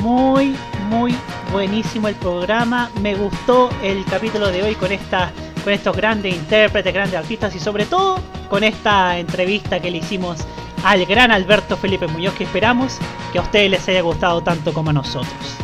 Muy, 0.01 0.55
muy 0.89 1.15
buenísimo 1.51 2.07
el 2.07 2.15
programa. 2.15 2.89
Me 3.01 3.15
gustó 3.15 3.69
el 3.81 4.05
capítulo 4.05 4.47
de 4.47 4.61
hoy 4.63 4.75
con 4.75 4.91
esta, 4.91 5.31
con 5.65 5.73
estos 5.73 5.97
grandes 5.97 6.35
intérpretes, 6.35 6.93
grandes 6.93 7.17
artistas 7.19 7.55
y 7.55 7.59
sobre 7.59 7.85
todo 7.85 8.19
con 8.49 8.63
esta 8.63 9.17
entrevista 9.17 9.79
que 9.81 9.89
le 9.89 9.97
hicimos 9.97 10.37
al 10.83 11.03
gran 11.07 11.31
Alberto 11.31 11.75
Felipe 11.75 12.05
Muñoz 12.05 12.35
que 12.35 12.43
esperamos 12.43 12.99
que 13.33 13.39
a 13.39 13.41
ustedes 13.41 13.71
les 13.71 13.89
haya 13.89 14.01
gustado 14.01 14.41
tanto 14.41 14.71
como 14.71 14.91
a 14.91 14.93
nosotros. 14.93 15.57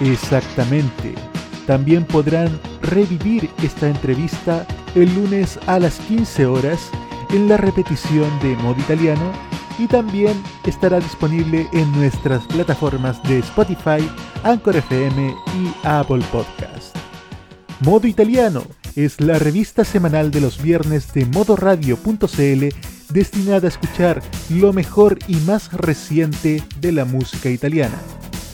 Exactamente. 0.00 1.14
También 1.68 2.04
podrán 2.04 2.60
revivir 2.82 3.48
esta 3.62 3.86
entrevista 3.86 4.66
el 4.96 5.14
lunes 5.14 5.58
a 5.68 5.78
las 5.78 6.00
15 6.00 6.46
horas 6.46 6.90
en 7.30 7.48
la 7.48 7.56
repetición 7.56 8.28
de 8.40 8.56
Modo 8.56 8.80
Italiano 8.80 9.30
y 9.78 9.86
también 9.86 10.42
estará 10.66 10.98
disponible 10.98 11.68
en 11.72 11.92
nuestras 11.92 12.44
plataformas 12.48 13.22
de 13.22 13.38
Spotify, 13.38 14.10
Anchor 14.42 14.76
FM 14.76 15.28
y 15.28 15.86
Apple 15.86 16.24
Podcast. 16.32 16.96
Modo 17.80 18.08
Italiano 18.08 18.64
es 18.96 19.20
la 19.20 19.38
revista 19.38 19.84
semanal 19.84 20.30
de 20.30 20.40
los 20.40 20.62
viernes 20.62 21.12
de 21.12 21.26
modoradio.cl 21.26 22.74
destinada 23.10 23.66
a 23.66 23.68
escuchar 23.68 24.22
lo 24.50 24.72
mejor 24.72 25.18
y 25.28 25.36
más 25.36 25.72
reciente 25.72 26.62
de 26.80 26.92
la 26.92 27.04
música 27.04 27.50
italiana. 27.50 27.96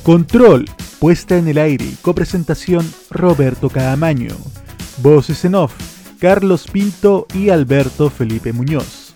Control, 0.02 0.68
puesta 0.98 1.36
en 1.36 1.48
el 1.48 1.58
aire 1.58 1.84
y 1.84 1.96
copresentación 2.02 2.90
Roberto 3.10 3.68
Caamaño. 3.68 4.34
Voces 4.98 5.44
en 5.44 5.54
off, 5.54 5.72
Carlos 6.18 6.66
Pinto 6.70 7.26
y 7.34 7.50
Alberto 7.50 8.10
Felipe 8.10 8.52
Muñoz. 8.52 9.14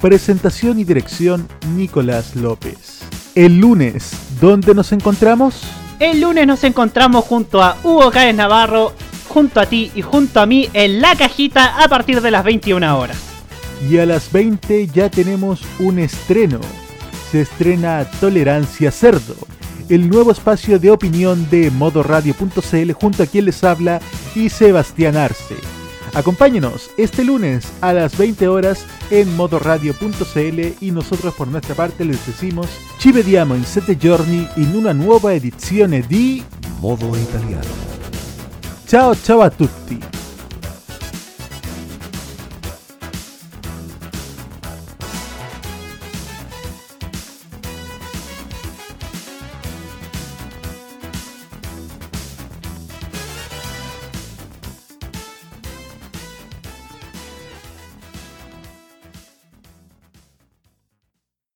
Presentación 0.00 0.78
y 0.78 0.84
dirección 0.84 1.48
Nicolás 1.74 2.34
López. 2.34 3.02
El 3.34 3.58
lunes, 3.58 4.12
¿dónde 4.40 4.74
nos 4.74 4.92
encontramos? 4.92 5.62
El 5.98 6.20
lunes 6.20 6.46
nos 6.46 6.64
encontramos 6.64 7.24
junto 7.24 7.62
a 7.62 7.76
Hugo 7.84 8.10
Cáez 8.10 8.34
Navarro, 8.34 8.92
junto 9.32 9.60
a 9.60 9.66
ti 9.66 9.90
y 9.94 10.02
junto 10.02 10.40
a 10.40 10.46
mí 10.46 10.68
en 10.74 11.00
la 11.00 11.16
cajita 11.16 11.82
a 11.82 11.88
partir 11.88 12.20
de 12.20 12.30
las 12.30 12.44
21 12.44 12.98
horas. 12.98 13.16
Y 13.88 13.96
a 13.96 14.04
las 14.04 14.30
20 14.30 14.88
ya 14.88 15.08
tenemos 15.08 15.62
un 15.78 15.98
estreno. 15.98 16.60
Se 17.30 17.40
estrena 17.40 18.04
Tolerancia 18.20 18.90
Cerdo, 18.90 19.34
el 19.88 20.10
nuevo 20.10 20.32
espacio 20.32 20.78
de 20.78 20.90
opinión 20.90 21.48
de 21.50 21.70
modoradio.cl 21.70 22.92
junto 22.92 23.22
a 23.22 23.26
quien 23.26 23.46
les 23.46 23.64
habla 23.64 24.00
y 24.34 24.50
Sebastián 24.50 25.16
Arce. 25.16 25.56
Acompáñenos 26.12 26.90
este 26.98 27.24
lunes 27.24 27.72
a 27.80 27.94
las 27.94 28.18
20 28.18 28.46
horas 28.48 28.84
en 29.10 29.34
modoradio.cl 29.34 30.84
y 30.84 30.90
nosotros 30.90 31.32
por 31.32 31.48
nuestra 31.48 31.74
parte 31.74 32.04
les 32.04 32.26
decimos 32.26 32.68
ci 32.98 33.12
vediamo 33.12 33.54
in 33.54 33.64
sette 33.64 33.96
giorni 33.96 34.46
in 34.56 34.76
una 34.76 34.92
nuova 34.92 35.32
edizione 35.32 36.02
di 36.06 36.44
Modo 36.80 37.16
Italiano. 37.16 38.01
Ciao 38.92 39.14
ciao 39.14 39.40
a 39.40 39.48
tutti! 39.48 40.21